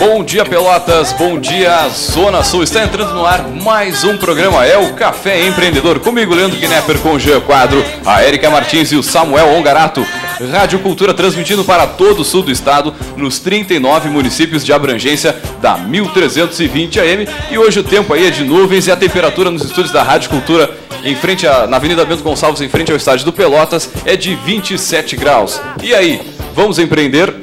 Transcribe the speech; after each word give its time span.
Bom 0.00 0.24
dia, 0.24 0.46
Pelotas. 0.46 1.12
Bom 1.12 1.38
dia, 1.38 1.86
Zona 1.90 2.42
Sul. 2.42 2.62
Está 2.62 2.82
entrando 2.82 3.12
no 3.12 3.26
ar 3.26 3.46
mais 3.46 4.02
um 4.02 4.16
programa. 4.16 4.64
É 4.64 4.78
o 4.78 4.94
Café 4.94 5.46
Empreendedor. 5.46 6.00
Comigo, 6.00 6.34
Leandro 6.34 6.58
Gnepper, 6.58 6.98
com 7.00 7.12
o 7.12 7.20
Jean 7.20 7.38
Quadro, 7.42 7.84
a 8.06 8.24
Erika 8.24 8.48
Martins 8.48 8.90
e 8.92 8.96
o 8.96 9.02
Samuel 9.02 9.48
Ongarato. 9.48 10.02
Rádio 10.50 10.78
Cultura 10.78 11.12
transmitindo 11.12 11.64
para 11.64 11.86
todo 11.86 12.20
o 12.20 12.24
sul 12.24 12.42
do 12.42 12.50
estado, 12.50 12.94
nos 13.14 13.40
39 13.40 14.08
municípios 14.08 14.64
de 14.64 14.72
abrangência 14.72 15.36
da 15.60 15.76
1320 15.76 16.98
AM. 16.98 17.28
E 17.50 17.58
hoje 17.58 17.80
o 17.80 17.84
tempo 17.84 18.14
aí 18.14 18.26
é 18.26 18.30
de 18.30 18.42
nuvens 18.42 18.86
e 18.86 18.90
a 18.90 18.96
temperatura 18.96 19.50
nos 19.50 19.62
estúdios 19.62 19.92
da 19.92 20.02
Rádio 20.02 20.30
Cultura 20.30 20.78
em 21.04 21.14
frente 21.14 21.46
a, 21.46 21.66
na 21.66 21.76
Avenida 21.76 22.06
Bento 22.06 22.22
Gonçalves, 22.22 22.62
em 22.62 22.70
frente 22.70 22.90
ao 22.90 22.96
estádio 22.96 23.26
do 23.26 23.34
Pelotas, 23.34 23.90
é 24.06 24.16
de 24.16 24.34
27 24.34 25.14
graus. 25.14 25.60
E 25.82 25.94
aí, 25.94 26.22
vamos 26.54 26.78
empreender? 26.78 27.34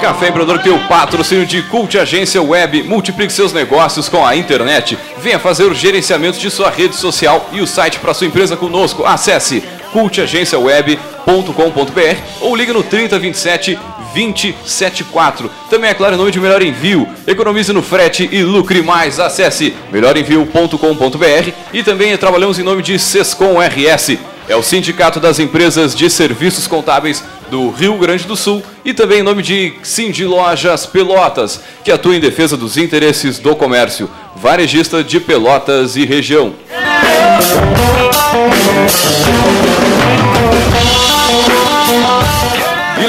Café 0.00 0.28
Empreendedor 0.28 0.62
tem 0.62 0.72
o 0.72 0.88
patrocínio 0.88 1.44
de 1.44 1.62
Cult 1.62 1.98
Agência 1.98 2.42
Web. 2.42 2.84
Multiplique 2.84 3.32
seus 3.32 3.52
negócios 3.52 4.08
com 4.08 4.24
a 4.24 4.34
internet. 4.34 4.98
Venha 5.18 5.38
fazer 5.38 5.64
o 5.64 5.74
gerenciamento 5.74 6.38
de 6.38 6.50
sua 6.50 6.70
rede 6.70 6.96
social 6.96 7.50
e 7.52 7.60
o 7.60 7.66
site 7.66 7.98
para 7.98 8.14
sua 8.14 8.26
empresa 8.26 8.56
conosco. 8.56 9.04
Acesse 9.04 9.62
cultagenciaweb.com.br 9.92 12.20
ou 12.40 12.56
ligue 12.56 12.72
no 12.72 12.82
3027 12.82 13.78
274. 14.14 15.50
Também 15.68 15.90
é 15.90 15.94
claro, 15.94 16.14
em 16.14 16.18
nome 16.18 16.30
de 16.30 16.40
Melhor 16.40 16.62
Envio. 16.62 17.06
Economize 17.26 17.72
no 17.72 17.82
frete 17.82 18.28
e 18.32 18.42
lucre 18.42 18.82
mais. 18.82 19.20
Acesse 19.20 19.74
melhorenvio.com.br 19.92 21.50
e 21.74 21.82
também 21.82 22.16
trabalhamos 22.16 22.58
em 22.58 22.62
nome 22.62 22.82
de 22.82 22.98
Sescom 22.98 23.58
RS. 23.60 24.18
É 24.50 24.56
o 24.56 24.64
Sindicato 24.64 25.20
das 25.20 25.38
Empresas 25.38 25.94
de 25.94 26.10
Serviços 26.10 26.66
Contábeis 26.66 27.22
do 27.52 27.70
Rio 27.70 27.96
Grande 27.96 28.24
do 28.24 28.34
Sul 28.34 28.60
e 28.84 28.92
também 28.92 29.20
em 29.20 29.22
nome 29.22 29.44
de 29.44 29.74
Cindy 29.84 30.24
Lojas 30.24 30.84
Pelotas, 30.86 31.60
que 31.84 31.92
atua 31.92 32.16
em 32.16 32.20
defesa 32.20 32.56
dos 32.56 32.76
interesses 32.76 33.38
do 33.38 33.54
comércio, 33.54 34.10
varejista 34.34 35.04
de 35.04 35.20
Pelotas 35.20 35.94
e 35.94 36.04
região. 36.04 36.52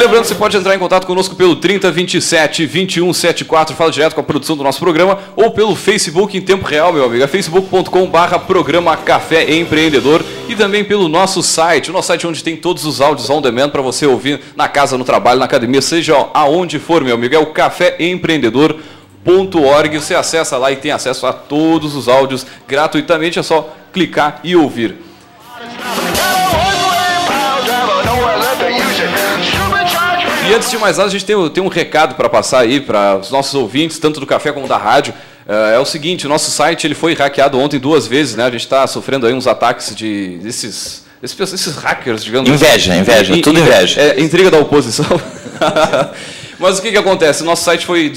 Lembrando, 0.01 0.25
você 0.25 0.33
pode 0.33 0.57
entrar 0.57 0.73
em 0.73 0.79
contato 0.79 1.05
conosco 1.05 1.35
pelo 1.35 1.55
3027 1.55 2.65
2174, 2.65 3.75
fala 3.75 3.91
direto 3.91 4.15
com 4.15 4.21
a 4.21 4.23
produção 4.23 4.57
do 4.57 4.63
nosso 4.63 4.79
programa, 4.79 5.19
ou 5.35 5.51
pelo 5.51 5.75
Facebook 5.75 6.35
em 6.35 6.41
tempo 6.41 6.65
real, 6.65 6.91
meu 6.91 7.05
amigo, 7.05 7.23
é 7.23 7.27
facebook.com 7.27 8.07
barra 8.07 8.39
programa 8.39 8.97
Café 8.97 9.53
Empreendedor 9.53 10.25
e 10.49 10.55
também 10.55 10.83
pelo 10.83 11.07
nosso 11.07 11.43
site, 11.43 11.91
o 11.91 11.93
nosso 11.93 12.07
site 12.07 12.25
onde 12.25 12.43
tem 12.43 12.57
todos 12.57 12.83
os 12.83 12.99
áudios 12.99 13.29
on 13.29 13.43
demand 13.43 13.69
para 13.69 13.83
você 13.83 14.07
ouvir 14.07 14.41
na 14.55 14.67
casa, 14.67 14.97
no 14.97 15.03
trabalho, 15.03 15.37
na 15.37 15.45
academia, 15.45 15.83
seja 15.83 16.15
aonde 16.33 16.79
for, 16.79 17.03
meu 17.03 17.13
amigo, 17.13 17.35
é 17.35 17.39
o 17.39 17.53
Café 17.53 17.95
Empreendedor 17.99 18.79
.org, 19.23 19.99
você 19.99 20.15
acessa 20.15 20.57
lá 20.57 20.71
e 20.71 20.77
tem 20.77 20.89
acesso 20.89 21.27
a 21.27 21.33
todos 21.33 21.95
os 21.95 22.07
áudios 22.07 22.43
gratuitamente, 22.67 23.37
é 23.37 23.43
só 23.43 23.71
clicar 23.93 24.39
e 24.43 24.55
ouvir. 24.55 25.10
E 30.49 30.53
antes 30.53 30.69
de 30.69 30.77
mais 30.77 30.97
nada, 30.97 31.09
a 31.09 31.11
gente 31.11 31.25
tem, 31.25 31.49
tem 31.49 31.63
um 31.63 31.67
recado 31.67 32.15
para 32.15 32.27
passar 32.29 32.59
aí 32.59 32.79
para 32.81 33.17
os 33.17 33.31
nossos 33.31 33.53
ouvintes, 33.53 33.99
tanto 33.99 34.19
do 34.19 34.25
café 34.25 34.51
como 34.51 34.67
da 34.67 34.77
rádio. 34.77 35.13
É, 35.47 35.75
é 35.75 35.79
o 35.79 35.85
seguinte, 35.85 36.25
o 36.25 36.29
nosso 36.29 36.49
site 36.51 36.87
ele 36.87 36.95
foi 36.95 37.13
hackeado 37.13 37.59
ontem 37.59 37.79
duas 37.79 38.07
vezes, 38.07 38.35
né? 38.35 38.45
A 38.45 38.51
gente 38.51 38.61
está 38.61 38.85
sofrendo 38.87 39.25
aí 39.27 39.33
uns 39.33 39.47
ataques 39.47 39.95
de 39.95 40.37
desses, 40.37 41.03
esses, 41.21 41.53
esses 41.53 41.75
hackers, 41.75 42.23
digamos 42.23 42.49
Inveja, 42.49 42.91
assim. 42.91 43.01
inveja, 43.01 43.41
tudo 43.41 43.59
inveja. 43.59 44.01
É, 44.01 44.19
intriga 44.19 44.49
da 44.51 44.59
oposição. 44.59 45.05
Mas 46.61 46.77
o 46.77 46.81
que, 46.81 46.91
que 46.91 46.97
acontece? 46.97 47.43
Nosso 47.43 47.63
site 47.63 47.85
foi, 47.85 48.13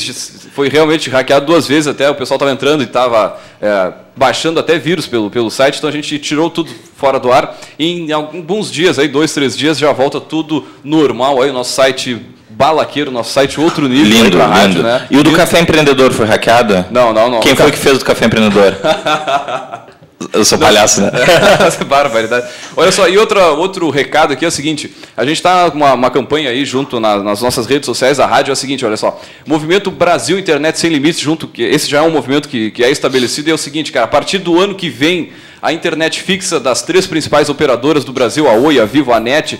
foi 0.54 0.68
realmente 0.68 1.08
hackeado 1.08 1.46
duas 1.46 1.66
vezes, 1.66 1.86
até 1.86 2.10
o 2.10 2.14
pessoal 2.14 2.36
estava 2.36 2.52
entrando 2.52 2.82
e 2.82 2.84
estava 2.84 3.38
é, 3.60 3.92
baixando 4.14 4.60
até 4.60 4.78
vírus 4.78 5.06
pelo, 5.06 5.30
pelo 5.30 5.50
site, 5.50 5.78
então 5.78 5.88
a 5.88 5.92
gente 5.92 6.18
tirou 6.18 6.50
tudo 6.50 6.70
fora 6.96 7.18
do 7.18 7.32
ar. 7.32 7.56
Em 7.78 8.12
alguns 8.12 8.70
dias, 8.70 8.98
aí, 8.98 9.08
dois, 9.08 9.32
três 9.32 9.56
dias, 9.56 9.78
já 9.78 9.90
volta 9.92 10.20
tudo 10.20 10.66
normal. 10.84 11.40
Aí 11.40 11.48
o 11.48 11.52
nosso 11.54 11.72
site 11.72 12.20
balaqueiro, 12.50 13.10
nosso 13.10 13.32
site 13.32 13.58
outro 13.58 13.88
nível. 13.88 14.04
Lindo, 14.04 14.24
lindo. 14.24 14.38
rádio, 14.38 14.82
né? 14.82 15.06
E 15.10 15.16
o 15.16 15.22
do 15.22 15.32
Café 15.32 15.60
Empreendedor 15.60 16.12
foi 16.12 16.26
hackeado? 16.26 16.84
Não, 16.90 17.12
não, 17.12 17.30
não. 17.30 17.40
Quem 17.40 17.56
foi 17.56 17.70
que 17.70 17.78
fez 17.78 17.96
o 17.96 17.98
do 17.98 18.04
Café 18.04 18.26
Empreendedor? 18.26 18.76
Eu 20.32 20.44
sou 20.44 20.58
palhaço, 20.58 21.00
né? 21.00 21.10
Barbaridade. 21.88 22.46
Olha 22.76 22.90
só, 22.92 23.08
e 23.08 23.16
outra, 23.18 23.48
outro 23.52 23.88
recado 23.90 24.32
aqui 24.32 24.44
é 24.44 24.48
o 24.48 24.50
seguinte: 24.50 24.92
a 25.16 25.24
gente 25.24 25.36
está 25.36 25.70
com 25.70 25.76
uma, 25.78 25.94
uma 25.94 26.10
campanha 26.10 26.50
aí 26.50 26.64
junto 26.64 26.98
na- 27.00 27.18
nas 27.22 27.40
nossas 27.42 27.66
redes 27.66 27.86
sociais, 27.86 28.18
a 28.20 28.26
rádio 28.26 28.50
é 28.50 28.54
o 28.54 28.56
seguinte: 28.56 28.84
olha 28.84 28.96
só, 28.96 29.20
Movimento 29.46 29.90
Brasil 29.90 30.38
Internet 30.38 30.78
Sem 30.78 30.90
Limites, 30.90 31.20
junto, 31.20 31.46
que 31.48 31.62
esse 31.62 31.88
já 31.88 31.98
é 31.98 32.02
um 32.02 32.10
movimento 32.10 32.48
que, 32.48 32.70
que 32.70 32.82
é 32.84 32.90
estabelecido, 32.90 33.48
e 33.48 33.50
é 33.50 33.54
o 33.54 33.58
seguinte, 33.58 33.92
cara, 33.92 34.04
a 34.04 34.08
partir 34.08 34.38
do 34.38 34.58
ano 34.60 34.74
que 34.74 34.88
vem, 34.88 35.30
a 35.62 35.72
internet 35.72 36.20
fixa 36.22 36.60
das 36.60 36.82
três 36.82 37.06
principais 37.06 37.48
operadoras 37.48 38.04
do 38.04 38.12
Brasil, 38.12 38.48
a 38.48 38.52
Oi, 38.52 38.78
a 38.80 38.84
Vivo, 38.84 39.12
a 39.12 39.20
NET, 39.20 39.58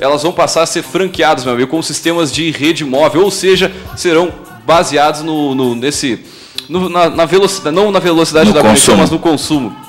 elas 0.00 0.22
vão 0.22 0.32
passar 0.32 0.62
a 0.62 0.66
ser 0.66 0.82
franqueadas, 0.82 1.44
meu 1.44 1.54
amigo, 1.54 1.70
com 1.70 1.80
sistemas 1.82 2.32
de 2.32 2.50
rede 2.50 2.84
móvel, 2.84 3.22
ou 3.22 3.30
seja, 3.30 3.70
serão 3.96 4.32
baseados 4.66 5.22
no, 5.22 5.54
no- 5.54 5.74
nesse. 5.74 6.18
no- 6.68 6.88
na, 6.88 7.08
na 7.10 7.24
velocidade, 7.24 7.74
não 7.76 7.90
na 7.92 7.98
velocidade 8.00 8.48
No 8.48 8.54
da 8.54 8.60
conexão, 8.62 8.96
consumo. 8.96 8.98
mas 9.02 9.10
no 9.10 9.18
consumo. 9.18 9.83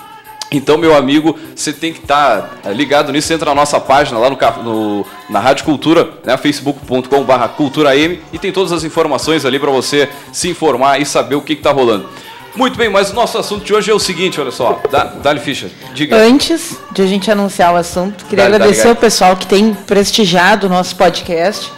Então, 0.52 0.78
meu 0.78 0.96
amigo, 0.96 1.38
você 1.56 1.74
tem 1.74 1.92
que 1.92 2.00
estar 2.00 2.60
ligado 2.68 3.12
nisso. 3.12 3.34
Entra 3.34 3.50
na 3.50 3.56
nossa 3.56 3.80
página 3.80 4.18
lá 4.20 4.30
no, 4.30 4.38
no- 4.64 5.06
na 5.30 5.40
Rádio 5.40 5.66
Cultura, 5.66 6.08
né, 6.24 6.38
facebook.com.br 6.38 7.48
culturaM, 7.58 8.18
e 8.32 8.38
tem 8.40 8.52
todas 8.52 8.72
as 8.72 8.84
informações 8.84 9.44
ali 9.44 9.60
para 9.60 9.72
você 9.72 10.08
se 10.32 10.48
informar 10.50 11.02
e 11.02 11.06
saber 11.06 11.36
o 11.36 11.42
que 11.42 11.54
está 11.54 11.72
rolando. 11.72 12.08
Muito 12.56 12.78
bem, 12.78 12.88
mas 12.90 13.12
o 13.12 13.14
nosso 13.16 13.38
assunto 13.38 13.66
de 13.66 13.74
hoje 13.74 13.92
é 13.92 13.94
o 13.94 14.00
seguinte, 14.00 14.40
olha 14.40 14.52
só. 14.52 14.82
Da- 14.90 15.04
Dali 15.04 15.42
Fischer, 15.42 15.70
diga. 15.94 16.16
Antes 16.16 16.78
de 16.94 17.02
a 17.02 17.06
gente 17.08 17.30
anunciar 17.30 17.74
o 17.74 17.76
assunto, 17.76 18.24
queria 18.26 18.48
dá 18.48 18.56
agradecer 18.56 18.82
ligado. 18.84 18.96
ao 18.96 19.02
pessoal 19.02 19.36
que 19.36 19.46
tem 19.46 19.74
prestigiado 19.74 20.68
o 20.68 20.70
nosso 20.70 20.96
podcast. 20.96 21.70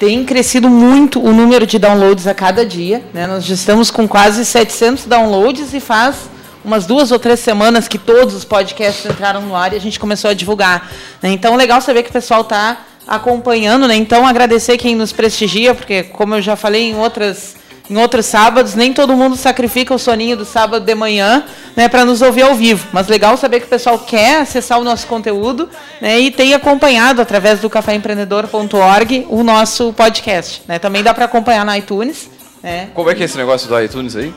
Tem 0.00 0.24
crescido 0.24 0.68
muito 0.68 1.22
o 1.24 1.32
número 1.32 1.64
de 1.66 1.78
downloads 1.78 2.26
a 2.26 2.34
cada 2.34 2.66
dia. 2.66 3.04
né? 3.14 3.26
Nós 3.26 3.44
já 3.44 3.54
estamos 3.54 3.88
com 3.90 4.08
quase 4.08 4.44
700 4.44 5.04
downloads 5.06 5.72
e 5.72 5.78
faz 5.80 6.28
umas 6.66 6.84
duas 6.84 7.12
ou 7.12 7.18
três 7.18 7.38
semanas 7.38 7.86
que 7.86 7.96
todos 7.96 8.34
os 8.34 8.44
podcasts 8.44 9.06
entraram 9.06 9.40
no 9.40 9.54
ar 9.54 9.72
e 9.72 9.76
a 9.76 9.80
gente 9.80 10.00
começou 10.00 10.28
a 10.28 10.34
divulgar. 10.34 10.90
né? 11.22 11.30
Então, 11.30 11.54
legal 11.54 11.80
saber 11.80 12.02
que 12.02 12.10
o 12.10 12.12
pessoal 12.12 12.40
está 12.40 12.78
acompanhando. 13.06 13.86
Né? 13.86 13.94
Então, 13.94 14.26
agradecer 14.26 14.76
quem 14.76 14.96
nos 14.96 15.12
prestigia, 15.12 15.74
porque, 15.74 16.02
como 16.02 16.34
eu 16.34 16.42
já 16.42 16.56
falei 16.56 16.90
em 16.90 16.96
outras 16.96 17.54
em 17.88 17.96
outros 17.96 18.26
sábados, 18.26 18.74
nem 18.74 18.92
todo 18.92 19.16
mundo 19.16 19.36
sacrifica 19.36 19.94
o 19.94 19.98
soninho 19.98 20.36
do 20.36 20.44
sábado 20.44 20.84
de 20.84 20.92
manhã 20.92 21.44
né, 21.76 21.88
para 21.88 22.04
nos 22.04 22.20
ouvir 22.20 22.42
ao 22.42 22.52
vivo. 22.52 22.84
Mas 22.92 23.06
legal 23.06 23.36
saber 23.36 23.60
que 23.60 23.66
o 23.66 23.68
pessoal 23.68 23.96
quer 23.96 24.40
acessar 24.40 24.80
o 24.80 24.82
nosso 24.82 25.06
conteúdo 25.06 25.68
né, 26.00 26.18
e 26.18 26.32
tem 26.32 26.52
acompanhado 26.52 27.22
através 27.22 27.60
do 27.60 27.70
caféempreendedor.org 27.70 29.26
o 29.30 29.44
nosso 29.44 29.92
podcast. 29.92 30.62
né. 30.66 30.80
Também 30.80 31.04
dá 31.04 31.14
para 31.14 31.26
acompanhar 31.26 31.64
na 31.64 31.78
iTunes. 31.78 32.28
Né. 32.60 32.88
Como 32.92 33.08
é 33.08 33.14
que 33.14 33.22
é 33.22 33.26
esse 33.26 33.36
negócio 33.36 33.68
do 33.68 33.80
iTunes 33.80 34.16
aí? 34.16 34.34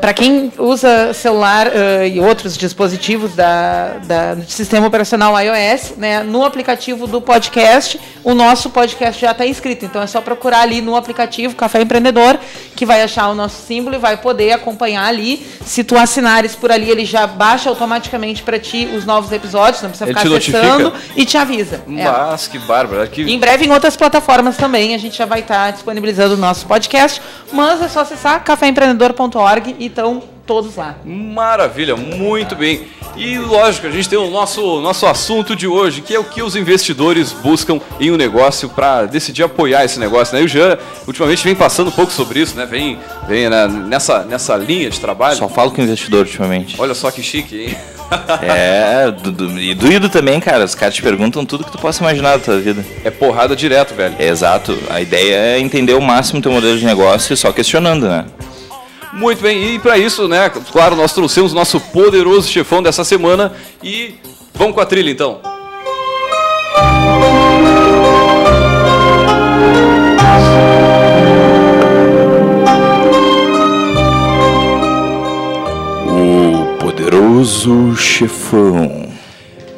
Para 0.00 0.12
quem 0.12 0.52
usa 0.58 1.14
celular 1.14 1.68
uh, 1.68 2.06
e 2.06 2.20
outros 2.20 2.56
dispositivos 2.56 3.34
da, 3.34 3.98
da, 4.04 4.34
do 4.34 4.50
sistema 4.50 4.86
operacional 4.86 5.34
iOS, 5.40 5.94
né, 5.96 6.22
no 6.22 6.44
aplicativo 6.44 7.06
do 7.06 7.20
podcast, 7.20 8.00
o 8.24 8.34
nosso 8.34 8.70
podcast 8.70 9.20
já 9.20 9.30
está 9.30 9.46
inscrito. 9.46 9.84
Então 9.84 10.02
é 10.02 10.06
só 10.06 10.20
procurar 10.20 10.62
ali 10.62 10.80
no 10.80 10.96
aplicativo 10.96 11.54
Café 11.54 11.82
Empreendedor, 11.82 12.38
que 12.74 12.84
vai 12.84 13.02
achar 13.02 13.28
o 13.28 13.34
nosso 13.34 13.64
símbolo 13.64 13.96
e 13.96 13.98
vai 13.98 14.16
poder 14.16 14.52
acompanhar 14.52 15.06
ali. 15.06 15.46
Se 15.64 15.84
tu 15.84 15.96
assinares 15.96 16.56
por 16.56 16.72
ali, 16.72 16.90
ele 16.90 17.04
já 17.04 17.26
baixa 17.26 17.68
automaticamente 17.68 18.42
para 18.42 18.58
ti 18.58 18.88
os 18.94 19.04
novos 19.04 19.30
episódios, 19.30 19.82
não 19.82 19.90
precisa 19.90 20.10
Ele 20.10 20.18
ficar 20.18 20.28
notifica? 20.28 20.58
acessando 20.58 20.92
e 21.16 21.24
te 21.24 21.36
avisa. 21.36 21.82
É. 21.88 22.04
Mas 22.04 22.48
que 22.48 22.58
bárbaro. 22.58 23.08
Que... 23.08 23.22
Em 23.22 23.38
breve 23.38 23.66
em 23.66 23.72
outras 23.72 23.96
plataformas 23.96 24.56
também, 24.56 24.94
a 24.94 24.98
gente 24.98 25.16
já 25.16 25.26
vai 25.26 25.40
estar 25.40 25.70
disponibilizando 25.70 26.34
o 26.34 26.38
nosso 26.38 26.66
podcast, 26.66 27.22
mas 27.52 27.80
é 27.80 27.88
só 27.88 28.00
acessar 28.00 28.42
caféempreendedor.org 28.42 29.59
e 29.78 29.86
estão 29.86 30.22
todos 30.46 30.76
lá. 30.76 30.96
Maravilha, 31.04 31.96
muito 31.96 32.56
bem. 32.56 32.82
E 33.16 33.38
lógico, 33.38 33.86
a 33.86 33.90
gente 33.90 34.08
tem 34.08 34.18
o 34.18 34.30
nosso, 34.30 34.80
nosso 34.80 35.06
assunto 35.06 35.54
de 35.54 35.66
hoje, 35.66 36.00
que 36.00 36.14
é 36.14 36.18
o 36.18 36.24
que 36.24 36.42
os 36.42 36.56
investidores 36.56 37.32
buscam 37.32 37.80
em 38.00 38.10
um 38.10 38.16
negócio 38.16 38.68
para 38.68 39.06
decidir 39.06 39.42
apoiar 39.42 39.84
esse 39.84 39.98
negócio. 39.98 40.34
Né? 40.34 40.42
E 40.42 40.44
o 40.44 40.48
Jean, 40.48 40.78
ultimamente, 41.06 41.44
vem 41.44 41.54
passando 41.54 41.88
um 41.88 41.92
pouco 41.92 42.12
sobre 42.12 42.40
isso, 42.40 42.56
né? 42.56 42.66
Vem, 42.66 42.98
vem 43.28 43.48
né, 43.48 43.66
nessa, 43.66 44.24
nessa 44.24 44.56
linha 44.56 44.90
de 44.90 44.98
trabalho. 44.98 45.36
Só 45.36 45.48
falo 45.48 45.70
com 45.70 45.82
investidor 45.82 46.20
ultimamente. 46.20 46.76
Olha 46.80 46.94
só 46.94 47.10
que 47.10 47.22
chique, 47.22 47.66
hein? 47.66 47.76
É, 48.42 49.08
do, 49.08 49.30
do, 49.30 49.60
e 49.60 49.72
doído 49.72 50.08
também, 50.08 50.40
cara. 50.40 50.64
Os 50.64 50.74
caras 50.74 50.94
te 50.94 51.02
perguntam 51.02 51.44
tudo 51.44 51.62
que 51.62 51.70
tu 51.70 51.78
possa 51.78 52.02
imaginar 52.02 52.38
da 52.38 52.44
tua 52.44 52.58
vida. 52.58 52.84
É 53.04 53.10
porrada 53.10 53.54
direto, 53.54 53.94
velho. 53.94 54.16
É, 54.18 54.26
exato. 54.26 54.76
A 54.88 55.00
ideia 55.00 55.36
é 55.36 55.60
entender 55.60 55.94
o 55.94 56.00
máximo 56.00 56.42
teu 56.42 56.50
modelo 56.50 56.76
de 56.76 56.84
negócio 56.84 57.32
e 57.32 57.36
só 57.36 57.52
questionando, 57.52 58.08
né? 58.08 58.24
Muito 59.12 59.42
bem, 59.42 59.74
e 59.74 59.78
para 59.78 59.98
isso, 59.98 60.28
né, 60.28 60.50
claro, 60.70 60.94
nós 60.94 61.12
trouxemos 61.12 61.52
o 61.52 61.54
nosso 61.54 61.80
poderoso 61.80 62.48
chefão 62.48 62.82
dessa 62.82 63.04
semana 63.04 63.52
e 63.82 64.14
vamos 64.54 64.74
com 64.74 64.80
a 64.80 64.86
trilha 64.86 65.10
então. 65.10 65.40
O 76.06 76.76
poderoso 76.78 77.96
chefão. 77.96 79.09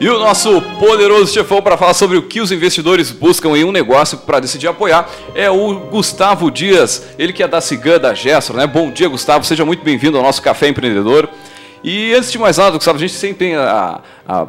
E 0.02 0.08
o 0.08 0.18
nosso 0.18 0.60
poderoso 0.80 1.32
chefão 1.32 1.62
para 1.62 1.76
falar 1.76 1.94
sobre 1.94 2.18
o 2.18 2.22
que 2.22 2.40
os 2.40 2.50
investidores 2.50 3.12
buscam 3.12 3.50
em 3.50 3.62
um 3.62 3.70
negócio 3.70 4.18
para 4.18 4.40
decidir 4.40 4.66
apoiar 4.66 5.08
é 5.32 5.48
o 5.48 5.78
Gustavo 5.78 6.50
Dias, 6.50 7.04
ele 7.16 7.32
que 7.32 7.40
é 7.40 7.46
da 7.46 7.60
Cigan, 7.60 8.00
da 8.00 8.12
Gestro, 8.12 8.56
né? 8.56 8.66
Bom 8.66 8.90
dia, 8.90 9.06
Gustavo, 9.06 9.44
seja 9.44 9.64
muito 9.64 9.84
bem-vindo 9.84 10.16
ao 10.16 10.24
nosso 10.24 10.42
Café 10.42 10.66
Empreendedor. 10.66 11.28
E 11.84 12.12
antes 12.14 12.32
de 12.32 12.38
mais 12.40 12.58
nada, 12.58 12.76
Gustavo, 12.76 12.98
a 12.98 13.00
gente 13.00 13.12
sempre 13.12 13.46
tem 13.46 13.54
a, 13.54 14.00
a, 14.28 14.46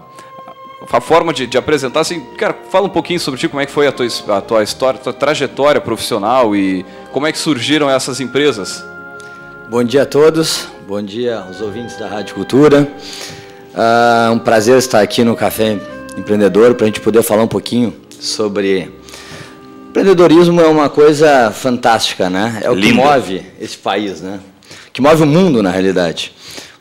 a 0.91 0.99
forma 0.99 1.31
de, 1.31 1.45
de, 1.45 1.55
apresentar, 1.55 1.99
assim, 1.99 2.19
cara, 2.35 2.57
fala 2.71 2.87
um 2.87 2.89
pouquinho 2.89 3.19
sobre 3.19 3.39
ti, 3.39 3.47
como 3.47 3.61
é 3.61 3.67
que 3.67 3.71
foi 3.71 3.85
a 3.85 3.91
tua, 3.91 4.07
a 4.29 4.41
tua 4.41 4.63
história, 4.63 4.99
a 4.99 5.03
tua 5.03 5.13
trajetória 5.13 5.79
profissional 5.79 6.55
e 6.55 6.83
como 7.11 7.27
é 7.27 7.31
que 7.31 7.37
surgiram 7.37 7.87
essas 7.87 8.19
empresas. 8.19 8.83
Bom 9.69 9.83
dia 9.83 10.01
a 10.01 10.05
todos, 10.07 10.67
bom 10.87 11.03
dia 11.03 11.37
aos 11.37 11.61
ouvintes 11.61 11.95
da 11.99 12.07
Rádio 12.07 12.33
Cultura. 12.33 12.91
Uh, 13.73 14.31
um 14.33 14.37
prazer 14.37 14.77
estar 14.77 15.01
aqui 15.01 15.23
no 15.23 15.35
Café 15.35 15.79
Empreendedor 16.15 16.75
para 16.75 16.85
a 16.85 16.87
gente 16.87 17.01
poder 17.01 17.23
falar 17.23 17.41
um 17.41 17.47
pouquinho 17.47 17.91
sobre 18.19 18.91
empreendedorismo 19.89 20.61
é 20.61 20.67
uma 20.67 20.89
coisa 20.89 21.51
fantástica, 21.51 22.29
né? 22.29 22.61
É 22.63 22.69
o 22.69 22.75
Lindo. 22.75 22.87
que 22.87 22.93
move 22.93 23.41
esse 23.59 23.75
país, 23.75 24.21
né? 24.21 24.39
Que 24.91 25.01
move 25.01 25.23
o 25.23 25.25
mundo 25.25 25.63
na 25.63 25.71
realidade, 25.71 26.33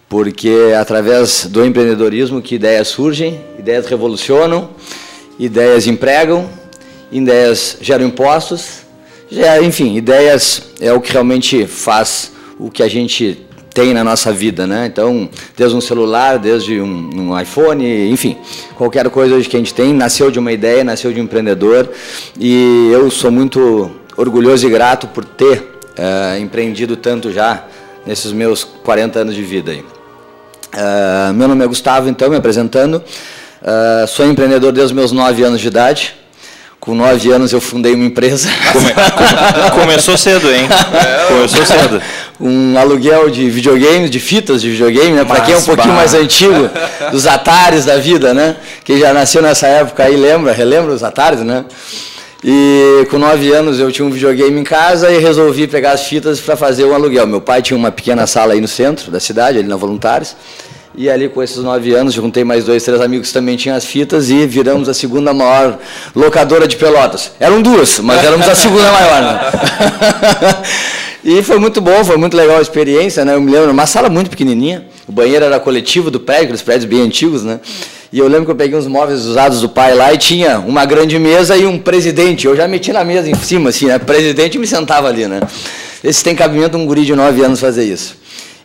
porque 0.07 0.51
é 0.71 0.77
através 0.77 1.47
do 1.47 1.65
empreendedorismo 1.65 2.43
que 2.43 2.57
ideias 2.57 2.89
surgem, 2.89 3.41
ideias 3.59 3.87
revolucionam, 3.87 4.71
ideias 5.39 5.87
empregam, 5.87 6.47
ideias 7.11 7.79
geram 7.81 8.05
impostos, 8.05 8.83
enfim, 9.63 9.97
ideias 9.97 10.73
é 10.79 10.93
o 10.93 11.01
que 11.01 11.11
realmente 11.11 11.67
faz 11.67 12.33
o 12.59 12.71
que 12.71 12.83
a 12.83 12.89
gente 12.89 13.47
tem 13.73 13.95
na 13.95 14.05
nossa 14.05 14.33
vida, 14.33 14.67
né? 14.67 14.87
Então, 14.87 15.29
desde 15.57 15.77
um 15.77 15.81
celular, 15.81 16.39
desde 16.39 16.81
um, 16.81 17.31
um, 17.31 17.41
iPhone, 17.41 18.11
enfim, 18.11 18.37
qualquer 18.77 19.09
coisa 19.11 19.35
hoje 19.35 19.49
que 19.49 19.57
a 19.57 19.59
gente 19.59 19.75
tem, 19.75 19.93
nasceu 19.93 20.31
de 20.31 20.39
uma 20.39 20.53
ideia, 20.53 20.85
nasceu 20.85 21.13
de 21.13 21.21
um 21.21 21.25
empreendedor 21.25 21.89
e 22.39 22.91
eu 22.93 23.11
sou 23.11 23.31
muito 23.31 23.91
orgulhoso 24.17 24.67
e 24.67 24.71
grato 24.71 25.07
por 25.09 25.25
ter 25.25 25.59
uh, 25.99 26.39
empreendido 26.39 26.97
tanto 26.97 27.33
já 27.33 27.65
nesses 28.07 28.33
meus 28.33 28.65
40 28.65 29.21
anos 29.21 29.35
de 29.35 29.43
vida. 29.43 29.73
Aí. 29.73 29.81
Uh, 29.81 31.35
meu 31.35 31.49
nome 31.49 31.65
é 31.65 31.67
Gustavo, 31.67 32.09
então, 32.09 32.29
me 32.29 32.37
apresentando. 32.37 32.97
Uh, 32.97 34.07
sou 34.07 34.27
empreendedor 34.27 34.73
desde 34.73 34.93
os 34.93 34.97
meus 34.97 35.13
9 35.13 35.43
anos 35.43 35.61
de 35.61 35.69
idade. 35.69 36.15
Com 36.83 36.97
nove 36.97 37.31
anos 37.31 37.53
eu 37.53 37.61
fundei 37.61 37.95
uma 37.95 38.05
empresa. 38.05 38.49
Come... 38.73 38.91
Começou 39.71 40.19
cedo, 40.19 40.51
hein? 40.53 40.69
É, 40.69 41.27
Começou 41.31 41.65
cedo. 41.65 42.03
Um 42.41 42.77
aluguel 42.77 43.31
de 43.31 43.49
videogames, 43.49 44.11
de 44.11 44.19
fitas 44.19 44.61
de 44.61 44.71
videogame, 44.71 45.13
né? 45.13 45.25
Para 45.25 45.43
quem 45.43 45.55
é 45.55 45.59
um 45.59 45.63
pouquinho 45.63 45.95
bah. 45.95 46.01
mais 46.01 46.15
antigo, 46.15 46.71
dos 47.11 47.27
Atares 47.27 47.85
da 47.85 47.97
vida, 47.97 48.35
né? 48.35 48.57
Quem 48.85 48.99
já 48.99 49.13
nasceu 49.13 49.43
nessa 49.43 49.67
época 49.67 50.05
aí 50.05 50.17
lembra, 50.17 50.53
relembra 50.53 50.93
os 50.93 51.03
Atares, 51.03 51.41
né? 51.41 51.65
E 52.45 53.07
com 53.09 53.19
nove 53.19 53.53
anos 53.53 53.79
eu 53.79 53.93
tinha 53.93 54.05
um 54.05 54.11
videogame 54.11 54.61
em 54.61 54.65
casa 54.65 55.11
e 55.13 55.19
resolvi 55.19 55.69
pegar 55.69 55.93
as 55.93 56.05
fitas 56.05 56.41
para 56.41 56.57
fazer 56.57 56.85
um 56.85 56.93
aluguel. 56.93 57.25
Meu 57.27 57.41
pai 57.41 57.63
tinha 57.63 57.77
uma 57.77 57.93
pequena 57.93 58.27
sala 58.27 58.55
aí 58.55 58.61
no 58.61 58.67
centro 58.67 59.13
da 59.13 59.21
cidade, 59.21 59.59
ali 59.59 59.69
na 59.69 59.77
Voluntários. 59.77 60.35
E 60.95 61.09
ali, 61.09 61.29
com 61.29 61.43
esses 61.43 61.57
nove 61.57 61.95
anos, 61.95 62.13
juntei 62.13 62.45
mais 62.45 62.65
dois, 62.65 62.83
três 62.83 63.01
amigos 63.01 63.29
que 63.29 63.35
também 63.35 63.57
tinham 63.57 63.75
as 63.75 63.85
fitas 63.85 64.29
e 64.29 64.47
viramos 64.47 64.91
a 64.91 64.95
segunda 64.95 65.33
maior 65.33 65.79
locadora 66.15 66.69
de 66.69 66.77
pelotas. 66.77 67.33
Eram 67.41 67.63
duas, 67.63 67.99
mas 68.01 68.23
éramos 68.23 68.47
a 68.47 68.55
segunda 68.55 68.93
maior. 68.93 69.23
Né? 69.23 69.41
e 71.39 71.43
foi 71.43 71.59
muito 71.59 71.81
bom, 71.81 72.05
foi 72.05 72.19
muito 72.19 72.37
legal 72.37 72.59
a 72.59 72.63
experiência. 72.63 73.25
Né? 73.25 73.35
Eu 73.35 73.41
me 73.41 73.51
lembro, 73.51 73.71
uma 73.71 73.87
sala 73.87 74.11
muito 74.11 74.29
pequenininha, 74.29 74.87
o 75.09 75.13
banheiro 75.13 75.45
era 75.45 75.59
coletivo 75.59 76.11
do 76.11 76.21
prédio, 76.21 76.45
aqueles 76.45 76.63
prédios 76.63 76.85
bem 76.85 77.01
antigos, 77.01 77.43
né? 77.43 77.61
E 78.13 78.19
eu 78.19 78.29
lembro 78.29 78.45
que 78.45 78.51
eu 78.51 78.57
peguei 78.57 78.79
uns 78.79 78.87
móveis 78.87 79.25
usados 79.25 79.63
do 79.63 79.71
pai 79.71 79.95
lá 79.95 80.13
e 80.13 80.19
tinha 80.19 80.59
uma 80.59 80.85
grande 80.85 81.19
mesa 81.19 81.57
e 81.57 81.65
um 81.65 81.79
presidente. 81.79 82.47
Eu 82.47 82.55
já 82.55 82.69
meti 82.69 82.93
na 82.93 83.03
mesa 83.03 83.31
em 83.31 83.35
cima, 83.35 83.71
assim, 83.71 83.87
né? 83.87 83.99
Presidente 83.99 84.59
me 84.59 84.67
sentava 84.67 85.09
ali, 85.09 85.27
né? 85.27 85.41
Esse 86.05 86.23
tem 86.23 86.37
cabimento 86.37 86.77
um 86.77 86.85
guri 86.85 87.07
de 87.07 87.15
nove 87.15 87.43
anos 87.43 87.59
fazer 87.59 87.85
isso. 87.85 88.17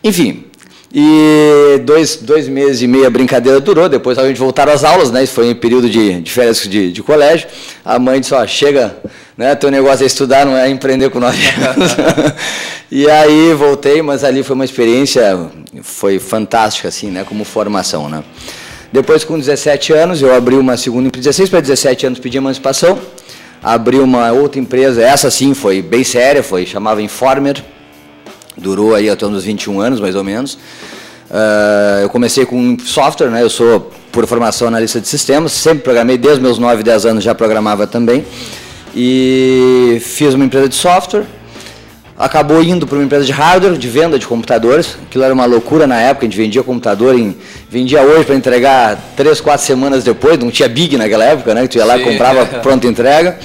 Enfim, 0.03 0.44
e 0.99 1.77
dois, 1.83 2.15
dois 2.15 2.47
meses 2.47 2.81
e 2.81 2.88
meio 2.88 3.05
a 3.05 3.09
brincadeira 3.11 3.59
durou, 3.59 3.88
depois 3.88 4.17
a 4.17 4.27
gente 4.27 4.39
voltaram 4.39 4.73
às 4.73 4.83
aulas, 4.83 5.11
né? 5.11 5.23
Isso 5.23 5.33
foi 5.33 5.47
em 5.47 5.53
período 5.53 5.88
de, 5.88 6.21
de 6.21 6.31
férias 6.31 6.59
de, 6.61 6.91
de 6.91 7.03
colégio. 7.03 7.47
A 7.85 7.99
mãe 7.99 8.19
disse, 8.19 8.33
ó, 8.33 8.44
chega, 8.47 8.97
né? 9.38 9.53
Teu 9.53 9.69
negócio 9.69 10.03
é 10.03 10.07
estudar, 10.07 10.44
não 10.44 10.57
é 10.57 10.67
empreender 10.67 11.11
com 11.11 11.19
nós. 11.19 11.35
e 12.91 13.07
aí 13.07 13.53
voltei, 13.53 14.01
mas 14.01 14.23
ali 14.23 14.41
foi 14.41 14.55
uma 14.55 14.65
experiência, 14.65 15.38
foi 15.83 16.17
fantástica, 16.17 16.88
assim, 16.88 17.11
né? 17.11 17.23
Como 17.23 17.44
formação, 17.44 18.09
né? 18.09 18.23
Depois, 18.91 19.23
com 19.23 19.38
17 19.38 19.94
anos, 19.94 20.23
eu 20.23 20.33
abri 20.33 20.55
uma 20.55 20.77
segunda 20.77 21.09
empresa, 21.09 21.29
16 21.29 21.49
para 21.51 21.61
17 21.61 22.07
anos, 22.07 22.17
pedi 22.17 22.38
emancipação. 22.38 22.97
Abri 23.61 23.99
uma 23.99 24.31
outra 24.31 24.59
empresa, 24.59 25.03
essa 25.03 25.29
sim 25.29 25.53
foi 25.53 25.79
bem 25.79 26.03
séria, 26.03 26.41
foi 26.41 26.65
chamava 26.65 27.03
Informer 27.03 27.63
Durou 28.57 28.95
aí 28.95 29.09
até 29.09 29.25
uns 29.25 29.44
21 29.44 29.80
anos, 29.80 30.00
mais 30.00 30.15
ou 30.15 30.24
menos. 30.24 30.57
Uh, 31.30 32.01
eu 32.04 32.09
comecei 32.09 32.45
com 32.45 32.77
software, 32.80 33.30
né? 33.30 33.44
Eu 33.44 33.50
sou, 33.50 33.92
por 34.12 34.25
formação, 34.25 34.68
analista 34.68 35.00
de 35.00 35.07
sistemas. 35.07 35.51
Sempre 35.51 35.83
programei, 35.83 36.18
desde 36.18 36.42
meus 36.42 36.57
9, 36.57 36.83
10 36.83 37.06
anos 37.06 37.24
já 37.24 37.36
programava 37.36 37.86
também. 37.86 38.25
E 38.95 40.01
fiz 40.01 40.33
uma 40.33 40.45
empresa 40.45 40.69
de 40.69 40.75
software. 40.75 41.25
Acabou 42.18 42.63
indo 42.63 42.88
para 42.88 42.98
uma 42.98 43.04
empresa 43.04 43.25
de 43.25 43.31
hardware, 43.31 43.77
de 43.77 43.88
venda 43.88 44.18
de 44.18 44.25
computadores. 44.25 44.98
Aquilo 45.07 45.24
era 45.24 45.31
uma 45.31 45.45
loucura 45.45 45.86
na 45.86 46.01
época, 46.01 46.25
a 46.25 46.30
gente 46.30 46.38
vendia 46.38 46.63
computador, 46.63 47.13
em, 47.13 47.38
vendia 47.69 48.01
hoje 48.01 48.25
para 48.25 48.33
entregar 48.33 48.98
3, 49.15 49.39
4 49.39 49.63
semanas 49.63 50.04
depois. 50.04 50.39
Não 50.39 50.50
tinha 50.50 50.68
Big 50.68 50.98
naquela 50.98 51.25
época, 51.25 51.54
né? 51.54 51.62
Que 51.63 51.68
tu 51.68 51.77
ia 51.77 51.86
lá 51.86 51.95
e 51.95 52.04
comprava 52.04 52.44
pronta 52.63 52.88
entrega. 52.88 53.38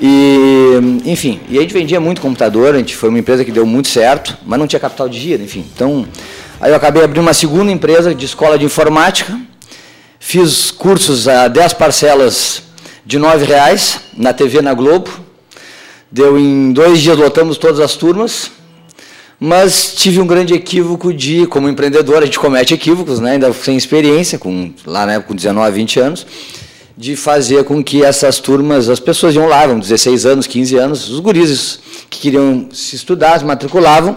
E, 0.00 1.00
enfim, 1.04 1.40
e 1.48 1.58
a 1.58 1.60
gente 1.60 1.74
vendia 1.74 2.00
muito 2.00 2.20
computador, 2.20 2.74
a 2.74 2.78
gente 2.78 2.94
foi 2.94 3.08
uma 3.08 3.18
empresa 3.18 3.44
que 3.44 3.50
deu 3.50 3.66
muito 3.66 3.88
certo, 3.88 4.38
mas 4.46 4.58
não 4.58 4.66
tinha 4.66 4.78
capital 4.78 5.08
de 5.08 5.18
giro, 5.18 5.42
enfim. 5.42 5.64
Então, 5.74 6.06
aí 6.60 6.70
eu 6.70 6.76
acabei 6.76 7.02
abrindo 7.02 7.22
uma 7.22 7.34
segunda 7.34 7.72
empresa 7.72 8.14
de 8.14 8.24
escola 8.24 8.56
de 8.56 8.64
informática, 8.64 9.38
fiz 10.20 10.70
cursos 10.70 11.26
a 11.26 11.48
10 11.48 11.72
parcelas 11.72 12.62
de 13.04 13.18
R$ 13.18 13.44
reais 13.44 14.00
na 14.16 14.32
TV 14.32 14.62
na 14.62 14.72
Globo, 14.72 15.10
deu 16.10 16.38
em 16.38 16.72
dois 16.72 17.00
dias, 17.00 17.16
lotamos 17.16 17.58
todas 17.58 17.80
as 17.80 17.96
turmas, 17.96 18.52
mas 19.40 19.94
tive 19.96 20.20
um 20.20 20.26
grande 20.26 20.54
equívoco 20.54 21.12
de, 21.12 21.46
como 21.46 21.68
empreendedor, 21.68 22.22
a 22.22 22.26
gente 22.26 22.38
comete 22.38 22.72
equívocos, 22.72 23.18
né, 23.18 23.32
ainda 23.32 23.52
sem 23.52 23.76
experiência, 23.76 24.38
com, 24.38 24.72
lá 24.86 25.06
na 25.06 25.14
época 25.14 25.28
com 25.28 25.34
19, 25.34 25.72
20 25.72 26.00
anos, 26.00 26.26
de 26.98 27.14
fazer 27.14 27.62
com 27.62 27.82
que 27.82 28.04
essas 28.04 28.40
turmas, 28.40 28.88
as 28.88 28.98
pessoas 28.98 29.32
iam 29.32 29.46
lá, 29.46 29.68
com 29.68 29.78
16 29.78 30.26
anos, 30.26 30.48
15 30.48 30.76
anos, 30.76 31.08
os 31.08 31.20
gurizes 31.20 31.78
que 32.10 32.18
queriam 32.18 32.68
se 32.72 32.96
estudar, 32.96 33.38
se 33.38 33.44
matriculavam, 33.44 34.16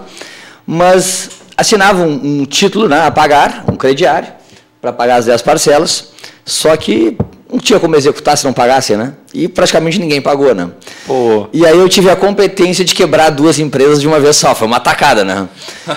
mas 0.66 1.30
assinavam 1.56 2.10
um 2.10 2.44
título 2.44 2.90
né, 2.90 3.06
a 3.06 3.12
pagar, 3.12 3.66
um 3.72 3.76
crediário, 3.76 4.30
para 4.82 4.92
pagar 4.92 5.18
as 5.18 5.26
10 5.26 5.44
parcelas, 5.44 6.08
só 6.44 6.76
que 6.76 7.16
não 7.52 7.60
tinha 7.60 7.80
como 7.80 7.96
executar 7.96 8.36
se 8.36 8.46
não 8.46 8.54
pagasse, 8.54 8.98
né? 8.98 9.14
E 9.32 9.48
praticamente 9.48 10.00
ninguém 10.00 10.20
pagou, 10.20 10.56
né? 10.56 10.72
Pô. 11.06 11.48
E 11.52 11.66
aí 11.66 11.78
eu 11.78 11.90
tive 11.90 12.10
a 12.10 12.16
competência 12.16 12.86
de 12.86 12.94
quebrar 12.94 13.30
duas 13.30 13.58
empresas 13.60 14.00
de 14.00 14.08
uma 14.08 14.20
vez 14.20 14.36
só, 14.38 14.54
foi 14.54 14.68
uma 14.68 14.80
tacada, 14.80 15.24
né? 15.24 15.50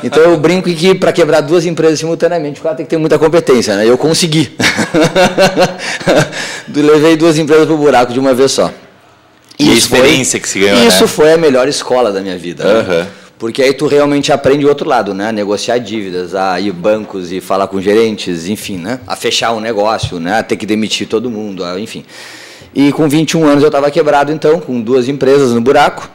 Então 0.03 0.23
eu 0.23 0.37
brinco 0.37 0.69
que 0.71 0.95
para 0.95 1.13
quebrar 1.13 1.43
duas 1.43 1.67
empresas 1.67 1.99
simultaneamente 1.99 2.61
o 2.61 2.63
cara 2.63 2.75
tem 2.75 2.87
que 2.87 2.91
ter 2.91 2.97
muita 2.97 3.19
competência, 3.19 3.77
né? 3.77 3.87
Eu 3.87 3.99
consegui. 3.99 4.57
Levei 6.75 7.17
duas 7.17 7.39
empresas 7.39 7.67
pro 7.67 7.77
buraco 7.77 8.13
de 8.13 8.19
uma 8.19 8.33
vez 8.33 8.53
só. 8.53 8.73
E 9.59 9.71
a 9.71 9.75
experiência 9.75 10.33
foi, 10.33 10.41
que 10.41 10.49
se 10.49 10.59
ganhou, 10.59 10.87
Isso 10.87 11.03
né? 11.03 11.09
foi 11.09 11.33
a 11.33 11.37
melhor 11.37 11.69
escola 11.69 12.11
da 12.11 12.21
minha 12.21 12.37
vida. 12.37 12.67
Uhum. 12.67 12.83
Né? 12.83 13.07
Porque 13.39 13.63
aí 13.63 13.73
tu 13.73 13.87
realmente 13.87 14.33
aprende 14.33 14.65
o 14.65 14.69
outro 14.69 14.89
lado, 14.89 15.13
né? 15.13 15.29
A 15.29 15.33
negociar 15.33 15.79
dívidas, 15.79 16.35
a 16.35 16.59
ir 16.59 16.73
bancos 16.73 17.31
e 17.31 17.41
falar 17.41 17.67
com 17.67 17.81
gerentes, 17.81 18.49
enfim, 18.49 18.79
né? 18.79 19.01
A 19.07 19.17
fechar 19.17 19.53
um 19.53 19.61
negócio, 19.61 20.19
né? 20.19 20.39
A 20.39 20.43
ter 20.43 20.57
que 20.57 20.65
demitir 20.65 21.07
todo 21.07 21.31
mundo, 21.31 21.63
enfim. 21.79 22.05
E 22.75 22.93
com 22.93 23.09
21 23.09 23.47
anos 23.47 23.63
eu 23.63 23.69
estava 23.69 23.91
quebrado, 23.91 24.33
então, 24.33 24.59
com 24.61 24.81
duas 24.81 25.09
empresas 25.09 25.53
no 25.53 25.61
buraco. 25.61 26.11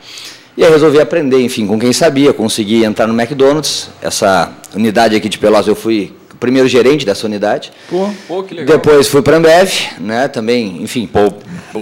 E 0.57 0.63
aí 0.63 0.69
resolvi 0.71 0.99
aprender, 0.99 1.41
enfim, 1.41 1.65
com 1.65 1.79
quem 1.79 1.93
sabia, 1.93 2.33
consegui 2.33 2.83
entrar 2.83 3.07
no 3.07 3.13
McDonald's. 3.19 3.89
Essa 4.01 4.51
unidade 4.75 5.15
aqui 5.15 5.29
de 5.29 5.37
Pelotas 5.37 5.67
eu 5.67 5.75
fui 5.75 6.13
primeiro 6.37 6.67
gerente 6.69 7.05
dessa 7.05 7.25
unidade. 7.27 7.71
Pô, 7.89 8.09
pô, 8.27 8.43
que 8.43 8.53
legal. 8.55 8.77
Depois 8.77 9.07
fui 9.09 9.21
para 9.21 9.35
a 9.35 9.39
Ambev, 9.39 9.71
né? 9.99 10.27
Também, 10.29 10.81
enfim. 10.81 11.05
Pô, 11.05 11.33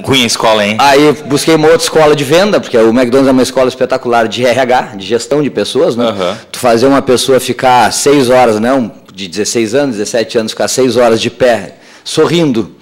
ruim 0.03 0.23
a 0.23 0.25
escola, 0.27 0.65
hein? 0.65 0.75
Aí 0.79 1.11
busquei 1.25 1.53
uma 1.55 1.67
outra 1.67 1.83
escola 1.83 2.15
de 2.15 2.23
venda, 2.23 2.59
porque 2.59 2.75
o 2.77 2.89
McDonald's 2.89 3.27
é 3.29 3.31
uma 3.31 3.43
escola 3.43 3.67
espetacular 3.67 4.27
de 4.27 4.45
RH, 4.45 4.93
de 4.97 5.05
gestão 5.05 5.41
de 5.43 5.49
pessoas, 5.51 5.95
né? 5.95 6.05
Aham. 6.05 6.37
Tu 6.51 6.57
fazer 6.59 6.87
uma 6.87 7.01
pessoa 7.03 7.39
ficar 7.39 7.91
seis 7.93 8.29
horas, 8.29 8.59
né? 8.59 8.73
um- 8.73 8.89
de 9.13 9.27
16 9.27 9.73
anos, 9.73 9.95
17 9.97 10.37
anos, 10.37 10.51
ficar 10.51 10.67
seis 10.67 10.95
horas 10.97 11.19
de 11.19 11.29
pé, 11.31 11.75
sorrindo, 12.03 12.75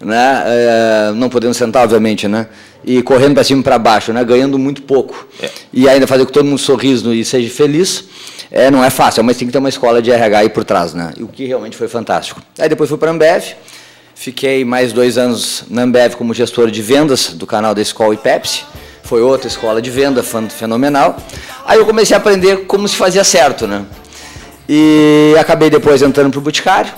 né? 0.00 0.42
É, 0.46 1.12
não 1.14 1.28
podendo 1.28 1.54
sentar, 1.54 1.84
obviamente, 1.84 2.26
né? 2.26 2.46
E 2.84 3.02
correndo 3.02 3.34
para 3.34 3.44
cima 3.44 3.60
e 3.60 3.64
para 3.64 3.78
baixo, 3.78 4.12
né? 4.12 4.24
Ganhando 4.24 4.58
muito 4.58 4.82
pouco. 4.82 5.26
É. 5.40 5.50
E 5.72 5.88
ainda 5.88 6.06
fazer 6.06 6.24
com 6.24 6.28
que 6.28 6.32
todo 6.32 6.46
mundo 6.46 6.58
sorriso 6.58 7.12
e 7.12 7.24
seja 7.24 7.48
feliz, 7.50 8.04
é, 8.50 8.70
não 8.70 8.82
é 8.82 8.90
fácil, 8.90 9.22
mas 9.22 9.36
tem 9.36 9.46
que 9.46 9.52
ter 9.52 9.58
uma 9.58 9.68
escola 9.68 10.00
de 10.00 10.10
RH 10.10 10.38
aí 10.38 10.48
por 10.48 10.64
trás, 10.64 10.94
né? 10.94 11.12
E 11.16 11.22
o 11.22 11.28
que 11.28 11.44
realmente 11.44 11.76
foi 11.76 11.88
fantástico. 11.88 12.40
Aí 12.58 12.68
depois 12.68 12.88
fui 12.88 12.98
para 12.98 13.10
a 13.10 13.14
Ambev, 13.14 13.54
Fiquei 14.20 14.66
mais 14.66 14.92
dois 14.92 15.16
anos 15.16 15.64
na 15.70 15.80
Ambev 15.80 16.14
como 16.14 16.34
gestor 16.34 16.70
de 16.70 16.82
vendas 16.82 17.28
do 17.28 17.46
canal 17.46 17.74
da 17.74 17.80
Skol 17.80 18.12
e 18.12 18.18
Pepsi. 18.18 18.64
Foi 19.02 19.22
outra 19.22 19.48
escola 19.48 19.80
de 19.80 19.88
venda 19.90 20.22
fenomenal. 20.22 21.16
Aí 21.64 21.78
eu 21.78 21.86
comecei 21.86 22.14
a 22.14 22.18
aprender 22.18 22.66
como 22.66 22.86
se 22.86 22.96
fazia 22.96 23.24
certo, 23.24 23.66
né? 23.66 23.82
E 24.68 25.34
acabei 25.40 25.70
depois 25.70 26.02
entrando 26.02 26.32
para 26.32 26.38
o 26.38 26.42
Boticário, 26.42 26.92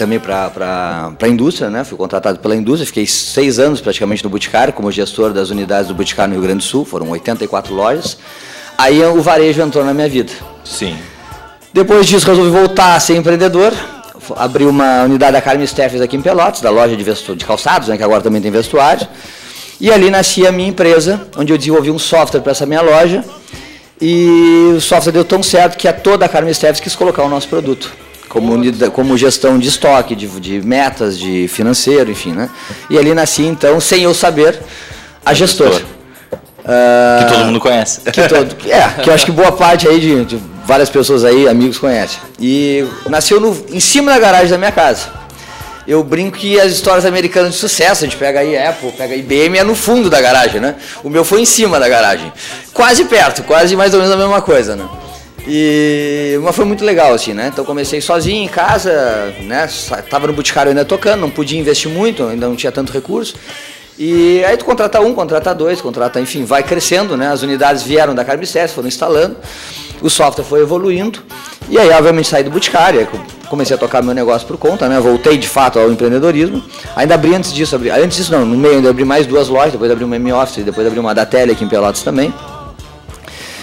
também 0.00 0.18
para 0.18 1.12
a 1.20 1.28
indústria, 1.28 1.68
né? 1.68 1.84
Fui 1.84 1.96
contratado 1.96 2.38
pela 2.38 2.56
indústria, 2.56 2.86
fiquei 2.86 3.06
seis 3.06 3.58
anos 3.58 3.82
praticamente 3.82 4.24
no 4.24 4.30
Boticário, 4.30 4.72
como 4.72 4.90
gestor 4.90 5.30
das 5.30 5.50
unidades 5.50 5.88
do 5.88 5.94
Boticário 5.94 6.32
no 6.32 6.40
Rio 6.40 6.48
Grande 6.48 6.64
do 6.64 6.68
Sul, 6.68 6.86
foram 6.86 7.10
84 7.10 7.74
lojas. 7.74 8.16
Aí 8.78 9.04
o 9.04 9.20
varejo 9.20 9.60
entrou 9.60 9.84
na 9.84 9.92
minha 9.92 10.08
vida. 10.08 10.32
Sim. 10.64 10.96
Depois 11.72 12.06
disso, 12.06 12.26
resolvi 12.26 12.50
voltar 12.50 12.94
a 12.94 13.00
ser 13.00 13.14
empreendedor. 13.16 13.74
Abri 14.36 14.64
uma 14.64 15.02
unidade 15.02 15.32
da 15.32 15.42
Carmen 15.42 15.66
Steffes 15.66 16.00
aqui 16.00 16.16
em 16.16 16.22
Pelotas, 16.22 16.62
da 16.62 16.70
loja 16.70 16.96
de, 16.96 17.04
vestu- 17.04 17.36
de 17.36 17.44
calçados, 17.44 17.88
né, 17.88 17.96
que 17.98 18.02
agora 18.02 18.22
também 18.22 18.40
tem 18.40 18.50
vestuário. 18.50 19.06
E 19.78 19.90
ali 19.92 20.10
nascia 20.10 20.48
a 20.48 20.52
minha 20.52 20.68
empresa, 20.70 21.20
onde 21.36 21.52
eu 21.52 21.58
desenvolvi 21.58 21.90
um 21.90 21.98
software 21.98 22.40
para 22.40 22.52
essa 22.52 22.64
minha 22.64 22.80
loja. 22.80 23.22
E 24.00 24.72
o 24.76 24.80
software 24.80 25.12
deu 25.12 25.24
tão 25.26 25.42
certo 25.42 25.76
que 25.76 25.86
a 25.86 25.92
toda 25.92 26.24
a 26.24 26.28
Carmen 26.28 26.54
Steffes 26.54 26.80
quis 26.80 26.96
colocar 26.96 27.22
o 27.22 27.28
nosso 27.28 27.48
produto. 27.48 27.92
Como, 28.30 28.54
unida- 28.54 28.88
como 28.90 29.18
gestão 29.18 29.58
de 29.58 29.68
estoque, 29.68 30.14
de, 30.14 30.26
de 30.40 30.62
metas, 30.62 31.18
de 31.18 31.46
financeiro, 31.48 32.10
enfim, 32.10 32.32
né? 32.32 32.48
E 32.88 32.96
ali 32.96 33.12
nascia, 33.12 33.46
então, 33.46 33.78
sem 33.80 34.04
eu 34.04 34.14
saber, 34.14 34.58
a 35.26 35.34
gestora. 35.34 35.72
gestora. 35.72 36.00
Ah, 36.64 37.24
Que 37.26 37.34
todo 37.34 37.44
mundo 37.46 37.60
conhece. 37.60 38.00
que 38.02 38.22
todo, 38.28 38.56
é, 38.70 39.02
que 39.02 39.10
eu 39.10 39.14
acho 39.14 39.24
que 39.26 39.32
boa 39.32 39.50
parte 39.52 39.88
aí 39.88 39.98
de, 39.98 40.24
de 40.24 40.40
várias 40.64 40.88
pessoas 40.88 41.24
aí, 41.24 41.48
amigos, 41.48 41.76
conhecem. 41.78 42.18
E 42.38 42.86
nasceu 43.08 43.40
no, 43.40 43.50
em 43.70 43.80
cima 43.80 44.12
da 44.12 44.18
garagem 44.18 44.48
da 44.50 44.58
minha 44.58 44.72
casa. 44.72 45.08
Eu 45.88 46.04
brinco 46.04 46.36
que 46.38 46.60
as 46.60 46.70
histórias 46.70 47.04
americanas 47.04 47.54
de 47.54 47.58
sucesso, 47.58 48.04
a 48.04 48.06
gente 48.06 48.16
pega 48.16 48.38
aí 48.40 48.56
Apple, 48.56 48.92
pega 48.92 49.16
IBM, 49.16 49.58
é 49.58 49.64
no 49.64 49.74
fundo 49.74 50.08
da 50.08 50.20
garagem, 50.20 50.60
né? 50.60 50.76
O 51.02 51.10
meu 51.10 51.24
foi 51.24 51.40
em 51.40 51.46
cima 51.46 51.80
da 51.80 51.88
garagem. 51.88 52.32
Quase 52.72 53.06
perto, 53.06 53.42
quase 53.42 53.74
mais 53.74 53.92
ou 53.92 53.98
menos 53.98 54.14
a 54.14 54.16
mesma 54.16 54.40
coisa, 54.40 54.76
né? 54.76 54.84
E, 55.52 56.38
mas 56.44 56.54
foi 56.54 56.64
muito 56.64 56.84
legal, 56.84 57.12
assim, 57.12 57.34
né? 57.34 57.50
Então 57.52 57.64
comecei 57.64 58.00
sozinho 58.00 58.44
em 58.44 58.48
casa, 58.48 59.34
né? 59.40 59.68
Tava 60.08 60.28
no 60.28 60.32
Boticário 60.32 60.70
ainda 60.70 60.84
tocando, 60.84 61.22
não 61.22 61.30
podia 61.30 61.58
investir 61.58 61.90
muito, 61.90 62.22
ainda 62.22 62.46
não 62.46 62.54
tinha 62.54 62.70
tanto 62.70 62.92
recurso. 62.92 63.34
E 63.98 64.44
aí 64.44 64.56
tu 64.56 64.64
contrata 64.64 65.00
um, 65.00 65.12
contrata 65.12 65.52
dois, 65.52 65.80
contrata, 65.80 66.20
enfim, 66.20 66.44
vai 66.44 66.62
crescendo, 66.62 67.16
né? 67.16 67.32
As 67.32 67.42
unidades 67.42 67.82
vieram 67.82 68.14
da 68.14 68.24
Carbicess, 68.24 68.72
foram 68.72 68.86
instalando, 68.86 69.36
o 70.00 70.08
software 70.08 70.44
foi 70.44 70.60
evoluindo. 70.60 71.20
E 71.68 71.76
aí, 71.76 71.90
obviamente, 71.90 72.28
saí 72.28 72.44
do 72.44 72.50
Boticário, 72.50 73.06
comecei 73.48 73.74
a 73.74 73.78
tocar 73.78 74.04
meu 74.04 74.14
negócio 74.14 74.46
por 74.46 74.56
conta, 74.56 74.88
né? 74.88 75.00
Voltei 75.00 75.36
de 75.36 75.48
fato 75.48 75.80
ao 75.80 75.90
empreendedorismo. 75.90 76.62
Ainda 76.94 77.14
abri 77.14 77.34
antes 77.34 77.52
disso, 77.52 77.74
abri, 77.74 77.90
antes 77.90 78.16
disso 78.16 78.30
não, 78.30 78.46
no 78.46 78.56
meio 78.56 78.76
ainda 78.76 78.88
abri 78.88 79.04
mais 79.04 79.26
duas 79.26 79.48
lojas, 79.48 79.72
depois 79.72 79.90
abri 79.90 80.04
uma 80.04 80.14
M-Office, 80.14 80.64
depois 80.64 80.86
abri 80.86 81.00
uma 81.00 81.12
da 81.12 81.26
Tele 81.26 81.50
aqui 81.50 81.64
em 81.64 81.68
Pelotas 81.68 82.02
também. 82.02 82.32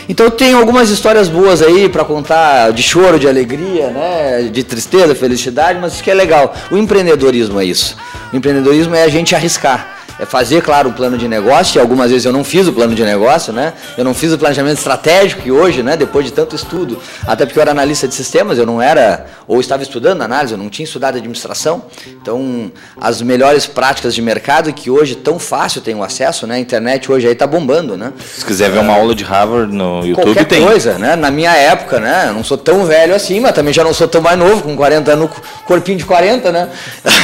Então 0.09 0.29
tenho 0.29 0.57
algumas 0.57 0.89
histórias 0.89 1.27
boas 1.27 1.61
aí 1.61 1.89
para 1.89 2.05
contar 2.05 2.71
de 2.71 2.81
choro, 2.81 3.19
de 3.19 3.27
alegria, 3.27 3.89
né, 3.89 4.43
de 4.43 4.63
tristeza, 4.63 5.13
felicidade, 5.13 5.79
mas 5.79 5.93
isso 5.93 6.03
que 6.03 6.09
é 6.09 6.13
legal. 6.13 6.53
O 6.71 6.77
empreendedorismo 6.77 7.59
é 7.59 7.65
isso. 7.65 7.97
O 8.31 8.35
empreendedorismo 8.37 8.95
é 8.95 9.03
a 9.03 9.09
gente 9.09 9.35
arriscar. 9.35 9.96
É 10.19 10.25
fazer, 10.25 10.61
claro, 10.61 10.89
um 10.89 10.93
plano 10.93 11.17
de 11.17 11.27
negócio, 11.27 11.77
e 11.77 11.81
algumas 11.81 12.09
vezes 12.09 12.25
eu 12.25 12.33
não 12.33 12.43
fiz 12.43 12.67
o 12.67 12.73
plano 12.73 12.95
de 12.95 13.03
negócio, 13.03 13.53
né? 13.53 13.73
Eu 13.97 14.03
não 14.03 14.13
fiz 14.13 14.31
o 14.33 14.37
planejamento 14.37 14.77
estratégico 14.77 15.41
que 15.41 15.51
hoje, 15.51 15.83
né, 15.83 15.95
depois 15.95 16.25
de 16.25 16.31
tanto 16.31 16.55
estudo, 16.55 16.99
até 17.25 17.45
porque 17.45 17.59
eu 17.59 17.61
era 17.61 17.71
analista 17.71 18.07
de 18.07 18.15
sistemas, 18.15 18.57
eu 18.57 18.65
não 18.65 18.81
era, 18.81 19.25
ou 19.47 19.59
estava 19.59 19.83
estudando 19.83 20.21
análise, 20.21 20.53
eu 20.53 20.57
não 20.57 20.69
tinha 20.69 20.85
estudado 20.85 21.17
administração. 21.17 21.83
Então, 22.07 22.71
as 22.99 23.21
melhores 23.21 23.65
práticas 23.65 24.15
de 24.15 24.21
mercado 24.21 24.71
que 24.73 24.89
hoje 24.89 25.15
tão 25.15 25.37
fácil 25.37 25.81
tem 25.81 25.93
o 25.93 26.03
acesso, 26.03 26.47
né? 26.47 26.55
A 26.55 26.59
internet 26.59 27.11
hoje 27.11 27.27
aí 27.27 27.35
tá 27.35 27.45
bombando, 27.45 27.97
né? 27.97 28.13
Se 28.35 28.45
quiser 28.45 28.71
ver 28.71 28.79
uma 28.79 28.93
aula 28.93 29.13
de 29.13 29.23
Harvard 29.23 29.73
no 29.73 30.05
YouTube, 30.05 30.25
qualquer 30.25 30.45
tem. 30.45 30.63
coisa, 30.63 30.97
né? 30.97 31.15
Na 31.15 31.29
minha 31.29 31.55
época, 31.55 31.99
né? 31.99 32.25
Eu 32.29 32.33
não 32.33 32.43
sou 32.43 32.57
tão 32.57 32.85
velho 32.85 33.13
assim, 33.13 33.39
mas 33.39 33.53
também 33.53 33.73
já 33.73 33.83
não 33.83 33.93
sou 33.93 34.07
tão 34.07 34.21
mais 34.21 34.37
novo, 34.37 34.63
com 34.63 34.75
40 34.75 35.11
anos, 35.11 35.29
corpinho 35.65 35.97
de 35.97 36.05
40, 36.05 36.51
né? 36.51 36.69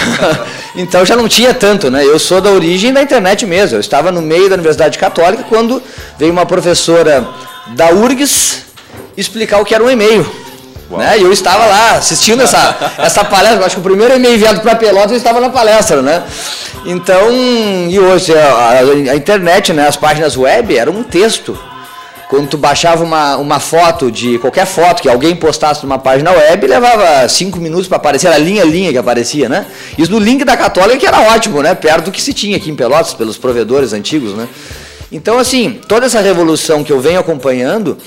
então 0.75 1.05
já 1.05 1.15
não 1.15 1.27
tinha 1.27 1.53
tanto, 1.53 1.89
né? 1.89 2.03
Eu 2.05 2.19
sou 2.19 2.41
da 2.41 2.49
origem 2.51 2.82
da 2.91 3.01
internet 3.01 3.45
mesmo. 3.45 3.77
Eu 3.77 3.79
estava 3.79 4.11
no 4.11 4.21
meio 4.21 4.49
da 4.49 4.55
Universidade 4.55 4.97
Católica 4.97 5.43
quando 5.47 5.81
veio 6.17 6.31
uma 6.31 6.45
professora 6.45 7.25
da 7.67 7.89
URGS 7.91 8.63
explicar 9.15 9.59
o 9.61 9.65
que 9.65 9.75
era 9.75 9.83
um 9.83 9.89
e-mail. 9.89 10.29
Né? 10.89 11.19
E 11.19 11.21
eu 11.23 11.31
estava 11.31 11.65
lá 11.65 11.91
assistindo 11.93 12.41
essa, 12.43 12.93
essa 12.99 13.23
palestra. 13.23 13.61
Eu 13.61 13.65
acho 13.65 13.75
que 13.75 13.81
o 13.81 13.83
primeiro 13.83 14.15
e-mail 14.15 14.35
enviado 14.35 14.59
para 14.61 14.75
Pelotas 14.75 15.11
eu 15.11 15.17
estava 15.17 15.39
na 15.39 15.49
palestra, 15.49 16.01
né? 16.01 16.23
Então, 16.85 17.31
e 17.31 17.97
hoje 17.97 18.37
a, 18.37 18.47
a- 18.53 19.11
a 19.11 19.15
internet, 19.15 19.71
né, 19.71 19.87
as 19.87 19.95
páginas 19.95 20.35
web 20.35 20.75
eram 20.77 20.91
um 20.93 21.03
texto. 21.03 21.57
Quando 22.33 22.47
tu 22.47 22.57
baixava 22.57 23.03
uma, 23.03 23.37
uma 23.37 23.59
foto 23.59 24.11
de 24.11 24.39
qualquer 24.39 24.65
foto 24.65 25.03
que 25.03 25.07
alguém 25.07 25.35
postasse 25.35 25.83
numa 25.83 25.99
página 25.99 26.31
web, 26.31 26.65
levava 26.65 27.29
cinco 27.29 27.59
minutos 27.59 27.87
para 27.87 27.97
aparecer 27.97 28.27
a 28.27 28.39
linha 28.39 28.63
linha 28.63 28.91
que 28.91 28.97
aparecia, 28.97 29.47
né? 29.47 29.67
Isso 29.99 30.11
no 30.11 30.17
link 30.17 30.43
da 30.43 30.57
Católica 30.57 30.97
que 30.97 31.05
era 31.05 31.31
ótimo, 31.31 31.61
né? 31.61 31.75
Perto 31.75 32.05
do 32.05 32.11
que 32.11 32.19
se 32.19 32.33
tinha 32.33 32.57
aqui 32.57 32.71
em 32.71 32.75
Pelotas 32.75 33.13
pelos 33.13 33.37
provedores 33.37 33.93
antigos, 33.93 34.33
né? 34.33 34.47
Então, 35.11 35.37
assim, 35.37 35.79
toda 35.87 36.07
essa 36.07 36.21
revolução 36.21 36.83
que 36.83 36.91
eu 36.91 36.99
venho 36.99 37.19
acompanhando, 37.19 37.99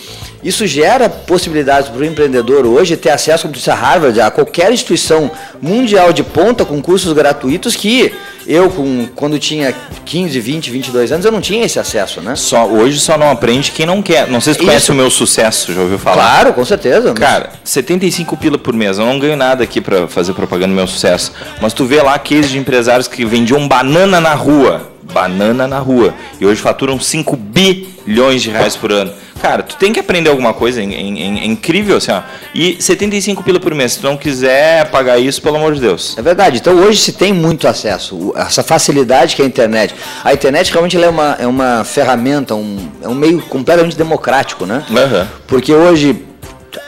isso 0.46 0.64
gera 0.64 1.08
possibilidades 1.08 1.88
para 1.88 2.00
o 2.00 2.04
empreendedor 2.04 2.64
hoje 2.64 2.96
ter 2.96 3.10
acesso, 3.10 3.42
como 3.42 3.54
disse 3.54 3.68
a 3.68 3.74
Harvard, 3.74 4.20
a 4.20 4.30
qualquer 4.30 4.72
instituição 4.72 5.28
mundial 5.60 6.12
de 6.12 6.22
ponta 6.22 6.64
com 6.64 6.80
cursos 6.80 7.12
gratuitos 7.12 7.74
que 7.74 8.14
eu, 8.46 8.70
com, 8.70 9.08
quando 9.16 9.40
tinha 9.40 9.74
15, 10.04 10.38
20, 10.38 10.70
22 10.70 11.10
anos, 11.10 11.26
eu 11.26 11.32
não 11.32 11.40
tinha 11.40 11.66
esse 11.66 11.80
acesso, 11.80 12.20
né? 12.20 12.36
Só, 12.36 12.64
hoje 12.64 13.00
só 13.00 13.18
não 13.18 13.28
aprende 13.28 13.72
quem 13.72 13.84
não 13.84 14.00
quer. 14.00 14.28
Não 14.28 14.40
sei 14.40 14.52
se 14.52 14.58
tu 14.58 14.62
Isso. 14.62 14.68
conhece 14.68 14.92
o 14.92 14.94
meu 14.94 15.10
sucesso, 15.10 15.74
já 15.74 15.80
ouviu 15.80 15.98
falar? 15.98 16.16
Claro, 16.16 16.52
com 16.52 16.64
certeza. 16.64 17.12
Cara, 17.12 17.50
75 17.64 18.36
pila 18.36 18.56
por 18.56 18.72
mês. 18.72 18.98
Eu 18.98 19.06
não 19.06 19.18
ganho 19.18 19.36
nada 19.36 19.64
aqui 19.64 19.80
pra 19.80 20.06
fazer 20.06 20.32
propaganda 20.32 20.68
do 20.68 20.76
meu 20.76 20.86
sucesso. 20.86 21.32
Mas 21.60 21.72
tu 21.72 21.84
vê 21.84 22.00
lá 22.00 22.16
cases 22.20 22.50
de 22.50 22.58
empresários 22.58 23.08
que 23.08 23.24
vendiam 23.24 23.66
banana 23.66 24.20
na 24.20 24.34
rua. 24.34 24.95
Banana 25.12 25.66
na 25.66 25.78
rua. 25.78 26.14
E 26.40 26.46
hoje 26.46 26.60
faturam 26.60 26.98
5 27.00 27.36
bilhões 27.36 28.42
de 28.42 28.50
reais 28.50 28.76
por 28.76 28.92
ano. 28.92 29.12
Cara, 29.40 29.62
tu 29.62 29.76
tem 29.76 29.92
que 29.92 30.00
aprender 30.00 30.30
alguma 30.30 30.54
coisa. 30.54 30.80
É, 30.80 30.84
é- 30.84 30.88
é- 30.88 31.46
incrível, 31.46 31.98
assim, 31.98 32.10
ó. 32.10 32.22
E 32.54 32.76
75 32.80 33.42
pila 33.42 33.60
por 33.60 33.74
mês. 33.74 33.92
Se 33.92 34.00
tu 34.00 34.06
não 34.06 34.16
quiser 34.16 34.90
pagar 34.90 35.18
isso, 35.18 35.42
pelo 35.42 35.56
amor 35.56 35.74
de 35.74 35.80
Deus. 35.80 36.16
É 36.18 36.22
verdade. 36.22 36.56
Então 36.58 36.74
hoje 36.74 37.00
se 37.00 37.12
tem 37.12 37.32
muito 37.32 37.68
acesso, 37.68 38.32
essa 38.34 38.62
facilidade 38.62 39.36
que 39.36 39.42
é 39.42 39.44
a 39.44 39.48
internet. 39.48 39.94
A 40.24 40.32
internet 40.32 40.70
realmente 40.72 40.96
é, 40.96 41.08
uma, 41.08 41.36
é 41.38 41.46
uma 41.46 41.84
ferramenta, 41.84 42.54
um, 42.54 42.88
é 43.02 43.08
um 43.08 43.14
meio 43.14 43.40
completamente 43.42 43.96
democrático, 43.96 44.64
né? 44.64 44.82
Aham. 44.90 45.28
Porque 45.46 45.72
hoje, 45.72 46.24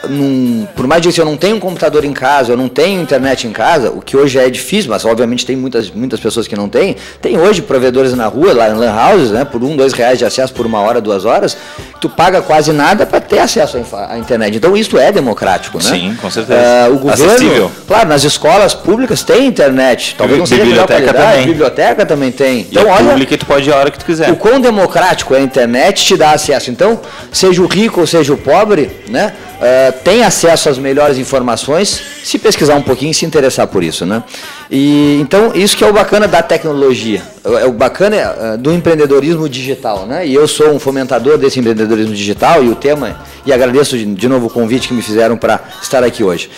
num- 0.08 0.66
por 0.76 0.86
mais 0.86 1.04
que 1.04 1.20
eu 1.20 1.24
não 1.24 1.36
tenho 1.36 1.56
um 1.56 1.60
computador 1.60 2.04
em 2.04 2.12
casa, 2.12 2.52
eu 2.52 2.56
não 2.56 2.68
tenho 2.68 3.00
internet 3.00 3.46
em 3.46 3.52
casa, 3.52 3.90
o 3.90 4.00
que 4.00 4.16
hoje 4.16 4.38
é 4.38 4.48
difícil, 4.50 4.90
mas 4.90 5.04
obviamente 5.04 5.44
tem 5.46 5.56
muitas, 5.56 5.90
muitas 5.90 6.20
pessoas 6.20 6.46
que 6.46 6.56
não 6.56 6.68
têm. 6.68 6.96
Tem 7.20 7.38
hoje 7.38 7.62
provedores 7.62 8.14
na 8.14 8.26
rua, 8.26 8.52
lá 8.52 8.68
em 8.68 8.74
lan 8.74 8.94
houses, 9.10 9.30
né, 9.30 9.44
por 9.44 9.62
um, 9.62 9.76
dois 9.76 9.92
reais 9.92 10.18
de 10.18 10.24
acesso 10.24 10.52
por 10.52 10.66
uma 10.66 10.80
hora, 10.80 11.00
duas 11.00 11.24
horas, 11.24 11.56
tu 12.00 12.08
paga 12.08 12.40
quase 12.42 12.72
nada 12.72 13.04
para 13.06 13.20
ter 13.20 13.38
acesso 13.38 13.78
à 13.92 14.18
internet. 14.18 14.56
Então 14.56 14.76
isso 14.76 14.98
é 14.98 15.10
democrático, 15.12 15.78
né? 15.78 15.84
Sim, 15.84 16.16
com 16.20 16.30
certeza. 16.30 16.60
Ah, 16.60 16.88
o 16.90 16.98
governo, 16.98 17.24
Acessível. 17.26 17.70
claro, 17.86 18.08
nas 18.08 18.24
escolas 18.24 18.74
públicas 18.74 19.22
tem 19.22 19.46
internet, 19.46 20.14
talvez 20.16 20.38
não 20.38 20.46
seja 20.46 20.64
Biblioteca 20.64 21.12
também. 21.12 21.46
biblioteca 21.46 22.06
também 22.06 22.30
tem. 22.32 22.66
Então, 22.70 22.82
e 22.82 22.86
olha, 22.86 23.10
pública 23.10 23.38
tu 23.38 23.46
pode 23.46 23.68
ir 23.68 23.72
a 23.72 23.76
hora 23.76 23.90
que 23.90 23.98
tu 23.98 24.04
quiser. 24.04 24.30
o 24.30 24.36
quão 24.36 24.60
democrático 24.60 25.34
é 25.34 25.38
a 25.38 25.40
internet 25.40 26.04
te 26.04 26.16
dá 26.16 26.32
acesso. 26.32 26.70
Então, 26.70 27.00
seja 27.32 27.62
o 27.62 27.66
rico 27.66 28.00
ou 28.00 28.06
seja 28.06 28.32
o 28.32 28.36
pobre, 28.36 28.90
né, 29.08 29.32
eh, 29.60 29.90
tem 30.04 30.22
acesso 30.22 30.68
às 30.68 30.78
melhores 30.78 31.18
informações 31.18 32.00
se 32.22 32.38
pesquisar 32.38 32.76
um 32.76 32.82
pouquinho 32.82 33.10
e 33.10 33.14
se 33.14 33.26
interessar 33.26 33.66
por 33.66 33.82
isso, 33.82 34.06
né? 34.06 34.22
E 34.70 35.18
então 35.20 35.52
isso 35.54 35.76
que 35.76 35.82
é 35.82 35.86
o 35.88 35.92
bacana 35.92 36.28
da 36.28 36.40
tecnologia, 36.42 37.22
é 37.44 37.64
o 37.64 37.72
bacana 37.72 38.16
eh, 38.16 38.56
do 38.56 38.72
empreendedorismo 38.72 39.48
digital, 39.48 40.06
né? 40.06 40.26
E 40.26 40.32
eu 40.32 40.46
sou 40.46 40.70
um 40.70 40.78
fomentador 40.78 41.38
desse 41.38 41.58
empreendedorismo 41.58 42.14
digital 42.14 42.62
e 42.62 42.68
o 42.68 42.76
tema 42.76 43.16
e 43.44 43.52
agradeço 43.52 43.98
de, 43.98 44.04
de 44.04 44.28
novo 44.28 44.46
o 44.46 44.50
convite 44.50 44.86
que 44.86 44.94
me 44.94 45.02
fizeram 45.02 45.36
para 45.36 45.60
estar 45.82 46.04
aqui 46.04 46.22
hoje. 46.22 46.50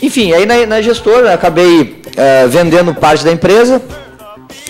Enfim, 0.00 0.32
aí 0.32 0.46
na, 0.46 0.66
na 0.66 0.82
gestora 0.82 1.34
acabei 1.34 2.02
uh, 2.08 2.48
vendendo 2.48 2.94
parte 2.94 3.24
da 3.24 3.32
empresa, 3.32 3.82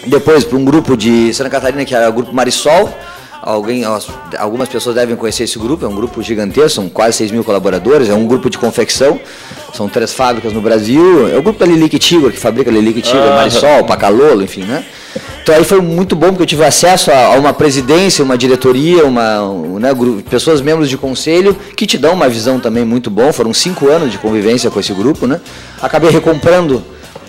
depois 0.07 0.45
para 0.45 0.57
um 0.57 0.65
grupo 0.65 0.97
de 0.97 1.35
Santa 1.35 1.51
Catarina 1.51 1.85
que 1.85 1.95
era 1.95 2.09
o 2.09 2.13
grupo 2.13 2.33
Marisol, 2.33 2.89
Alguém, 3.47 3.83
algumas 4.39 4.71
pessoas 4.71 4.95
devem 4.95 5.15
conhecer 5.15 5.45
esse 5.45 5.59
grupo, 5.59 5.85
é 5.85 5.89
um 5.89 5.95
grupo 5.95 6.23
gigantesco, 6.23 6.71
são 6.71 6.89
quase 6.89 7.19
6 7.19 7.31
mil 7.31 7.45
colaboradores, 7.45 8.09
é 8.09 8.15
um 8.15 8.27
grupo 8.27 8.49
de 8.49 8.57
confecção, 8.57 9.21
são 9.75 9.87
três 9.87 10.15
fábricas 10.15 10.55
no 10.55 10.63
Brasil, 10.63 11.29
é 11.29 11.37
o 11.37 11.43
grupo 11.43 11.59
da 11.59 11.67
Lilique 11.67 11.99
Tigre, 11.99 12.33
que 12.33 12.41
fabrica 12.41 12.71
Lilique 12.71 13.03
Tigre, 13.03 13.29
ah, 13.29 13.37
Marisol, 13.37 13.85
Pacalolo, 13.85 14.43
enfim, 14.43 14.63
né? 14.63 14.83
Então 15.43 15.55
aí 15.55 15.63
foi 15.63 15.83
muito 15.83 16.17
bom 16.17 16.29
porque 16.29 16.45
eu 16.45 16.47
tive 16.47 16.65
acesso 16.65 17.11
a, 17.11 17.35
a 17.35 17.39
uma 17.39 17.53
presidência, 17.53 18.25
uma 18.25 18.39
diretoria, 18.39 19.05
uma, 19.05 19.43
né, 19.79 19.91
pessoas 20.31 20.63
membros 20.63 20.89
de 20.89 20.97
conselho 20.97 21.55
que 21.77 21.87
te 21.87 21.99
dão 21.99 22.15
uma 22.15 22.31
visão 22.31 22.59
também 22.59 22.83
muito 22.83 23.11
bom. 23.11 23.31
Foram 23.31 23.53
cinco 23.53 23.89
anos 23.91 24.11
de 24.11 24.17
convivência 24.17 24.71
com 24.71 24.81
esse 24.81 24.95
grupo, 24.95 25.27
né? 25.27 25.39
Acabei 25.83 26.09
recomprando 26.09 26.83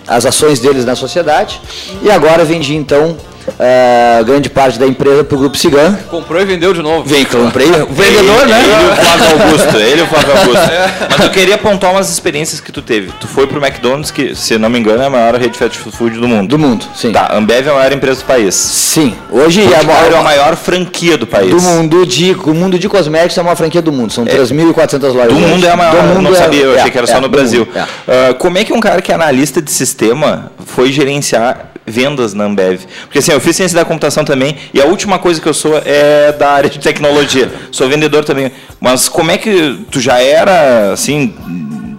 as 0.08 0.24
ações 0.24 0.60
deles 0.60 0.86
na 0.86 0.96
sociedade 0.96 1.60
e 2.02 2.10
agora 2.10 2.42
vendi 2.42 2.74
então 2.74 3.18
uh, 3.48 4.24
grande 4.24 4.48
parte 4.48 4.78
da 4.78 4.86
empresa 4.86 5.24
para 5.24 5.36
o 5.36 5.38
Grupo 5.38 5.56
Cigan. 5.56 5.98
Comprou 6.10 6.40
e 6.40 6.44
vendeu 6.44 6.72
de 6.72 6.82
novo. 6.82 7.04
Vem, 7.08 7.24
comprei. 7.24 7.66
O 7.86 7.92
vendedor, 7.92 8.46
né? 8.46 8.60
Ele 8.62 8.72
e 8.72 8.90
o 8.90 8.96
Flávio 8.96 9.42
Augusto. 9.42 9.76
Ele 9.76 10.00
e 10.00 10.02
o 10.02 10.06
Flávio 10.06 10.32
Augusto. 10.32 10.66
É. 10.76 11.08
Mas 11.10 11.20
eu 11.20 11.30
queria 11.30 11.54
apontar 11.54 11.92
umas 11.92 12.10
experiências 12.10 12.60
que 12.60 12.72
tu 12.72 12.82
teve. 12.82 13.12
Tu 13.20 13.28
foi 13.28 13.46
para 13.46 13.58
o 13.58 13.64
McDonald's, 13.64 14.10
que, 14.10 14.34
se 14.34 14.58
não 14.58 14.68
me 14.68 14.78
engano, 14.78 15.02
é 15.02 15.06
a 15.06 15.10
maior 15.10 15.34
rede 15.34 15.50
de 15.50 15.58
fast 15.58 15.78
food 15.78 16.18
do 16.18 16.26
mundo. 16.26 16.48
Do 16.48 16.58
mundo, 16.58 16.84
sim. 16.94 17.12
Tá, 17.12 17.34
Ambev 17.34 17.66
é 17.66 17.70
a 17.70 17.74
maior 17.74 17.92
empresa 17.92 18.20
do 18.20 18.26
país. 18.26 18.54
Sim. 18.54 19.14
Hoje 19.30 19.62
é 19.62 19.78
a 19.78 19.82
maior, 19.82 20.12
é 20.12 20.16
a 20.16 20.22
maior 20.22 20.56
franquia 20.56 21.16
do 21.16 21.26
país. 21.26 21.50
Do 21.50 21.60
mundo 21.60 22.04
de, 22.04 22.32
o 22.32 22.54
mundo 22.54 22.78
de 22.78 22.88
cosméticos 22.88 23.38
é 23.38 23.40
a 23.40 23.44
maior 23.44 23.56
franquia 23.56 23.80
do 23.80 23.92
mundo. 23.92 24.12
São 24.12 24.24
é. 24.24 24.36
3.400 24.36 25.12
lojas. 25.12 25.28
Do 25.28 25.40
mundo 25.40 25.66
é 25.66 25.70
a 25.70 25.76
maior. 25.76 25.96
Do 25.96 26.02
mundo 26.02 26.22
não 26.22 26.32
é, 26.32 26.36
sabia, 26.36 26.62
eu 26.62 26.74
achei 26.74 26.88
é, 26.88 26.90
que 26.90 26.98
era 26.98 27.06
só 27.06 27.20
no 27.20 27.28
Brasil. 27.28 27.62
Uh, 27.62 28.34
como 28.38 28.58
é 28.58 28.64
que 28.64 28.72
um 28.72 28.80
cara 28.80 29.00
que 29.00 29.12
é 29.12 29.14
analista 29.14 29.62
de 29.62 29.70
sistema 29.70 30.50
foi 30.64 30.90
gerenciar 30.92 31.75
vendas 31.86 32.34
na 32.34 32.44
Ambev. 32.44 32.80
Porque 33.02 33.18
assim, 33.18 33.32
eu 33.32 33.40
fiz 33.40 33.56
ciência 33.56 33.76
da 33.76 33.84
computação 33.84 34.24
também 34.24 34.56
e 34.74 34.80
a 34.80 34.86
última 34.86 35.18
coisa 35.18 35.40
que 35.40 35.48
eu 35.48 35.54
sou 35.54 35.80
é 35.84 36.32
da 36.32 36.50
área 36.50 36.68
de 36.68 36.78
tecnologia. 36.78 37.50
Sou 37.70 37.88
vendedor 37.88 38.24
também. 38.24 38.50
Mas 38.80 39.08
como 39.08 39.30
é 39.30 39.38
que 39.38 39.84
tu 39.90 40.00
já 40.00 40.20
era 40.20 40.92
assim 40.92 41.34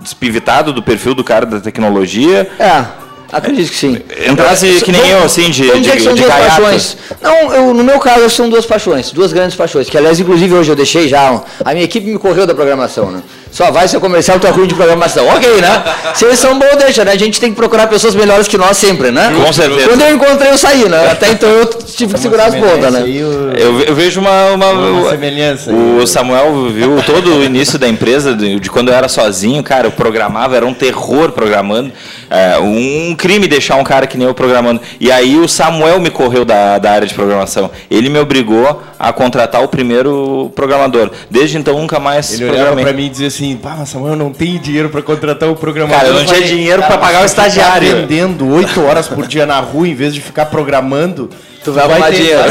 despivitado 0.01 0.71
do 0.71 0.81
perfil 0.83 1.13
do 1.13 1.23
cara 1.23 1.45
da 1.45 1.59
tecnologia? 1.59 2.49
É. 2.59 3.07
Acredito 3.31 3.71
que 3.71 3.75
sim. 3.75 4.01
Entrasse 4.29 4.81
que 4.83 4.91
nem 4.91 5.09
eu, 5.09 5.23
assim, 5.23 5.49
de, 5.49 5.69
de, 5.81 5.91
que 5.91 5.99
são 5.99 6.13
de 6.13 6.21
duas 6.21 6.33
paixões. 6.33 6.97
Não, 7.21 7.53
eu, 7.53 7.73
no 7.73 7.83
meu 7.83 7.99
caso, 7.99 8.29
são 8.29 8.49
duas 8.49 8.65
paixões, 8.65 9.11
duas 9.11 9.33
grandes 9.33 9.55
paixões, 9.55 9.89
que 9.89 9.97
aliás, 9.97 10.19
inclusive, 10.19 10.53
hoje 10.53 10.71
eu 10.71 10.75
deixei 10.75 11.09
já, 11.09 11.41
a 11.63 11.73
minha 11.73 11.83
equipe 11.83 12.07
me 12.07 12.17
correu 12.17 12.47
da 12.47 12.55
programação, 12.55 13.11
né? 13.11 13.21
Só 13.57 13.71
vai 13.71 13.87
ser 13.87 13.99
comercial, 13.99 14.39
tu 14.39 14.45
é 14.45 14.51
ruim 14.51 14.67
de 14.67 14.75
programação. 14.75 15.27
Ok, 15.29 15.59
né? 15.59 15.83
Se 16.13 16.25
eles 16.25 16.37
são 16.37 16.59
bons, 16.59 16.75
deixa, 16.77 17.03
né? 17.03 17.13
A 17.13 17.17
gente 17.17 17.41
tem 17.41 17.49
que 17.49 17.55
procurar 17.55 17.87
pessoas 17.87 18.13
melhores 18.13 18.47
que 18.47 18.55
nós 18.55 18.77
sempre, 18.77 19.09
né? 19.09 19.33
Com 19.35 19.51
certeza. 19.51 19.87
Quando 19.89 20.01
eu 20.01 20.13
encontrei, 20.13 20.51
eu 20.51 20.57
saí, 20.59 20.87
né? 20.87 21.09
Até 21.09 21.31
então 21.31 21.49
eu 21.49 21.65
tive 21.65 22.13
que 22.13 22.19
segurar 22.19 22.49
as 22.49 22.53
pontas, 22.53 22.93
né? 22.93 23.03
Eu, 23.07 23.81
eu, 23.81 23.95
vejo 23.95 24.19
uma, 24.19 24.51
uma, 24.51 24.69
uma 24.69 25.09
semelhança. 25.09 25.71
O 25.73 26.05
Samuel 26.05 26.69
viu 26.69 27.01
todo 27.01 27.33
o 27.33 27.43
início 27.43 27.79
da 27.79 27.87
empresa, 27.87 28.35
de, 28.35 28.59
de, 28.59 28.69
quando 28.69 28.89
eu 28.89 28.93
era 28.93 29.07
sozinho, 29.07 29.63
cara, 29.63 29.87
eu 29.87 29.91
programava, 29.91 30.55
era 30.55 30.65
um 30.67 30.73
terror 30.75 31.31
programando. 31.31 31.91
É, 32.29 32.59
um 32.59 33.15
crime 33.15 33.47
deixar 33.47 33.77
um 33.77 33.83
cara 33.83 34.05
que 34.05 34.19
nem 34.19 34.27
eu 34.27 34.35
programando. 34.35 34.81
E 34.99 35.11
aí 35.11 35.35
o 35.35 35.47
Samuel 35.47 35.99
me 35.99 36.11
correu 36.11 36.45
da, 36.45 36.77
da 36.77 36.91
área 36.91 37.07
de 37.07 37.13
programação. 37.15 37.71
Ele 37.89 38.07
me 38.07 38.19
obrigou 38.19 38.83
a 38.99 39.13
contratar 39.13 39.63
o 39.63 39.67
primeiro 39.67 40.51
programador. 40.55 41.09
Desde 41.29 41.57
então 41.57 41.79
nunca 41.79 41.99
mais 41.99 42.33
Ele 42.33 42.49
olhava 42.49 42.75
para 42.75 42.93
mim 42.93 43.05
e 43.05 43.09
dizia 43.09 43.27
assim, 43.27 43.46
pá, 43.55 43.85
Samuel, 43.85 44.13
eu 44.13 44.17
não 44.17 44.31
tenho 44.31 44.59
dinheiro 44.59 44.89
para 44.89 45.01
contratar 45.01 45.49
o 45.49 45.55
programador. 45.55 45.99
Cara, 45.99 46.09
eu 46.09 46.19
não 46.19 46.25
tinha 46.25 46.41
dinheiro 46.41 46.81
para 46.83 46.97
pagar 46.97 47.21
o 47.21 47.25
estagiário. 47.25 47.89
Tá 47.89 47.95
vendendo 48.01 48.47
oito 48.49 48.81
horas 48.81 49.07
por 49.07 49.27
dia 49.27 49.45
na 49.45 49.59
rua 49.59 49.87
em 49.87 49.95
vez 49.95 50.13
de 50.13 50.21
ficar 50.21 50.47
programando. 50.47 51.29
Tu 51.63 51.71
vai 51.71 51.83
arrumar 51.83 52.09
dinheiro. 52.09 52.41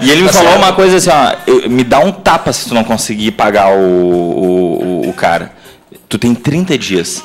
e 0.00 0.10
ele 0.10 0.22
me 0.22 0.28
falou 0.28 0.56
uma 0.56 0.72
coisa 0.72 0.96
assim, 0.96 1.10
ó, 1.10 1.68
me 1.68 1.82
dá 1.82 1.98
um 2.00 2.12
tapa 2.12 2.52
se 2.52 2.68
tu 2.68 2.74
não 2.74 2.84
conseguir 2.84 3.32
pagar 3.32 3.72
o, 3.72 3.80
o, 3.80 5.08
o 5.08 5.12
cara. 5.12 5.52
Tu 6.08 6.18
tem 6.18 6.34
30 6.34 6.78
dias. 6.78 7.22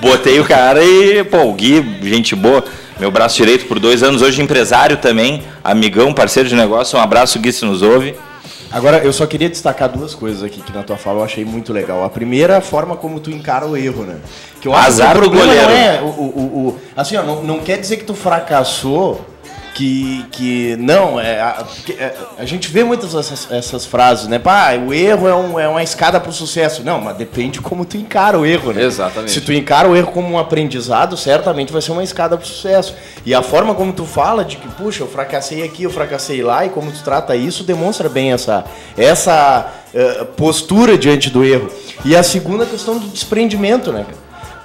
Botei 0.00 0.38
o 0.38 0.44
cara 0.44 0.84
e, 0.84 1.24
pô, 1.24 1.44
o 1.44 1.52
Gui, 1.54 1.82
gente 2.02 2.34
boa, 2.34 2.62
meu 3.00 3.10
braço 3.10 3.36
direito 3.36 3.66
por 3.66 3.78
dois 3.78 4.02
anos, 4.02 4.20
hoje 4.20 4.42
empresário 4.42 4.98
também, 4.98 5.42
amigão, 5.64 6.12
parceiro 6.12 6.48
de 6.48 6.54
negócio. 6.54 6.98
Um 6.98 7.02
abraço, 7.02 7.38
Gui, 7.38 7.52
se 7.52 7.64
nos 7.64 7.80
ouve. 7.80 8.14
Agora, 8.76 8.98
eu 8.98 9.10
só 9.10 9.24
queria 9.24 9.48
destacar 9.48 9.88
duas 9.88 10.14
coisas 10.14 10.42
aqui 10.42 10.60
que 10.60 10.70
na 10.70 10.82
tua 10.82 10.98
fala 10.98 11.20
eu 11.20 11.24
achei 11.24 11.46
muito 11.46 11.72
legal. 11.72 12.04
A 12.04 12.10
primeira, 12.10 12.58
a 12.58 12.60
forma 12.60 12.94
como 12.94 13.18
tu 13.18 13.30
encara 13.30 13.66
o 13.66 13.74
erro, 13.74 14.04
né? 14.04 14.18
Que 14.60 14.68
eu 14.68 14.74
acho 14.74 14.88
Azar 14.88 15.12
que 15.12 15.16
o 15.16 15.20
problema 15.22 15.46
não 15.46 15.70
é. 15.70 16.02
O, 16.02 16.04
o, 16.04 16.68
o, 16.68 16.78
assim, 16.94 17.16
ó, 17.16 17.22
não, 17.22 17.42
não 17.42 17.60
quer 17.60 17.78
dizer 17.78 17.96
que 17.96 18.04
tu 18.04 18.12
fracassou 18.12 19.24
que, 19.76 20.24
que 20.32 20.76
não, 20.76 21.20
é, 21.20 21.38
a, 21.38 21.66
é, 21.90 22.14
a 22.38 22.46
gente 22.46 22.70
vê 22.70 22.82
muitas 22.82 23.14
essas, 23.14 23.52
essas 23.52 23.84
frases, 23.84 24.26
né? 24.26 24.38
Pá, 24.38 24.70
o 24.74 24.94
erro 24.94 25.28
é, 25.28 25.34
um, 25.34 25.60
é 25.60 25.68
uma 25.68 25.82
escada 25.82 26.18
para 26.18 26.30
o 26.30 26.32
sucesso. 26.32 26.82
Não, 26.82 26.98
mas 26.98 27.14
depende 27.18 27.60
como 27.60 27.84
tu 27.84 27.98
encara 27.98 28.38
o 28.38 28.46
erro, 28.46 28.72
né? 28.72 28.82
Exatamente. 28.82 29.32
Se 29.32 29.42
tu 29.42 29.52
encara 29.52 29.86
o 29.86 29.94
erro 29.94 30.12
como 30.12 30.32
um 30.32 30.38
aprendizado, 30.38 31.14
certamente 31.14 31.74
vai 31.74 31.82
ser 31.82 31.92
uma 31.92 32.02
escada 32.02 32.38
para 32.38 32.44
o 32.44 32.48
sucesso. 32.48 32.94
E 33.26 33.34
a 33.34 33.42
forma 33.42 33.74
como 33.74 33.92
tu 33.92 34.06
fala 34.06 34.46
de 34.46 34.56
que, 34.56 34.66
puxa, 34.66 35.02
eu 35.02 35.08
fracassei 35.08 35.62
aqui, 35.62 35.82
eu 35.82 35.90
fracassei 35.90 36.42
lá, 36.42 36.64
e 36.64 36.70
como 36.70 36.90
tu 36.90 37.04
trata 37.04 37.36
isso, 37.36 37.62
demonstra 37.62 38.08
bem 38.08 38.32
essa, 38.32 38.64
essa 38.96 39.70
uh, 39.92 40.24
postura 40.24 40.96
diante 40.96 41.28
do 41.28 41.44
erro. 41.44 41.68
E 42.02 42.16
a 42.16 42.22
segunda 42.22 42.64
questão 42.64 42.98
do 42.98 43.08
desprendimento, 43.08 43.92
né? 43.92 44.06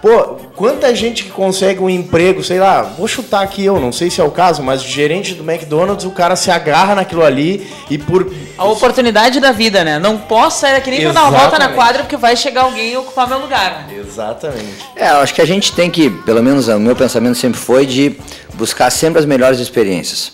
Pô, 0.02 0.36
quanta 0.56 0.96
gente 0.96 1.26
que 1.26 1.30
consegue 1.30 1.80
um 1.80 1.90
emprego, 1.90 2.44
sei 2.44 2.60
lá, 2.60 2.82
vou 2.82 3.08
chutar 3.08 3.42
aqui 3.42 3.64
eu, 3.64 3.80
não 3.80 3.92
sei 3.92 4.10
se 4.10 4.20
é 4.20 4.24
o 4.24 4.32
caso, 4.32 4.64
mas 4.64 4.82
gerente 4.82 5.36
do 5.36 5.50
McDonald's, 5.50 6.06
o 6.06 6.12
cara 6.12 6.36
se 6.36 6.50
agarra 6.50 6.96
naquilo 6.96 7.24
ali 7.24 7.68
e 7.88 8.00
por. 8.00 8.34
A 8.58 8.66
oportunidade 8.66 9.40
da 9.40 9.52
vida, 9.52 9.84
né? 9.84 10.00
Não 10.00 10.18
posso 10.18 10.62
sair 10.62 10.76
aqui 10.76 10.90
nem 10.90 11.02
pra 11.02 11.12
dar 11.12 11.30
uma 11.30 11.40
volta 11.40 11.60
na 11.60 11.70
quadra 11.70 12.04
porque 12.04 12.18
vai 12.18 12.36
chegar 12.36 12.64
alguém 12.64 12.94
e 12.94 12.98
ocupar 12.98 13.28
meu 13.28 13.40
lugar. 13.40 13.86
Né? 13.88 14.00
Exatamente. 14.00 14.84
É, 14.96 15.12
eu 15.12 15.18
acho 15.18 15.36
que 15.36 15.42
a 15.42 15.46
gente 15.46 15.72
tem 15.74 15.92
que, 15.92 16.10
pelo 16.10 16.42
menos 16.42 16.68
o 16.68 16.80
meu 16.80 16.96
pensamento 16.96 17.38
sempre 17.38 17.60
foi 17.60 17.86
de 17.86 18.16
buscar 18.56 18.90
sempre 18.90 19.20
as 19.20 19.26
melhores 19.26 19.60
experiências. 19.60 20.32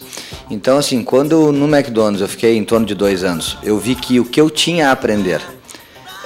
Então, 0.50 0.78
assim, 0.78 1.04
quando 1.04 1.52
no 1.52 1.66
McDonald's 1.68 2.22
eu 2.22 2.28
fiquei 2.28 2.56
em 2.56 2.64
torno 2.64 2.86
de 2.86 2.96
dois 2.96 3.22
anos, 3.22 3.58
eu 3.62 3.78
vi 3.78 3.96
que 3.96 4.18
o 4.18 4.24
que 4.24 4.40
eu 4.40 4.50
tinha 4.50 4.90
a 4.90 4.92
aprender 4.94 5.42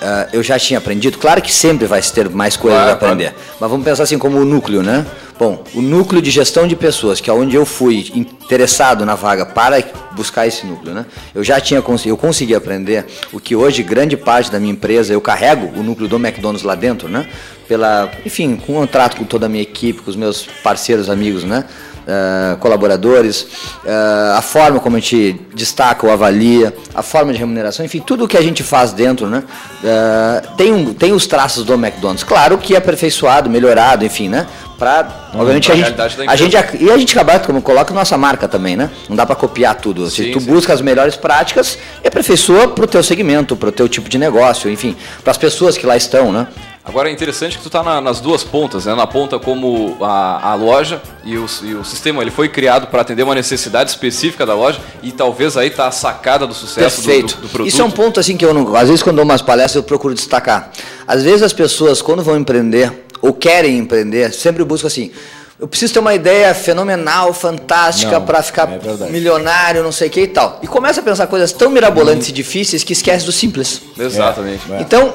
Uh, 0.01 0.27
eu 0.33 0.41
já 0.41 0.57
tinha 0.57 0.79
aprendido. 0.79 1.19
Claro 1.19 1.39
que 1.43 1.53
sempre 1.53 1.85
vai 1.85 2.01
ter 2.01 2.27
mais 2.27 2.57
coisas 2.57 2.79
claro, 2.79 2.91
a 2.91 2.93
aprender. 2.95 3.33
Claro. 3.33 3.55
Mas 3.59 3.69
vamos 3.69 3.85
pensar 3.85 4.01
assim 4.01 4.17
como 4.17 4.39
o 4.39 4.45
núcleo, 4.45 4.81
né? 4.81 5.05
Bom, 5.37 5.63
o 5.75 5.81
núcleo 5.81 6.21
de 6.21 6.31
gestão 6.31 6.67
de 6.67 6.75
pessoas, 6.75 7.21
que 7.21 7.29
é 7.29 7.33
onde 7.33 7.55
eu 7.55 7.65
fui 7.65 8.11
interessado 8.15 9.05
na 9.05 9.13
vaga 9.13 9.45
para 9.45 9.83
buscar 10.11 10.47
esse 10.47 10.65
núcleo, 10.65 10.93
né? 10.93 11.05
Eu 11.35 11.43
já 11.43 11.59
tinha 11.59 11.83
eu 12.05 12.17
consegui 12.17 12.55
aprender 12.55 13.05
o 13.31 13.39
que 13.39 13.55
hoje 13.55 13.83
grande 13.83 14.17
parte 14.17 14.51
da 14.51 14.59
minha 14.59 14.73
empresa 14.73 15.13
eu 15.13 15.21
carrego 15.21 15.71
o 15.79 15.83
núcleo 15.83 16.07
do 16.07 16.15
McDonald's 16.15 16.63
lá 16.63 16.73
dentro, 16.73 17.07
né? 17.07 17.27
Pela, 17.67 18.11
enfim, 18.25 18.55
com 18.55 18.73
um 18.73 18.75
contrato 18.77 19.17
com 19.17 19.23
toda 19.23 19.45
a 19.45 19.49
minha 19.49 19.63
equipe, 19.63 20.01
com 20.01 20.09
os 20.09 20.15
meus 20.15 20.47
parceiros, 20.63 21.09
amigos, 21.09 21.43
né? 21.43 21.65
Uh, 22.01 22.57
colaboradores, 22.57 23.41
uh, 23.83 24.37
a 24.37 24.41
forma 24.41 24.79
como 24.79 24.97
a 24.97 24.99
gente 24.99 25.39
destaca 25.53 26.05
ou 26.05 26.11
avalia, 26.11 26.73
a 26.93 27.01
forma 27.01 27.31
de 27.31 27.39
remuneração, 27.39 27.85
enfim, 27.85 27.99
tudo 27.99 28.25
o 28.25 28.27
que 28.27 28.37
a 28.37 28.41
gente 28.41 28.63
faz 28.63 28.91
dentro, 28.91 29.27
né? 29.27 29.43
Uh, 29.83 30.55
tem, 30.55 30.73
um, 30.73 30.93
tem 30.93 31.11
os 31.13 31.27
traços 31.27 31.63
do 31.63 31.73
McDonald's. 31.73 32.23
Claro 32.23 32.57
que 32.57 32.73
é 32.73 32.77
aperfeiçoado, 32.77 33.49
melhorado, 33.49 34.05
enfim, 34.05 34.29
né? 34.29 34.47
Pra, 34.77 35.31
hum, 35.33 35.39
obviamente, 35.39 35.71
a 35.71 35.75
gente, 35.75 36.01
a 36.27 36.35
gente, 36.35 36.55
e 36.79 36.89
a 36.89 36.97
gente 36.97 37.17
acaba, 37.17 37.39
como 37.39 37.61
coloca 37.61 37.93
nossa 37.93 38.17
marca 38.17 38.47
também, 38.47 38.75
né? 38.75 38.89
Não 39.07 39.15
dá 39.15 39.25
para 39.25 39.35
copiar 39.35 39.75
tudo. 39.75 40.09
Sim, 40.09 40.31
tu 40.31 40.39
sim. 40.39 40.51
busca 40.51 40.73
as 40.73 40.81
melhores 40.81 41.15
práticas 41.15 41.77
e 42.03 42.07
aperfeiçoa 42.07 42.69
para 42.69 42.83
o 42.83 42.87
teu 42.87 43.03
segmento, 43.03 43.55
para 43.55 43.69
o 43.69 43.71
teu 43.71 43.87
tipo 43.87 44.09
de 44.09 44.17
negócio, 44.17 44.71
enfim, 44.71 44.95
para 45.23 45.31
as 45.31 45.37
pessoas 45.37 45.77
que 45.77 45.85
lá 45.85 45.95
estão, 45.95 46.31
né? 46.31 46.47
Agora 46.83 47.09
é 47.09 47.11
interessante 47.11 47.57
que 47.57 47.63
tu 47.63 47.67
está 47.67 47.83
na, 47.83 48.01
nas 48.01 48.19
duas 48.19 48.43
pontas, 48.43 48.85
né? 48.85 48.95
Na 48.95 49.05
ponta 49.05 49.37
como 49.37 49.97
a, 50.01 50.51
a 50.51 50.55
loja 50.55 50.99
e 51.23 51.37
o, 51.37 51.45
e 51.61 51.75
o, 51.75 51.85
sistema 51.85 52.23
ele 52.23 52.31
foi 52.31 52.49
criado 52.49 52.87
para 52.87 53.01
atender 53.01 53.21
uma 53.21 53.35
necessidade 53.35 53.91
específica 53.91 54.45
da 54.47 54.55
loja 54.55 54.79
e 55.03 55.11
talvez 55.11 55.55
aí 55.55 55.67
está 55.67 55.87
a 55.87 55.91
sacada 55.91 56.47
do 56.47 56.55
sucesso 56.55 57.01
do, 57.01 57.07
do, 57.07 57.27
do, 57.27 57.49
produto. 57.49 57.67
Isso 57.67 57.81
é 57.81 57.85
um 57.85 57.91
ponto 57.91 58.19
assim 58.19 58.35
que 58.35 58.43
eu 58.43 58.53
não, 58.53 58.75
às 58.75 58.87
vezes 58.87 59.03
quando 59.03 59.17
dou 59.17 59.25
umas 59.25 59.43
palestras 59.43 59.75
eu 59.75 59.83
procuro 59.83 60.15
destacar. 60.15 60.71
Às 61.07 61.23
vezes 61.23 61.43
as 61.43 61.53
pessoas 61.53 62.01
quando 62.01 62.23
vão 62.23 62.35
empreender 62.35 63.05
ou 63.21 63.31
querem 63.31 63.77
empreender 63.77 64.33
sempre 64.33 64.63
buscam 64.63 64.87
assim. 64.87 65.11
Eu 65.59 65.67
preciso 65.67 65.93
ter 65.93 65.99
uma 65.99 66.15
ideia 66.15 66.55
fenomenal, 66.55 67.31
fantástica 67.35 68.19
para 68.19 68.41
ficar 68.41 68.67
é 68.67 69.11
milionário, 69.11 69.83
não 69.83 69.91
sei 69.91 70.07
o 70.07 70.11
que 70.11 70.21
e 70.21 70.27
tal. 70.27 70.59
E 70.63 70.65
começa 70.65 71.01
a 71.01 71.03
pensar 71.03 71.27
coisas 71.27 71.51
tão 71.51 71.69
mirabolantes 71.69 72.29
hum. 72.29 72.31
e 72.31 72.33
difíceis 72.33 72.83
que 72.83 72.93
esquece 72.93 73.27
do 73.27 73.31
simples. 73.31 73.79
Exatamente. 73.95 74.63
É. 74.71 74.81
Então, 74.81 75.13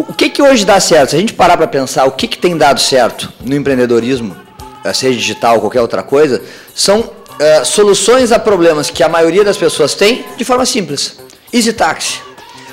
o, 0.00 0.12
que 0.12 0.28
que 0.28 0.42
hoje 0.42 0.64
dá 0.64 0.78
certo? 0.78 1.10
Se 1.10 1.16
a 1.16 1.18
gente 1.18 1.32
parar 1.32 1.56
para 1.56 1.66
pensar 1.66 2.04
o 2.04 2.12
que 2.12 2.28
que 2.28 2.36
tem 2.36 2.56
dado 2.56 2.80
certo 2.80 3.32
no 3.40 3.54
empreendedorismo, 3.54 4.36
eh, 4.84 4.92
seja 4.92 5.18
digital 5.18 5.54
ou 5.54 5.60
qualquer 5.62 5.80
outra 5.80 6.02
coisa, 6.02 6.42
são 6.74 7.00
uh, 7.00 7.64
soluções 7.64 8.30
a 8.30 8.38
problemas 8.38 8.90
que 8.90 9.02
a 9.02 9.08
maioria 9.08 9.42
das 9.42 9.56
pessoas 9.56 9.94
tem 9.94 10.24
de 10.36 10.44
forma 10.44 10.66
simples. 10.66 11.18
Easy 11.52 11.72
Taxi. 11.72 12.20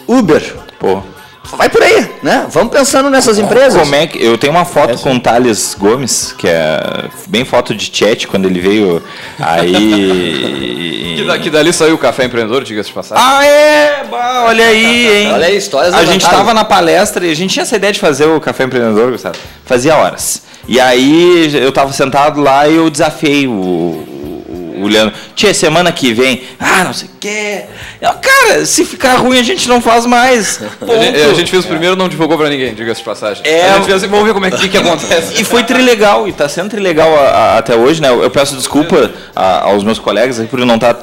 Uber. 0.07 0.55
Pô. 0.79 1.01
Vai 1.51 1.69
por 1.69 1.83
aí, 1.83 2.09
né? 2.23 2.47
Vamos 2.49 2.71
pensando 2.73 3.09
nessas 3.09 3.37
empresas. 3.37 3.79
Como 3.81 3.93
é 3.93 4.07
que. 4.07 4.23
Eu 4.23 4.37
tenho 4.37 4.51
uma 4.53 4.65
foto 4.65 4.97
com 4.99 5.13
o 5.15 5.19
Thales 5.19 5.75
Gomes, 5.77 6.33
que 6.37 6.47
é 6.47 6.79
bem 7.27 7.43
foto 7.45 7.75
de 7.75 7.91
chat 7.95 8.27
quando 8.27 8.45
ele 8.45 8.59
veio. 8.59 9.03
Aí. 9.39 11.03
Que, 11.13 11.23
da- 11.27 11.37
que 11.37 11.49
dali 11.51 11.71
saiu 11.71 11.93
o 11.93 11.97
Café 11.97 12.25
Empreendedor, 12.25 12.63
diga-se 12.63 12.89
de 12.89 12.95
passagem. 12.95 13.23
Ah, 13.25 13.45
é! 13.45 14.03
Bah, 14.09 14.45
olha 14.47 14.65
aí, 14.65 15.07
hein? 15.27 15.31
Olha 15.31 15.45
aí, 15.45 15.55
histórias 15.57 15.93
A 15.93 15.99
gente 15.99 16.07
levantadas. 16.23 16.37
tava 16.39 16.53
na 16.55 16.65
palestra 16.65 17.25
e 17.25 17.31
a 17.31 17.35
gente 17.35 17.53
tinha 17.53 17.61
essa 17.63 17.75
ideia 17.75 17.93
de 17.93 17.99
fazer 17.99 18.25
o 18.25 18.41
Café 18.41 18.63
Empreendedor, 18.63 19.11
Gustavo. 19.11 19.35
Fazia 19.63 19.95
horas. 19.95 20.41
E 20.67 20.79
aí 20.79 21.55
eu 21.55 21.71
tava 21.71 21.93
sentado 21.93 22.41
lá 22.41 22.67
e 22.67 22.75
eu 22.75 22.89
desafiei 22.89 23.47
o, 23.47 24.03
o, 24.75 24.87
Leandro. 24.87 25.13
Tia, 25.35 25.53
semana 25.53 25.91
que 25.91 26.13
vem. 26.13 26.43
Ah, 26.59 26.83
não 26.83 26.93
sei 26.93 27.07
o 27.07 27.11
quê. 27.19 27.63
Eu, 28.01 28.13
cara, 28.13 28.65
se 28.65 28.83
ficar 28.85 29.15
ruim 29.15 29.39
a 29.39 29.43
gente 29.43 29.67
não 29.69 29.79
faz 29.81 30.05
mais. 30.05 30.59
A 30.81 31.03
gente, 31.03 31.21
a 31.21 31.25
Ponto. 31.25 31.35
gente 31.35 31.51
fez 31.51 31.65
o 31.65 31.67
primeiro 31.67 31.95
não 31.95 32.07
divulgou 32.09 32.37
pra 32.37 32.49
ninguém, 32.49 32.73
diga-se 32.73 32.99
de 32.99 33.05
passagem. 33.05 33.41
É, 33.45 33.69
a 33.71 33.75
gente 33.75 33.85
fez 33.85 33.97
assim, 33.97 34.07
vamos 34.07 34.25
ver 34.25 34.33
como 34.33 34.45
é 34.45 34.51
que, 34.51 34.67
que 34.69 34.77
acontece. 34.77 35.33
E 35.41 35.43
foi 35.43 35.63
trilegal, 35.63 36.27
e 36.27 36.33
tá 36.33 36.47
sendo 36.49 36.69
trilegal 36.69 37.13
a- 37.17 37.29
a- 37.29 37.57
até 37.57 37.75
hoje, 37.75 38.01
né? 38.01 38.09
Eu 38.09 38.29
peço 38.29 38.55
desculpa 38.55 39.11
a- 39.35 39.61
aos 39.69 39.83
meus 39.83 39.97
colegas 39.99 40.39
aqui 40.39 40.49
por 40.49 40.59
não 40.59 40.75
estar 40.75 40.97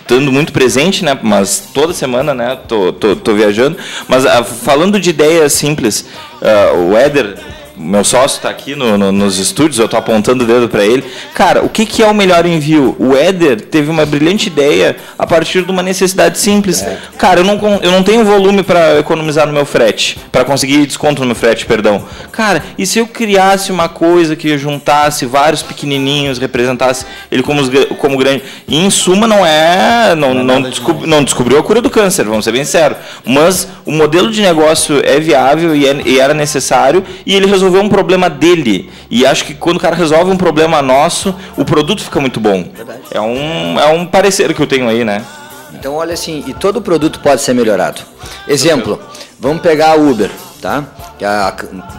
estando 0.00 0.30
muito 0.32 0.52
presente, 0.52 1.04
né? 1.04 1.18
Mas 1.22 1.64
toda 1.74 1.92
semana, 1.92 2.32
né? 2.34 2.56
Tô, 2.68 2.92
tô, 2.92 3.16
tô 3.16 3.34
viajando. 3.34 3.76
Mas 4.08 4.24
ah, 4.26 4.44
falando 4.44 5.00
de 5.00 5.10
ideias 5.10 5.52
simples, 5.52 6.04
ah, 6.42 6.72
o 6.74 6.96
Éder, 6.96 7.34
meu 7.76 8.02
sócio, 8.04 8.40
tá 8.40 8.48
aqui 8.48 8.74
no- 8.74 8.96
no- 8.96 9.12
nos 9.12 9.38
estúdios, 9.38 9.78
eu 9.78 9.88
tô 9.88 9.96
apontando 9.96 10.44
o 10.44 10.46
dedo 10.46 10.68
para 10.68 10.84
ele. 10.84 11.04
Cara, 11.34 11.62
o 11.62 11.68
que, 11.68 11.84
que 11.84 12.02
é 12.02 12.06
o 12.06 12.14
melhor 12.14 12.46
envio? 12.46 12.96
O 12.98 13.14
Éder 13.16 13.60
teve 13.60 13.90
uma 13.90 14.06
brilhante 14.06 14.46
ideia 14.48 14.96
a 15.18 15.26
partir 15.26 15.62
de 15.62 15.70
uma 15.70 15.82
necessidade 15.82 16.38
simples. 16.38 16.84
Cara, 17.18 17.40
eu 17.40 17.44
não, 17.44 17.58
eu 17.82 17.90
não 17.90 18.02
tenho 18.02 18.24
volume 18.24 18.62
para 18.62 18.98
economizar 18.98 19.46
no 19.46 19.52
meu 19.52 19.66
frete, 19.66 20.18
para 20.32 20.44
conseguir 20.44 20.86
desconto 20.86 21.20
no 21.20 21.26
meu 21.26 21.36
frete, 21.36 21.66
perdão. 21.66 22.02
Cara, 22.32 22.62
e 22.78 22.86
se 22.86 22.98
eu 22.98 23.06
criasse 23.06 23.70
uma 23.70 23.88
coisa 23.88 24.34
que 24.34 24.56
juntasse 24.56 25.26
vários 25.26 25.62
pequenininhos, 25.62 26.38
representasse 26.38 27.04
ele 27.30 27.42
como, 27.42 27.60
os 27.60 27.68
como 27.98 28.16
grande. 28.16 28.42
E 28.66 28.76
em 28.84 28.88
suma, 28.90 29.26
não 29.26 29.44
é. 29.44 30.14
Não, 30.16 30.32
não, 30.32 30.62
descob- 30.62 31.06
não 31.06 31.22
descobriu 31.22 31.58
a 31.58 31.62
cura 31.62 31.80
do 31.82 31.90
câncer, 31.90 32.24
vamos 32.24 32.44
ser 32.44 32.52
bem 32.52 32.64
sérios. 32.64 32.98
Mas 33.24 33.68
o 33.84 33.92
modelo 33.92 34.30
de 34.30 34.40
negócio 34.40 35.00
é 35.04 35.20
viável 35.20 35.74
e, 35.76 35.86
é- 35.86 36.02
e 36.06 36.18
era 36.18 36.32
necessário, 36.32 37.04
e 37.26 37.34
ele 37.34 37.46
resolveu 37.46 37.65
um 37.78 37.88
problema 37.88 38.28
dele. 38.30 38.90
E 39.10 39.26
acho 39.26 39.44
que 39.44 39.54
quando 39.54 39.76
o 39.76 39.80
cara 39.80 39.96
resolve 39.96 40.30
um 40.30 40.36
problema 40.36 40.80
nosso, 40.82 41.34
o 41.56 41.64
produto 41.64 42.02
fica 42.04 42.20
muito 42.20 42.38
bom. 42.40 42.64
É 43.10 43.20
um, 43.20 43.78
é 43.80 43.86
um 43.88 44.06
parecer 44.06 44.52
que 44.54 44.60
eu 44.60 44.66
tenho 44.66 44.88
aí, 44.88 45.04
né? 45.04 45.22
Então, 45.74 45.94
olha 45.94 46.14
assim, 46.14 46.44
e 46.46 46.54
todo 46.54 46.80
produto 46.80 47.20
pode 47.20 47.42
ser 47.42 47.52
melhorado. 47.54 48.00
Exemplo, 48.48 49.00
vamos 49.38 49.60
pegar 49.60 49.90
a 49.90 49.94
Uber, 49.96 50.30
tá? 50.62 50.84
A- 51.22 51.54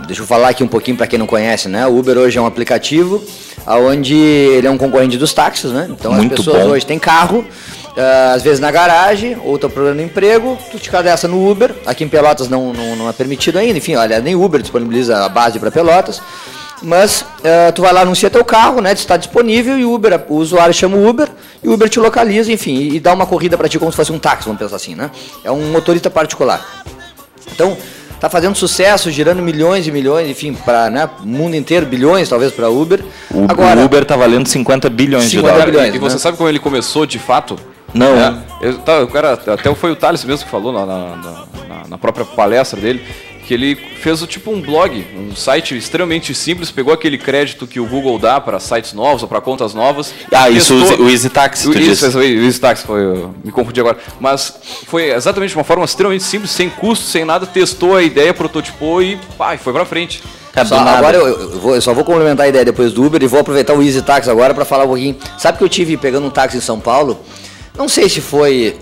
deixa 0.08 0.22
eu 0.22 0.26
falar 0.26 0.50
aqui 0.50 0.64
um 0.64 0.68
pouquinho 0.68 0.98
para 0.98 1.06
quem 1.08 1.20
não 1.20 1.28
conhece, 1.28 1.68
né? 1.68 1.86
O 1.86 1.98
Uber 1.98 2.18
hoje 2.18 2.38
é 2.38 2.42
um 2.42 2.46
aplicativo 2.46 3.24
onde 3.68 4.16
ele 4.16 4.66
é 4.66 4.72
um 4.72 4.78
concorrente 4.78 5.18
dos 5.18 5.34
táxis, 5.34 5.72
né? 5.72 5.88
Então 5.90 6.14
Muito 6.14 6.34
as 6.34 6.40
pessoas 6.40 6.64
bom. 6.64 6.70
hoje 6.72 6.86
têm 6.86 6.98
carro, 6.98 7.46
às 8.34 8.44
vezes 8.44 8.60
na 8.60 8.70
garagem, 8.70 9.38
ou 9.44 9.56
estão 9.56 9.70
procurando 9.70 10.02
emprego, 10.02 10.58
tu 10.72 10.80
te 10.80 10.90
cadastra 10.90 11.30
no 11.30 11.50
Uber. 11.50 11.74
Aqui 11.86 12.04
em 12.04 12.08
Pelotas 12.08 12.48
não, 12.48 12.72
não, 12.72 12.96
não 12.96 13.10
é 13.10 13.14
permitido 13.14 13.58
ainda, 13.58 13.78
enfim, 13.78 13.96
olha, 13.96 14.20
nem 14.20 14.36
Uber 14.36 14.62
disponibiliza 14.62 15.26
a 15.26 15.30
base 15.30 15.60
para 15.60 15.72
Pelotas. 15.72 16.22
Mas 16.82 17.26
ah, 17.44 17.72
tu 17.72 17.82
vai 17.82 17.92
lá, 17.92 18.02
anuncia 18.02 18.30
teu 18.30 18.46
carro, 18.46 18.82
né? 18.82 18.94
Está 18.94 19.18
disponível 19.18 19.78
e 19.78 19.86
o 19.86 19.94
Uber, 19.94 20.24
o 20.30 20.36
usuário 20.36 20.74
chama 20.74 20.96
o 20.96 21.08
Uber 21.08 21.28
e 21.64 21.68
o 21.68 21.74
Uber 21.74 21.90
te 21.90 22.00
localiza, 22.00 22.52
enfim, 22.52 22.76
e, 22.76 22.96
e 22.96 23.00
dá 23.00 23.14
uma 23.14 23.26
corrida 23.26 23.58
para 23.58 23.68
ti 23.68 23.80
como 23.80 23.92
se 23.92 23.96
fosse 23.96 24.12
um 24.12 24.20
táxi, 24.20 24.46
vamos 24.46 24.60
pensar 24.60 24.76
assim, 24.76 24.94
né? 24.94 25.10
É 25.44 25.52
um 25.52 25.72
motorista 25.72 26.10
particular. 26.10 26.84
Então, 27.52 27.76
tá 28.20 28.30
fazendo 28.30 28.56
sucesso, 28.56 29.10
girando 29.10 29.42
milhões 29.42 29.88
e 29.88 29.92
milhões, 29.92 30.30
enfim, 30.30 30.54
para 30.54 30.90
né, 30.90 31.10
o 31.24 31.26
mundo 31.26 31.56
inteiro, 31.56 31.86
bilhões 31.86 32.30
talvez 32.30 32.52
para 32.52 32.70
Uber. 32.70 33.04
O, 33.32 33.46
Agora, 33.50 33.80
o 33.80 33.86
Uber 33.86 34.06
tá 34.06 34.16
valendo 34.16 34.48
50 34.48 34.90
bilhões 34.90 35.26
50 35.26 35.42
de 35.42 35.52
dólares. 35.52 35.74
bilhões. 35.74 35.96
E 35.96 35.98
você 35.98 36.16
né? 36.16 36.20
sabe 36.20 36.38
como 36.38 36.50
ele 36.50 36.60
começou 36.60 37.06
de 37.06 37.18
fato? 37.18 37.58
Não. 37.98 38.16
É, 38.18 38.34
eu- 38.62 38.78
tá, 38.80 39.02
o 39.02 39.08
cara, 39.08 39.34
até 39.34 39.74
foi 39.76 39.92
o 39.92 39.96
Thales 39.96 40.24
mesmo 40.24 40.46
que 40.46 40.52
falou 40.52 40.72
na, 40.72 40.86
na- 40.86 41.16
na- 41.16 41.88
na 41.90 41.98
própria 41.98 42.26
palestra 42.26 42.80
dele, 42.80 43.02
que 43.46 43.54
ele 43.54 43.76
fez 44.02 44.22
o 44.22 44.28
tipo 44.28 44.52
um 44.52 44.62
blog, 44.62 45.06
um 45.18 45.34
site 45.34 45.78
extremamente 45.78 46.34
simples, 46.36 46.70
pegou 46.70 46.94
aquele 46.94 47.18
crédito 47.18 47.66
que 47.66 47.80
o 47.80 47.86
Google 47.86 48.20
dá 48.20 48.42
para 48.42 48.60
sites 48.60 48.92
novos 48.92 49.22
ou 49.24 49.28
para 49.30 49.40
contas 49.40 49.74
novas. 49.74 50.14
Ah, 50.34 50.50
isso, 50.50 50.76
o, 50.76 50.82
testou- 50.82 51.06
o 51.06 51.10
Easy 51.10 51.30
Taxi, 51.30 51.64
tu 51.64 51.70
o- 51.70 51.74
disse. 51.76 51.92
isso, 51.92 52.08
isso, 52.08 52.18
o 52.20 52.24
Easy 52.24 52.60
Taxi 52.60 52.86
foi, 52.86 53.00
eu 53.02 53.34
me 53.44 53.52
confundi 53.52 53.80
agora. 53.80 53.98
Mas 54.20 54.54
foi 54.86 55.12
exatamente 55.12 55.52
de 55.52 55.56
uma 55.58 55.64
forma 55.64 55.86
extremamente 55.86 56.26
simples, 56.26 56.52
sem 56.52 56.70
custo, 56.70 57.06
sem 57.06 57.24
nada, 57.24 57.46
testou 57.46 57.96
a 57.96 58.04
ideia, 58.04 58.34
prototipou 58.34 59.02
e 59.02 59.18
pá, 59.38 59.56
e 59.56 59.58
foi 59.58 59.72
pra 59.72 59.86
frente. 59.86 60.22
Cara, 60.52 60.68
Só- 60.68 60.78
do 60.80 60.84
nada. 60.84 60.98
agora 60.98 61.16
eu, 61.18 61.28
eu 61.28 61.60
vou- 61.60 61.76
eu 61.76 61.82
só 61.82 61.94
vou 61.94 62.04
complementar 62.04 62.48
a 62.48 62.50
ideia 62.50 62.66
depois 62.66 62.92
do 62.92 63.02
Uber 63.06 63.22
e 63.24 63.28
vou 63.28 63.40
aproveitar 63.40 63.74
o 63.76 63.82
Easy 63.82 64.02
Taxi 64.02 64.30
agora 64.30 64.54
para 64.54 64.66
falar 64.66 64.84
um 64.84 64.88
pouquinho. 64.88 65.16
Sabe 65.38 65.58
que 65.58 65.64
eu 65.64 65.70
tive 65.70 65.96
pegando 65.96 66.28
um 66.28 66.30
táxi 66.32 66.58
em 66.58 66.62
São 66.62 66.80
Paulo? 66.82 67.18
Não 67.78 67.88
sei 67.88 68.10
se 68.10 68.22
foi 68.22 68.78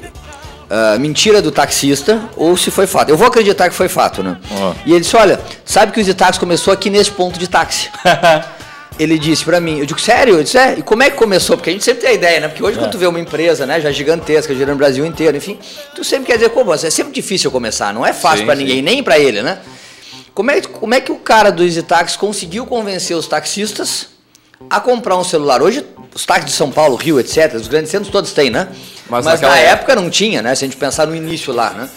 ah, 0.69 0.97
mentira 0.99 1.41
do 1.41 1.51
taxista 1.51 2.21
ou 2.35 2.57
se 2.57 2.71
foi 2.71 2.87
fato. 2.87 3.09
Eu 3.09 3.17
vou 3.17 3.27
acreditar 3.27 3.69
que 3.69 3.75
foi 3.75 3.87
fato, 3.87 4.23
né? 4.23 4.37
E 4.85 4.91
ele 4.91 5.01
disse: 5.01 5.15
Olha, 5.15 5.39
sabe 5.63 5.91
que 5.91 6.01
o 6.01 6.15
Taxi 6.15 6.39
começou 6.39 6.73
aqui 6.73 6.89
nesse 6.89 7.11
ponto 7.11 7.37
de 7.37 7.47
táxi? 7.47 7.89
Ele 8.97 9.19
disse 9.19 9.43
pra 9.43 9.59
mim, 9.59 9.79
eu 9.79 9.85
digo, 9.85 9.99
sério? 9.99 10.35
Eu 10.35 10.43
disse, 10.43 10.57
é, 10.57 10.79
e 10.79 10.81
como 10.81 11.03
é 11.03 11.09
que 11.09 11.17
começou? 11.17 11.57
Porque 11.57 11.69
a 11.69 11.73
gente 11.73 11.83
sempre 11.83 12.03
tem 12.03 12.11
a 12.11 12.13
ideia, 12.13 12.39
né? 12.39 12.47
Porque 12.47 12.63
hoje 12.63 12.79
quando 12.79 12.91
tu 12.91 12.97
vê 12.97 13.05
uma 13.05 13.19
empresa, 13.19 13.65
né, 13.65 13.81
já 13.81 13.91
gigantesca, 13.91 14.55
girando 14.55 14.75
o 14.75 14.77
Brasil 14.77 15.05
inteiro, 15.05 15.35
enfim, 15.35 15.59
tu 15.93 16.01
sempre 16.01 16.27
quer 16.27 16.37
dizer, 16.37 16.47
pô, 16.51 16.63
mas 16.63 16.81
é 16.85 16.89
sempre 16.89 17.11
difícil 17.11 17.51
começar, 17.51 17.93
não 17.93 18.05
é 18.05 18.13
fácil 18.13 18.49
sim. 18.49 18.55
ninguém, 18.55 18.81
nem 18.81 19.03
pra 19.03 19.19
ele, 19.19 19.41
né? 19.41 19.59
Como 20.33 20.49
é, 20.49 20.61
como 20.61 20.93
é 20.93 21.01
que 21.01 21.11
o 21.11 21.17
cara 21.17 21.51
do 21.51 21.61
Easy 21.61 21.83
Taxi 21.83 22.17
conseguiu 22.17 22.65
convencer 22.65 23.17
os 23.17 23.27
taxistas 23.27 24.07
a 24.69 24.79
comprar 24.79 25.17
um 25.17 25.23
celular? 25.23 25.61
Hoje, 25.61 25.85
os 26.13 26.25
táxis 26.25 26.45
de 26.45 26.51
São 26.51 26.71
Paulo, 26.71 26.95
Rio, 26.95 27.19
etc., 27.19 27.53
os 27.55 27.67
grandes 27.67 27.91
centros 27.91 28.11
todos 28.11 28.31
têm, 28.33 28.49
né? 28.49 28.67
Mas 29.09 29.25
Mas, 29.25 29.41
naquela 29.41 29.53
na 29.53 29.59
época- 29.59 29.95
não 29.95 30.09
tinha, 30.09 30.41
né? 30.41 30.55
Se 30.55 30.63
a 30.65 30.67
gente 30.67 30.77
pensar 30.77 31.05
no 31.05 31.15
início 31.15 31.53
lá, 31.53 31.69
né? 31.71 31.89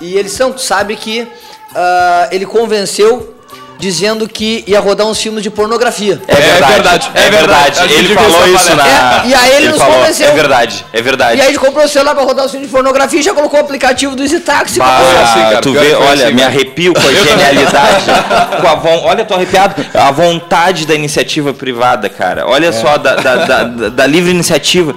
E 0.00 0.16
eles 0.16 0.32
são, 0.32 0.56
sabe 0.58 0.96
que 0.96 1.26
ah, 1.74 2.28
ele 2.30 2.44
convenceu 2.44 3.34
dizendo 3.82 4.28
que 4.28 4.62
ia 4.64 4.78
rodar 4.78 5.04
uns 5.08 5.20
filmes 5.20 5.42
de 5.42 5.50
pornografia. 5.50 6.22
É 6.28 6.36
verdade, 6.36 7.10
é 7.16 7.30
verdade. 7.30 7.80
A 7.80 7.82
gente 7.88 7.98
Ele 7.98 8.06
viu 8.08 8.16
falou 8.16 8.42
essa 8.44 8.54
isso 8.54 8.76
na. 8.76 8.86
É, 8.86 9.26
e 9.26 9.34
aí 9.34 9.56
ele 9.56 9.68
nos 9.70 9.78
falou, 9.78 9.96
convenceu. 9.96 10.28
É 10.28 10.32
verdade, 10.32 10.86
é 10.92 11.02
verdade. 11.02 11.38
E 11.38 11.40
aí 11.42 11.48
ele 11.48 11.58
comprou 11.58 11.84
o 11.84 11.88
celular 11.88 12.14
pra 12.14 12.22
rodar 12.22 12.44
os 12.44 12.52
filmes 12.52 12.68
de 12.68 12.72
pornografia 12.72 13.18
e 13.18 13.22
já 13.24 13.34
colocou 13.34 13.58
o 13.58 13.62
aplicativo 13.62 14.14
do 14.14 14.22
Easy 14.22 14.38
Taxi. 14.38 14.78
Bah, 14.78 14.98
assim, 15.24 15.40
cara, 15.40 15.60
tu 15.60 15.72
vê, 15.72 15.94
olha, 15.94 16.26
assim, 16.26 16.34
me 16.34 16.44
arrepio 16.44 16.94
com 16.94 17.00
a 17.00 17.10
genialidade. 17.12 18.04
com 18.62 18.68
a 18.68 18.74
von... 18.76 19.00
Olha, 19.04 19.24
tô 19.24 19.34
arrepiado. 19.34 19.74
A 19.94 20.12
vontade 20.12 20.86
da 20.86 20.94
iniciativa 20.94 21.52
privada, 21.52 22.08
cara. 22.08 22.46
Olha 22.46 22.68
É. 22.68 22.72
só, 22.72 22.96
da, 22.98 23.16
da, 23.16 23.34
da- 23.36 23.64
da- 23.64 23.88
da 23.88 24.06
livre 24.06 24.30
iniciativa. 24.30 24.94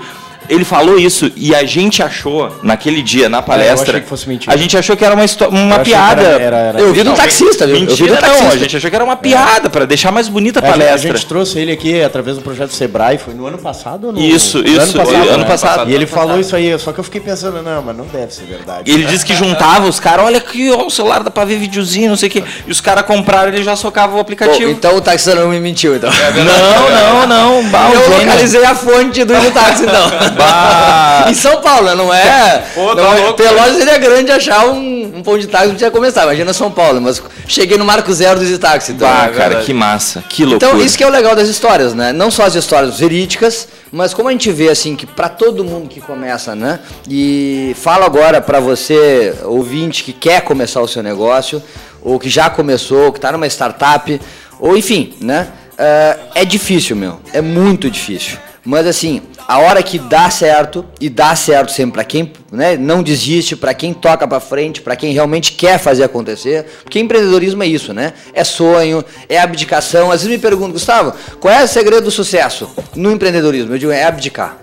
Ele 0.49 0.63
falou 0.63 0.97
isso 0.97 1.31
e 1.35 1.53
a 1.55 1.63
gente 1.65 2.01
achou, 2.03 2.55
naquele 2.63 3.01
dia, 3.01 3.27
na 3.29 3.41
palestra. 3.41 3.89
achei 3.91 4.01
que 4.01 4.07
fosse 4.09 4.27
mentira. 4.29 4.53
A 4.53 4.57
gente 4.57 4.77
achou 4.77 4.95
que 4.95 5.03
era 5.03 5.13
uma, 5.15 5.25
uma 5.49 5.75
Eu 5.77 5.79
piada. 5.83 6.21
era- 6.21 6.43
era- 6.43 6.57
era- 6.57 6.79
Eu 6.79 6.93
vi 6.93 7.03
do 7.03 7.13
taxista, 7.13 7.65
viu? 7.65 7.75
Eu 7.75 7.81
vi 7.81 7.87
Mentira, 7.87 8.09
do 8.09 8.13
não. 8.15 8.21
taxista. 8.21 8.53
A 8.53 8.57
gente 8.57 8.77
achou 8.77 8.89
que 8.89 8.95
era 8.95 9.05
uma 9.05 9.15
piada, 9.15 9.69
pra 9.69 9.85
deixar 9.85 10.11
mais 10.11 10.27
bonita 10.27 10.59
a 10.59 10.63
A 10.63 10.65
gente, 10.65 10.75
a 10.75 10.77
palestra. 10.85 11.13
gente 11.17 11.25
trouxe 11.25 11.59
ele 11.59 11.71
aqui 11.71 12.01
através 12.03 12.37
do 12.37 12.43
projeto 12.43 12.71
Sebrae, 12.71 13.17
foi 13.17 13.33
no 13.33 13.45
ano 13.47 13.57
passado 13.57 14.07
ou 14.07 14.13
no 14.13 14.19
Isso, 14.19 14.59
no 14.59 14.67
isso, 14.67 14.81
Ano 14.81 14.93
passado, 14.93 15.29
ano 15.29 15.37
né? 15.39 15.45
passado. 15.45 15.89
E 15.89 15.93
ele 15.93 16.05
falou 16.05 16.39
isso 16.39 16.55
aí, 16.55 16.77
só 16.79 16.91
que 16.91 16.99
eu 16.99 17.03
fiquei 17.03 17.21
pensando, 17.21 17.61
não, 17.61 17.81
mas 17.81 17.95
não 17.97 18.05
deve 18.05 18.33
ser 18.33 18.45
verdade. 18.45 18.89
Ele 18.91 19.05
disse 19.05 19.25
que 19.25 19.33
juntava 19.35 19.87
os 19.87 19.99
caras, 19.99 20.25
olha 20.25 20.37
aqui, 20.37 20.69
ó, 20.71 20.85
o 20.85 20.89
celular 20.91 21.23
dá 21.23 21.31
pra 21.31 21.45
ver 21.45 21.57
videozinho, 21.57 22.09
não 22.09 22.17
sei 22.17 22.29
o 22.29 22.31
quê. 22.31 22.43
E 22.67 22.71
os 22.71 22.79
caras 22.81 23.05
compraram, 23.05 23.49
ele 23.53 23.63
já 23.63 23.75
socava 23.75 24.11
o 24.13 24.15
Pô, 24.15 24.21
aplicativo. 24.21 24.69
então 24.69 24.95
o 24.95 25.01
taxista 25.01 25.35
não 25.35 25.49
me 25.49 25.59
mentiu, 25.59 25.95
então. 25.95 26.09
não, 26.09 27.27
não, 27.27 27.27
não. 27.61 27.69
Bah, 27.69 27.89
Eu 27.93 28.09
localizei 28.19 28.63
a 28.63 28.75
fonte 28.75 29.23
do 29.23 29.33
Taxi, 29.51 29.83
então. 29.83 30.34
Bah. 30.35 31.25
em 31.29 31.33
São 31.33 31.61
Paulo, 31.61 31.95
não 31.95 32.13
é? 32.13 32.63
Pô, 32.73 32.95
tá 32.95 33.01
não 33.01 33.13
é- 33.13 33.19
louco, 33.21 33.33
Pelotas 33.35 33.75
seria 33.77 33.97
grande 33.97 34.31
achar 34.31 34.65
um, 34.67 35.13
um 35.17 35.23
pão 35.23 35.37
de 35.37 35.47
táxi 35.47 35.67
não 35.69 35.75
tinha 35.75 35.89
começar. 35.91 36.23
Imagina 36.23 36.53
São 36.53 36.69
Paulo, 36.71 37.01
mas 37.01 37.21
cheguei 37.47 37.77
no 37.77 37.85
marco 37.85 38.11
zero 38.13 38.39
do 38.39 38.43
Easy 38.45 38.57
Taxi. 38.57 38.91
Então, 38.93 39.07
Bah, 39.07 39.25
é 39.25 39.29
cara, 39.29 39.31
verdade. 39.49 39.65
que 39.65 39.73
massa, 39.73 40.23
que 40.29 40.43
loucura. 40.45 40.71
Então, 40.73 40.85
isso 40.85 40.97
que 40.97 41.03
é 41.03 41.07
o 41.07 41.09
legal 41.11 41.35
das 41.35 41.47
histórias, 41.47 41.93
né? 41.93 42.11
Não 42.13 42.29
só 42.29 42.43
as 42.43 42.55
histórias 42.55 42.99
verídicas, 42.99 43.67
mas 43.91 44.13
como 44.13 44.29
a 44.29 44.31
gente 44.31 44.51
vê, 44.51 44.69
assim, 44.69 44.95
que 44.95 45.05
pra 45.05 45.29
todo 45.29 45.63
mundo 45.63 45.87
que 45.87 46.01
começa, 46.01 46.55
né? 46.55 46.79
E 47.09 47.75
falo 47.81 48.03
agora 48.03 48.41
pra 48.41 48.59
você, 48.59 49.33
ouvinte, 49.43 50.03
que 50.03 50.13
quer 50.13 50.41
começar 50.41 50.81
o 50.81 50.87
seu 50.87 51.01
negócio, 51.01 51.61
ou 52.01 52.19
que 52.19 52.29
já 52.29 52.49
começou, 52.49 53.11
que 53.11 53.19
tá 53.19 53.31
numa 53.31 53.47
startup, 53.47 54.19
ou 54.59 54.77
enfim, 54.77 55.13
né? 55.21 55.47
É, 55.77 56.17
é 56.35 56.45
difícil, 56.45 56.95
meu. 56.95 57.19
É 57.33 57.41
muito 57.41 57.89
difícil. 57.89 58.37
Mas 58.63 58.87
assim, 58.87 59.21
a 59.47 59.59
hora 59.59 59.83
que 59.83 59.99
dá 59.99 60.29
certo, 60.29 60.83
e 60.99 61.07
dá 61.09 61.35
certo 61.35 61.71
sempre 61.71 61.93
pra 61.93 62.03
quem 62.03 62.33
né, 62.51 62.75
não 62.77 63.03
desiste, 63.03 63.55
pra 63.55 63.73
quem 63.73 63.93
toca 63.93 64.27
pra 64.27 64.39
frente, 64.39 64.81
pra 64.81 64.95
quem 64.95 65.13
realmente 65.13 65.51
quer 65.51 65.77
fazer 65.77 66.03
acontecer, 66.03 66.65
porque 66.83 66.99
empreendedorismo 66.99 67.61
é 67.61 67.67
isso, 67.67 67.93
né? 67.93 68.13
É 68.33 68.43
sonho, 68.43 69.05
é 69.29 69.39
abdicação. 69.39 70.11
Às 70.11 70.21
vezes 70.21 70.35
me 70.35 70.41
perguntam, 70.41 70.71
Gustavo, 70.71 71.13
qual 71.39 71.53
é 71.53 71.63
o 71.63 71.67
segredo 71.67 72.05
do 72.05 72.11
sucesso 72.11 72.69
no 72.95 73.11
empreendedorismo? 73.11 73.73
Eu 73.73 73.77
digo, 73.77 73.91
é 73.91 74.03
abdicar. 74.03 74.57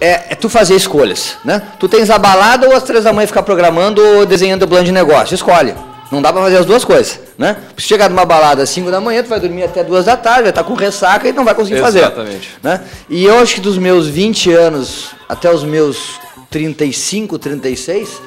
é, 0.00 0.22
é, 0.30 0.34
tu 0.34 0.48
fazer 0.48 0.74
escolhas, 0.76 1.36
né? 1.44 1.60
Tu 1.78 1.88
tens 1.88 2.08
a 2.10 2.18
balada 2.18 2.66
ou 2.68 2.74
às 2.74 2.82
três 2.84 3.04
da 3.04 3.12
manhã 3.12 3.26
ficar 3.26 3.42
programando 3.42 4.00
ou 4.00 4.24
desenhando 4.24 4.62
o 4.62 4.68
plano 4.68 4.84
de 4.84 4.92
negócio, 4.92 5.34
escolhe. 5.34 5.74
Não 6.10 6.20
dá 6.20 6.32
para 6.32 6.42
fazer 6.42 6.56
as 6.56 6.66
duas 6.66 6.84
coisas, 6.84 7.20
né? 7.38 7.56
Se 7.76 7.84
chegar 7.84 8.10
numa 8.10 8.24
balada 8.24 8.62
às 8.62 8.70
5 8.70 8.90
da 8.90 9.00
manhã, 9.00 9.22
tu 9.22 9.28
vai 9.28 9.38
dormir 9.38 9.62
até 9.62 9.84
duas 9.84 10.06
da 10.06 10.16
tarde, 10.16 10.42
vai 10.42 10.50
estar 10.50 10.64
com 10.64 10.74
ressaca 10.74 11.28
e 11.28 11.32
não 11.32 11.44
vai 11.44 11.54
conseguir 11.54 11.78
Exatamente. 11.78 12.04
fazer. 12.04 12.20
Exatamente. 12.20 12.58
Né? 12.62 12.80
E 13.08 13.24
eu 13.24 13.38
acho 13.38 13.54
que 13.54 13.60
dos 13.60 13.78
meus 13.78 14.08
20 14.08 14.52
anos 14.52 15.10
até 15.28 15.52
os 15.52 15.62
meus 15.62 16.18
35, 16.50 17.38
36, 17.38 18.20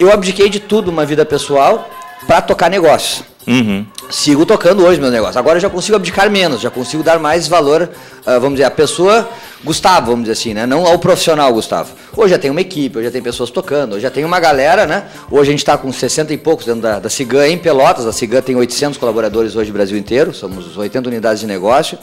eu 0.00 0.12
abdiquei 0.12 0.48
de 0.48 0.58
tudo 0.58 0.90
uma 0.90 1.06
vida 1.06 1.24
pessoal 1.24 1.88
para 2.26 2.42
tocar 2.42 2.68
negócios. 2.68 3.29
Uhum. 3.46 3.86
Sigo 4.10 4.44
tocando 4.44 4.84
hoje 4.84 5.00
meu 5.00 5.10
negócio. 5.10 5.38
Agora 5.38 5.56
eu 5.56 5.60
já 5.60 5.70
consigo 5.70 5.96
abdicar 5.96 6.30
menos, 6.30 6.60
já 6.60 6.70
consigo 6.70 7.02
dar 7.02 7.18
mais 7.18 7.48
valor, 7.48 7.82
uh, 7.82 8.40
vamos 8.40 8.52
dizer, 8.52 8.64
à 8.64 8.70
pessoa 8.70 9.28
Gustavo, 9.64 10.10
vamos 10.10 10.22
dizer 10.22 10.32
assim, 10.32 10.54
né? 10.54 10.66
Não 10.66 10.86
ao 10.86 10.98
profissional 10.98 11.52
Gustavo. 11.52 11.94
Hoje 12.16 12.30
já 12.30 12.38
tem 12.38 12.50
uma 12.50 12.60
equipe, 12.60 12.98
hoje 12.98 13.06
já 13.06 13.10
tem 13.10 13.22
pessoas 13.22 13.50
tocando, 13.50 13.94
hoje 13.94 14.02
já 14.02 14.10
tem 14.10 14.24
uma 14.24 14.38
galera, 14.40 14.86
né? 14.86 15.04
Hoje 15.30 15.50
a 15.50 15.52
gente 15.52 15.60
está 15.60 15.78
com 15.78 15.92
60 15.92 16.32
e 16.34 16.38
poucos 16.38 16.66
dentro 16.66 16.82
da, 16.82 16.98
da 16.98 17.08
Cigan 17.08 17.46
em 17.48 17.56
Pelotas. 17.56 18.06
A 18.06 18.12
Cigan 18.12 18.42
tem 18.42 18.56
800 18.56 18.98
colaboradores 18.98 19.56
hoje 19.56 19.70
no 19.70 19.74
Brasil 19.74 19.96
inteiro, 19.96 20.34
somos 20.34 20.76
80 20.76 21.08
unidades 21.08 21.40
de 21.40 21.46
negócio. 21.46 21.98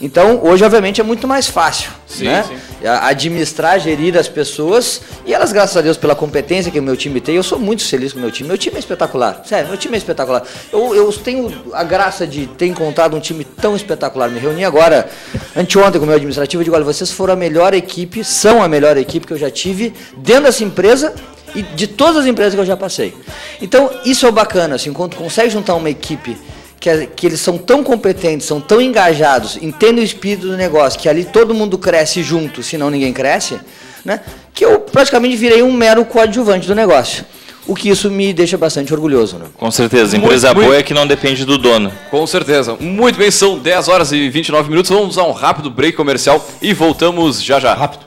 Então, 0.00 0.40
hoje, 0.44 0.64
obviamente, 0.64 1.00
é 1.00 1.04
muito 1.04 1.26
mais 1.26 1.48
fácil 1.48 1.90
sim, 2.06 2.24
né? 2.24 2.44
Sim. 2.44 2.86
administrar, 3.02 3.80
gerir 3.80 4.16
as 4.16 4.28
pessoas 4.28 5.00
e 5.26 5.34
elas, 5.34 5.50
graças 5.50 5.76
a 5.76 5.80
Deus, 5.80 5.96
pela 5.96 6.14
competência 6.14 6.70
que 6.70 6.78
o 6.78 6.82
meu 6.82 6.96
time 6.96 7.20
tem, 7.20 7.34
eu 7.34 7.42
sou 7.42 7.58
muito 7.58 7.84
feliz 7.84 8.12
com 8.12 8.18
o 8.20 8.22
meu 8.22 8.30
time. 8.30 8.48
Meu 8.48 8.56
time 8.56 8.76
é 8.76 8.78
espetacular, 8.78 9.42
sério, 9.44 9.68
meu 9.68 9.76
time 9.76 9.96
é 9.96 9.98
espetacular. 9.98 10.44
Eu, 10.72 10.94
eu 10.94 11.12
tenho 11.12 11.52
a 11.72 11.82
graça 11.82 12.26
de 12.26 12.46
ter 12.46 12.66
encontrado 12.66 13.16
um 13.16 13.20
time 13.20 13.44
tão 13.44 13.74
espetacular. 13.74 14.30
Me 14.30 14.38
reuni 14.38 14.64
agora, 14.64 15.08
anteontem, 15.56 15.98
com 15.98 16.04
o 16.04 16.06
meu 16.06 16.14
administrativo, 16.14 16.62
e 16.62 16.64
digo: 16.64 16.76
olha, 16.76 16.84
vocês 16.84 17.10
foram 17.10 17.34
a 17.34 17.36
melhor 17.36 17.74
equipe, 17.74 18.22
são 18.22 18.62
a 18.62 18.68
melhor 18.68 18.96
equipe 18.96 19.26
que 19.26 19.32
eu 19.32 19.38
já 19.38 19.50
tive 19.50 19.92
dentro 20.16 20.44
dessa 20.44 20.62
empresa 20.62 21.12
e 21.56 21.62
de 21.62 21.88
todas 21.88 22.18
as 22.18 22.26
empresas 22.26 22.54
que 22.54 22.60
eu 22.60 22.66
já 22.66 22.76
passei. 22.76 23.14
Então, 23.60 23.90
isso 24.04 24.26
é 24.26 24.30
bacana, 24.30 24.76
assim, 24.76 24.92
quando 24.92 25.16
consegue 25.16 25.50
juntar 25.50 25.74
uma 25.74 25.90
equipe 25.90 26.36
que, 26.80 27.06
que 27.08 27.26
eles 27.26 27.40
são 27.40 27.58
tão 27.58 27.82
competentes, 27.82 28.46
são 28.46 28.60
tão 28.60 28.80
engajados, 28.80 29.58
entendem 29.60 30.02
o 30.02 30.04
espírito 30.04 30.46
do 30.46 30.56
negócio, 30.56 30.98
que 30.98 31.08
ali 31.08 31.24
todo 31.24 31.54
mundo 31.54 31.76
cresce 31.78 32.22
junto, 32.22 32.62
senão 32.62 32.90
ninguém 32.90 33.12
cresce, 33.12 33.58
né? 34.04 34.20
que 34.54 34.64
eu 34.64 34.80
praticamente 34.80 35.36
virei 35.36 35.62
um 35.62 35.72
mero 35.72 36.04
coadjuvante 36.04 36.66
do 36.66 36.74
negócio. 36.74 37.24
O 37.66 37.74
que 37.74 37.90
isso 37.90 38.10
me 38.10 38.32
deixa 38.32 38.56
bastante 38.56 38.94
orgulhoso. 38.94 39.36
Né? 39.36 39.44
Com 39.58 39.70
certeza. 39.70 40.16
Empresa 40.16 40.48
muito, 40.48 40.56
boa 40.56 40.66
muito... 40.68 40.80
é 40.80 40.82
que 40.82 40.94
não 40.94 41.06
depende 41.06 41.44
do 41.44 41.58
dono. 41.58 41.92
Com 42.10 42.26
certeza. 42.26 42.74
Muito 42.80 43.18
bem, 43.18 43.30
são 43.30 43.58
10 43.58 43.88
horas 43.88 44.10
e 44.10 44.28
29 44.30 44.70
minutos. 44.70 44.90
Vamos 44.90 45.18
a 45.18 45.22
um 45.22 45.32
rápido 45.32 45.70
break 45.70 45.94
comercial 45.94 46.44
e 46.62 46.72
voltamos 46.72 47.42
já 47.42 47.60
já. 47.60 47.74
Rápido. 47.74 48.06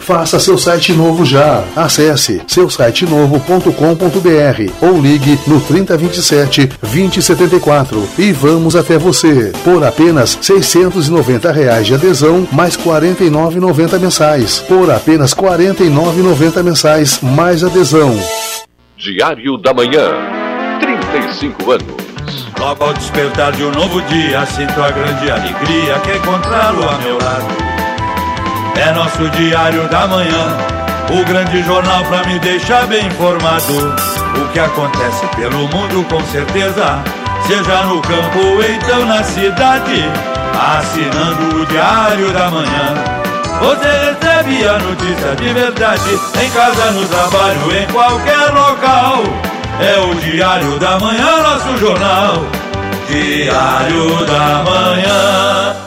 Faça 0.00 0.38
seu 0.38 0.58
site 0.58 0.92
novo 0.92 1.24
já. 1.24 1.64
Acesse 1.74 2.42
seusitenovo.com.br 2.46 4.72
ou 4.80 5.00
ligue 5.00 5.38
no 5.46 5.60
3027 5.60 6.70
2074 6.80 8.08
e 8.18 8.32
vamos 8.32 8.76
até 8.76 8.98
você 8.98 9.52
por 9.64 9.84
apenas 9.84 10.38
690 10.40 11.52
reais 11.52 11.86
de 11.86 11.94
adesão 11.94 12.46
mais 12.52 12.76
R$ 12.76 12.84
49,90 12.84 13.98
mensais. 13.98 14.58
Por 14.60 14.90
apenas 14.90 15.32
R$ 15.32 15.42
49,90 15.42 16.62
mensais 16.62 17.20
mais 17.20 17.62
adesão. 17.62 18.18
Diário 18.96 19.58
da 19.58 19.74
Manhã. 19.74 20.10
35 20.80 21.70
anos. 21.70 22.06
Logo 22.58 22.84
ao 22.84 22.94
despertar 22.94 23.52
de 23.52 23.62
um 23.62 23.70
novo 23.70 24.00
dia, 24.02 24.44
sinto 24.46 24.82
a 24.82 24.90
grande 24.90 25.30
alegria 25.30 26.00
que 26.00 26.16
encontrá-lo 26.16 26.88
a 26.88 26.98
meu 26.98 27.18
lado. 27.18 27.75
É 28.78 28.92
nosso 28.92 29.28
diário 29.30 29.88
da 29.88 30.06
manhã, 30.06 30.56
o 31.10 31.24
grande 31.24 31.62
jornal 31.62 32.04
para 32.04 32.24
me 32.24 32.38
deixar 32.38 32.86
bem 32.86 33.06
informado. 33.06 33.94
O 34.40 34.48
que 34.52 34.58
acontece 34.58 35.26
pelo 35.34 35.68
mundo 35.68 36.06
com 36.08 36.20
certeza, 36.26 37.02
seja 37.46 37.84
no 37.84 38.02
campo 38.02 38.38
ou 38.38 38.62
então 38.62 39.06
na 39.06 39.22
cidade. 39.22 40.04
Assinando 40.78 41.62
o 41.62 41.66
diário 41.66 42.32
da 42.32 42.50
manhã, 42.50 42.94
você 43.60 43.88
recebe 43.88 44.68
a 44.68 44.78
notícia 44.78 45.36
de 45.36 45.52
verdade, 45.52 46.20
em 46.42 46.50
casa, 46.50 46.90
no 46.90 47.06
trabalho, 47.08 47.76
em 47.76 47.86
qualquer 47.86 48.52
local. 48.52 49.22
É 49.80 49.98
o 49.98 50.14
Diário 50.14 50.78
da 50.78 50.98
Manhã, 50.98 51.42
nosso 51.42 51.76
jornal. 51.78 52.46
Diário 53.08 54.24
da 54.24 54.62
Manhã. 54.64 55.85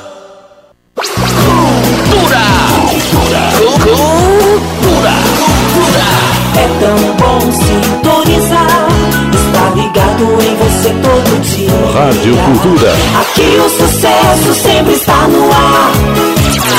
Cultura! 3.60 5.12
Cultura! 5.44 6.08
É 6.56 6.68
tão 6.80 6.96
bom 7.18 7.52
sintonizar. 7.52 8.88
Está 9.34 9.70
ligado 9.76 10.24
em 10.42 10.56
você 10.56 10.90
todo 11.04 11.42
dia. 11.42 11.70
Rádio 11.94 12.38
Cultura. 12.38 12.94
Aqui 13.20 13.60
o 13.60 13.70
sucesso 13.70 14.54
sempre 14.54 14.94
está 14.94 15.28
no 15.28 15.52
ar. 15.52 15.92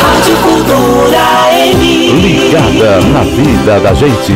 Rádio 0.01 0.37
Cultura 0.37 1.23
M. 1.67 2.13
Ligada 2.23 3.01
na 3.13 3.25
vida 3.25 3.81
da 3.81 3.93
gente. 3.93 4.35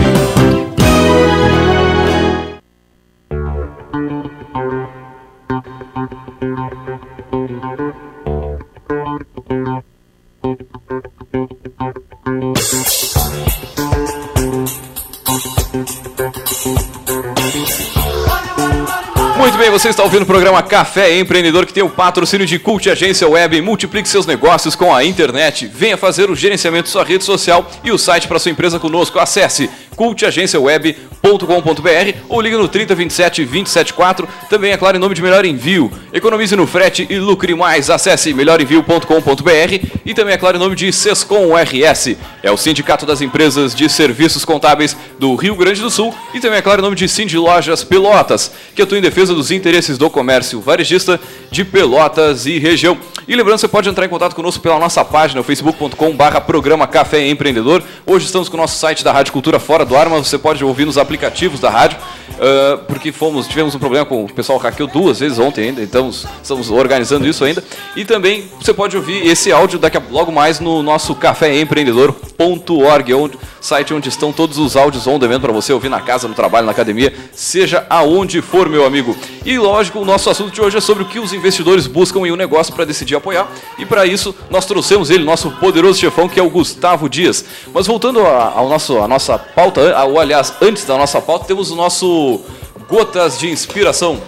Você 19.84 19.90
está 19.90 20.02
ouvindo 20.02 20.22
o 20.22 20.26
programa 20.26 20.62
Café 20.62 21.18
Empreendedor 21.18 21.66
que 21.66 21.74
tem 21.74 21.82
o 21.82 21.90
patrocínio 21.90 22.46
de 22.46 22.58
Cult 22.58 22.88
Agência 22.88 23.28
Web. 23.28 23.60
Multiplique 23.60 24.08
seus 24.08 24.24
negócios 24.24 24.74
com 24.74 24.94
a 24.94 25.04
internet. 25.04 25.66
Venha 25.66 25.98
fazer 25.98 26.30
o 26.30 26.34
gerenciamento 26.34 26.84
de 26.84 26.88
sua 26.88 27.04
rede 27.04 27.22
social 27.22 27.70
e 27.84 27.92
o 27.92 27.98
site 27.98 28.26
para 28.26 28.38
sua 28.38 28.50
empresa 28.50 28.80
conosco. 28.80 29.18
Acesse 29.18 29.68
cultagenciaweb.com.br 29.94 32.18
ou 32.30 32.40
ligue 32.40 32.56
no 32.56 32.66
3027 32.66 33.44
274. 33.44 34.26
Também 34.48 34.72
é 34.72 34.78
claro 34.78 34.96
em 34.96 35.00
nome 35.00 35.14
de 35.14 35.20
Melhor 35.20 35.44
Envio. 35.44 35.92
Economize 36.14 36.56
no 36.56 36.66
frete 36.66 37.06
e 37.10 37.18
lucre 37.18 37.54
mais. 37.54 37.90
Acesse 37.90 38.32
melhorenvio.com.br 38.32 39.86
e 40.02 40.14
também 40.14 40.32
é 40.32 40.38
claro 40.38 40.56
em 40.56 40.60
nome 40.60 40.76
de 40.76 40.90
Sescom 40.94 41.54
RS. 41.54 42.16
É 42.42 42.50
o 42.50 42.56
Sindicato 42.56 43.04
das 43.04 43.20
Empresas 43.20 43.74
de 43.74 43.86
Serviços 43.90 44.46
Contábeis 44.46 44.96
do 45.18 45.34
Rio 45.34 45.54
Grande 45.54 45.82
do 45.82 45.90
Sul 45.90 46.14
e 46.32 46.40
também 46.40 46.58
é 46.58 46.62
claro 46.62 46.80
em 46.80 46.84
nome 46.84 46.96
de 46.96 47.06
Cindy 47.06 47.36
Lojas 47.36 47.84
Pelotas, 47.84 48.50
que 48.74 48.80
atua 48.80 48.96
em 48.96 49.02
defesa 49.02 49.34
dos 49.34 49.50
interesses 49.50 49.73
do 49.74 50.08
comércio 50.08 50.60
varejista 50.60 51.20
de 51.50 51.64
Pelotas 51.64 52.46
e 52.46 52.60
região. 52.60 52.96
E 53.26 53.34
lembrando, 53.34 53.58
você 53.58 53.66
pode 53.66 53.88
entrar 53.88 54.06
em 54.06 54.08
contato 54.08 54.32
conosco 54.32 54.62
pela 54.62 54.78
nossa 54.78 55.04
página, 55.04 55.42
facebook.com/barra 55.42 56.40
programa 56.40 56.86
Café 56.86 57.26
Empreendedor. 57.26 57.82
Hoje 58.06 58.26
estamos 58.26 58.48
com 58.48 58.56
o 58.56 58.60
nosso 58.60 58.78
site 58.78 59.02
da 59.02 59.10
Rádio 59.10 59.32
Cultura 59.32 59.58
fora 59.58 59.84
do 59.84 59.96
ar, 59.96 60.08
mas 60.08 60.28
você 60.28 60.38
pode 60.38 60.64
ouvir 60.64 60.84
nos 60.84 60.96
aplicativos 60.96 61.58
da 61.58 61.70
rádio, 61.70 61.98
uh, 61.98 62.78
porque 62.86 63.10
fomos, 63.10 63.48
tivemos 63.48 63.74
um 63.74 63.80
problema 63.80 64.06
com 64.06 64.24
o 64.24 64.32
pessoal 64.32 64.60
hackeou 64.60 64.88
duas 64.88 65.18
vezes 65.18 65.40
ontem 65.40 65.68
ainda, 65.68 65.82
então 65.82 66.08
estamos 66.08 66.70
organizando 66.70 67.26
isso 67.26 67.44
ainda. 67.44 67.64
E 67.96 68.04
também 68.04 68.44
você 68.60 68.72
pode 68.72 68.96
ouvir 68.96 69.26
esse 69.26 69.50
áudio 69.50 69.80
daqui 69.80 69.96
a, 69.96 70.02
logo 70.08 70.30
mais 70.30 70.60
no 70.60 70.84
nosso 70.84 71.16
caféempreendedor.org, 71.16 73.14
onde 73.14 73.36
site 73.64 73.94
onde 73.94 74.10
estão 74.10 74.30
todos 74.30 74.58
os 74.58 74.76
áudios 74.76 75.06
on 75.06 75.18
demand 75.18 75.40
para 75.40 75.52
você 75.52 75.72
ouvir 75.72 75.88
na 75.88 76.00
casa, 76.00 76.28
no 76.28 76.34
trabalho, 76.34 76.66
na 76.66 76.72
academia, 76.72 77.14
seja 77.32 77.86
aonde 77.88 78.42
for, 78.42 78.68
meu 78.68 78.84
amigo. 78.84 79.16
E 79.44 79.58
lógico, 79.64 79.98
o 79.98 80.04
nosso 80.04 80.28
assunto 80.28 80.52
de 80.52 80.60
hoje 80.60 80.76
é 80.76 80.80
sobre 80.80 81.02
o 81.02 81.06
que 81.06 81.18
os 81.18 81.32
investidores 81.32 81.86
buscam 81.86 82.20
em 82.20 82.32
um 82.32 82.36
negócio 82.36 82.74
para 82.74 82.84
decidir 82.84 83.16
apoiar. 83.16 83.48
E 83.78 83.86
para 83.86 84.04
isso, 84.04 84.34
nós 84.50 84.66
trouxemos 84.66 85.08
ele, 85.08 85.24
nosso 85.24 85.50
poderoso 85.52 85.98
chefão, 85.98 86.28
que 86.28 86.38
é 86.38 86.42
o 86.42 86.50
Gustavo 86.50 87.08
Dias. 87.08 87.44
Mas 87.72 87.86
voltando 87.86 88.20
ao 88.20 88.68
nosso, 88.68 88.98
à 88.98 89.08
nossa 89.08 89.38
pauta, 89.38 89.80
ou 90.04 90.20
aliás, 90.20 90.54
antes 90.60 90.84
da 90.84 90.98
nossa 90.98 91.20
pauta, 91.20 91.46
temos 91.46 91.70
o 91.70 91.76
nosso 91.76 92.42
Gotas 92.88 93.38
de 93.38 93.48
Inspiração. 93.50 94.20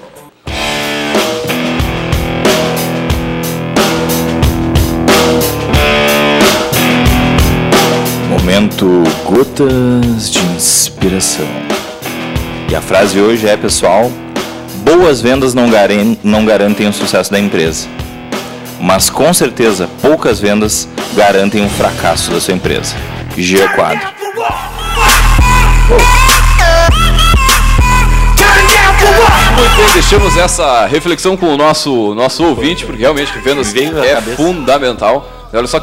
Momento 8.31 8.87
Gotas 9.25 10.31
de 10.31 10.38
Inspiração. 10.57 11.46
E 12.70 12.75
a 12.75 12.81
frase 12.81 13.20
hoje 13.20 13.46
é, 13.46 13.57
pessoal, 13.57 14.11
boas 14.87 15.20
vendas 15.20 15.53
não, 15.53 15.68
garen 15.68 16.16
não 16.22 16.44
garantem 16.44 16.88
o 16.88 16.92
sucesso 16.92 17.33
da 17.33 17.40
empresa. 17.40 17.88
Mas 18.81 19.11
com 19.11 19.35
certeza, 19.35 19.90
poucas 20.01 20.38
vendas 20.38 20.88
garantem 21.14 21.66
o 21.66 21.68
fracasso 21.68 22.31
da 22.31 22.40
sua 22.40 22.55
empresa. 22.55 22.94
Gia 23.37 23.68
Quadro. 23.70 24.07
Muito 29.57 29.77
bem, 29.77 29.92
deixamos 29.92 30.37
essa 30.37 30.87
reflexão 30.87 31.37
com 31.37 31.46
o 31.46 31.57
nosso, 31.57 32.14
nosso 32.14 32.44
ouvinte, 32.44 32.87
porque 32.87 33.01
realmente 33.01 33.33
que 33.33 33.40
vendas 33.40 33.75
é 33.75 34.20
fundamental. 34.37 35.29
Olha 35.53 35.66
só, 35.66 35.81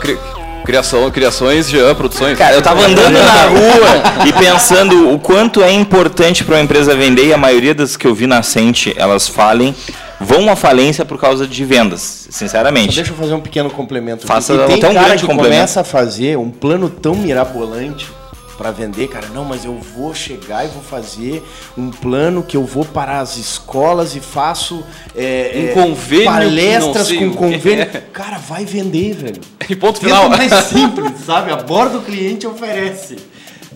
criação, 0.63 1.10
criações, 1.12 1.69
Jean, 1.69 1.93
produções. 1.93 2.38
Cara, 2.38 2.56
eu 2.56 2.62
tava 2.62 2.82
andando 2.86 3.13
na 3.13 3.45
rua 3.47 4.28
e 4.28 4.34
pensando 4.34 5.13
o 5.13 5.19
quanto 5.19 5.62
é 5.62 5.71
importante 5.71 6.43
para 6.43 6.56
uma 6.56 6.62
empresa 6.62 6.95
vender 6.95 7.28
e 7.28 7.34
a 7.34 7.38
maioria 7.38 7.76
das 7.76 7.95
que 7.95 8.08
eu 8.08 8.15
vi 8.15 8.28
nascente, 8.28 8.93
elas 8.97 9.28
falem 9.28 9.76
vão 10.19 10.49
à 10.49 10.56
falência 10.56 11.04
por 11.04 11.19
causa 11.19 11.45
de 11.45 11.65
vendas, 11.65 12.28
sinceramente. 12.30 12.91
Só 12.91 12.95
deixa 12.95 13.12
eu 13.12 13.17
fazer 13.17 13.34
um 13.34 13.41
pequeno 13.41 13.69
complemento. 13.69 14.26
Faça 14.26 14.54
e 14.54 14.58
tem 14.58 14.76
até 14.78 14.89
um 14.89 14.93
cara 14.93 15.08
grande 15.08 15.21
que 15.21 15.28
complemento. 15.28 15.56
começa 15.56 15.82
a 15.82 15.84
fazer 15.84 16.38
um 16.38 16.49
plano 16.49 16.89
tão 16.89 17.15
mirabolante 17.15 18.08
para 18.57 18.71
vender, 18.71 19.07
cara. 19.07 19.27
Não, 19.27 19.43
mas 19.43 19.65
eu 19.65 19.77
vou 19.77 20.13
chegar 20.13 20.65
e 20.65 20.67
vou 20.69 20.81
fazer 20.81 21.43
um 21.77 21.89
plano 21.89 22.43
que 22.43 22.55
eu 22.55 22.65
vou 22.65 22.85
para 22.85 23.19
as 23.19 23.37
escolas 23.37 24.15
e 24.15 24.19
faço 24.19 24.83
é, 25.15 25.51
Um 25.55 25.69
é, 25.69 25.73
convênio 25.73 26.25
palestras 26.25 27.11
com 27.11 27.33
convênio. 27.33 27.83
é. 27.83 28.03
Cara, 28.13 28.37
vai 28.37 28.65
vender, 28.65 29.13
velho. 29.13 29.41
E 29.69 29.75
ponto 29.75 29.99
final. 29.99 30.29
mais 30.29 30.51
simples, 30.65 31.13
sabe? 31.25 31.51
Aborda 31.51 31.97
o 31.97 32.01
cliente 32.01 32.45
oferece. 32.45 33.17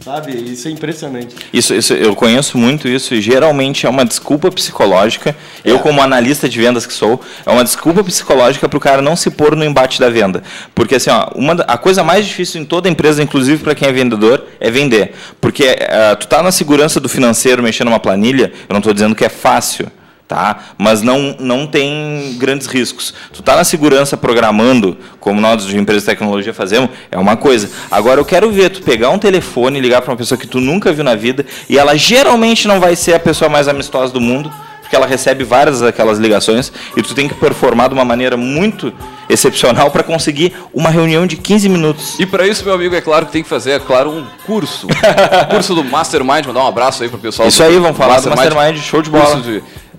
Sabe? 0.07 0.31
Isso 0.53 0.69
é 0.69 0.71
impressionante. 0.71 1.35
Isso, 1.51 1.75
isso, 1.75 1.93
eu 1.93 2.15
conheço 2.15 2.57
muito 2.57 2.87
isso 2.87 3.13
e 3.13 3.19
geralmente 3.19 3.85
é 3.85 3.89
uma 3.89 4.05
desculpa 4.05 4.49
psicológica. 4.49 5.35
Eu, 5.65 5.79
como 5.79 6.01
analista 6.01 6.47
de 6.47 6.57
vendas 6.57 6.85
que 6.85 6.93
sou, 6.93 7.19
é 7.45 7.51
uma 7.51 7.61
desculpa 7.61 8.01
psicológica 8.05 8.69
para 8.69 8.77
o 8.77 8.79
cara 8.79 9.01
não 9.01 9.17
se 9.17 9.29
pôr 9.29 9.53
no 9.53 9.65
embate 9.65 9.99
da 9.99 10.09
venda. 10.09 10.41
Porque 10.73 10.95
assim, 10.95 11.09
ó, 11.09 11.29
uma, 11.35 11.55
a 11.67 11.77
coisa 11.77 12.05
mais 12.05 12.25
difícil 12.25 12.61
em 12.61 12.63
toda 12.63 12.87
empresa, 12.87 13.21
inclusive 13.21 13.61
para 13.61 13.75
quem 13.75 13.85
é 13.85 13.91
vendedor, 13.91 14.45
é 14.61 14.71
vender. 14.71 15.13
Porque 15.41 15.65
eh, 15.77 16.15
tu 16.17 16.25
tá 16.25 16.41
na 16.41 16.53
segurança 16.53 17.01
do 17.01 17.09
financeiro 17.09 17.61
mexendo 17.61 17.89
numa 17.89 17.99
planilha, 17.99 18.53
eu 18.69 18.73
não 18.73 18.79
estou 18.79 18.93
dizendo 18.93 19.13
que 19.13 19.25
é 19.25 19.29
fácil. 19.29 19.91
Tá? 20.27 20.57
Mas 20.77 21.01
não, 21.01 21.35
não 21.39 21.65
tem 21.65 22.35
grandes 22.37 22.67
riscos. 22.67 23.13
Tu 23.31 23.41
tá 23.41 23.55
na 23.55 23.63
segurança 23.63 24.17
programando, 24.17 24.97
como 25.19 25.39
nós 25.39 25.65
de 25.65 25.77
empresa 25.77 26.01
de 26.01 26.05
tecnologia 26.05 26.53
fazemos, 26.53 26.89
é 27.09 27.17
uma 27.17 27.37
coisa. 27.37 27.69
Agora 27.89 28.19
eu 28.19 28.25
quero 28.25 28.51
ver 28.51 28.69
tu 28.69 28.81
pegar 28.81 29.09
um 29.09 29.17
telefone, 29.19 29.79
ligar 29.79 30.01
para 30.01 30.11
uma 30.11 30.17
pessoa 30.17 30.37
que 30.37 30.47
tu 30.47 30.59
nunca 30.59 30.91
viu 30.91 31.03
na 31.03 31.15
vida 31.15 31.45
e 31.69 31.77
ela 31.77 31.95
geralmente 31.95 32.67
não 32.67 32.79
vai 32.79 32.95
ser 32.95 33.13
a 33.13 33.19
pessoa 33.19 33.49
mais 33.49 33.67
amistosa 33.67 34.11
do 34.11 34.19
mundo, 34.19 34.51
porque 34.81 34.95
ela 34.95 35.05
recebe 35.05 35.43
várias 35.43 35.81
daquelas 35.81 36.17
ligações 36.17 36.71
e 36.95 37.01
tu 37.01 37.13
tem 37.13 37.27
que 37.27 37.33
performar 37.35 37.89
de 37.89 37.93
uma 37.93 38.05
maneira 38.05 38.37
muito 38.37 38.93
excepcional 39.29 39.91
para 39.91 40.01
conseguir 40.01 40.53
uma 40.73 40.89
reunião 40.89 41.27
de 41.27 41.35
15 41.35 41.67
minutos. 41.67 42.17
E 42.17 42.25
para 42.25 42.47
isso, 42.47 42.63
meu 42.63 42.73
amigo, 42.73 42.95
é 42.95 43.01
claro 43.01 43.25
que 43.25 43.33
tem 43.33 43.43
que 43.43 43.49
fazer, 43.49 43.71
é 43.71 43.79
claro, 43.79 44.09
um 44.09 44.25
curso. 44.45 44.87
um 44.87 45.45
curso 45.51 45.75
do 45.75 45.83
Mastermind, 45.83 46.45
mandar 46.45 46.63
um 46.63 46.67
abraço 46.67 47.03
aí 47.03 47.09
pro 47.09 47.17
pessoal. 47.17 47.49
Isso 47.49 47.61
aí, 47.61 47.77
vamos 47.77 47.97
falar 47.97 48.21
do 48.21 48.29
Mastermind, 48.29 48.77
show 48.77 49.01
de 49.01 49.09
bola. 49.09 49.41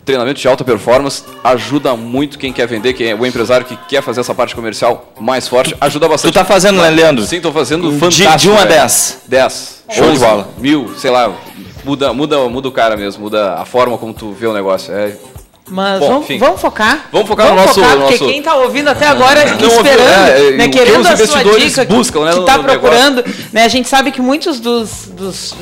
De 0.09 0.13
treinamento 0.15 0.41
de 0.41 0.49
alta 0.49 0.65
performance 0.65 1.23
ajuda 1.45 1.95
muito 1.95 2.39
quem 2.39 2.51
quer 2.51 2.67
vender, 2.67 2.95
quem 2.95 3.09
é 3.11 3.15
o 3.15 3.27
empresário 3.27 3.67
que 3.67 3.77
quer 3.77 4.03
fazer 4.03 4.21
essa 4.21 4.35
parte 4.35 4.55
comercial 4.55 5.13
mais 5.21 5.47
forte, 5.47 5.77
ajuda 5.79 6.09
bastante. 6.09 6.33
Tu 6.33 6.35
tá 6.35 6.47
fazendo, 6.47 6.81
né, 6.81 6.89
Leandro? 6.89 7.27
Sim, 7.27 7.43
tô 7.43 7.53
fazendo 7.53 7.93
De- 7.93 7.99
fantástico. 7.99 8.39
de 8.39 8.49
um 8.49 8.55
a 8.55 8.61
velho. 8.65 8.71
10. 8.71 9.19
10. 9.29 9.85
Show 9.91 10.05
de 10.07 10.11
11, 10.13 10.25
bola. 10.25 10.49
Mil, 10.57 10.95
sei 10.97 11.11
lá, 11.11 11.31
muda, 11.85 12.11
muda, 12.15 12.49
muda 12.49 12.69
o 12.69 12.73
cara 12.73 12.97
mesmo, 12.97 13.25
muda 13.25 13.57
a 13.57 13.67
forma 13.67 13.99
como 13.99 14.15
tu 14.15 14.33
vê 14.33 14.47
o 14.47 14.55
negócio. 14.55 14.95
É, 14.95 15.15
Mas 15.71 16.01
Bom, 16.01 16.09
vamos, 16.09 16.39
vamos 16.39 16.61
focar? 16.61 17.09
Vamos 17.13 17.29
focar 17.29 17.49
no 17.49 17.57
nosso- 17.57 17.75
Focar, 17.75 17.97
porque 17.99 18.13
nosso- 18.15 18.27
quem 18.27 18.39
está 18.39 18.55
ouvindo 18.57 18.89
até 18.89 19.07
agora, 19.07 19.45
Não 19.45 19.69
esperando, 19.69 20.29
é, 20.29 20.51
né, 20.53 20.65
que 20.69 20.79
querendo 20.79 21.01
os 21.01 21.07
a 21.07 21.27
sua 21.27 21.45
dica, 21.45 21.85
buscam, 21.85 22.25
né, 22.25 22.33
que 22.33 22.39
está 22.41 22.59
procurando, 22.59 23.25
né, 23.53 23.65
a 23.65 23.69
gente 23.69 23.89
sabe 23.89 24.11
que 24.11 24.21
muitos 24.23 24.61
dos, 24.61 25.07
dos 25.09 25.53
uh, 25.53 25.57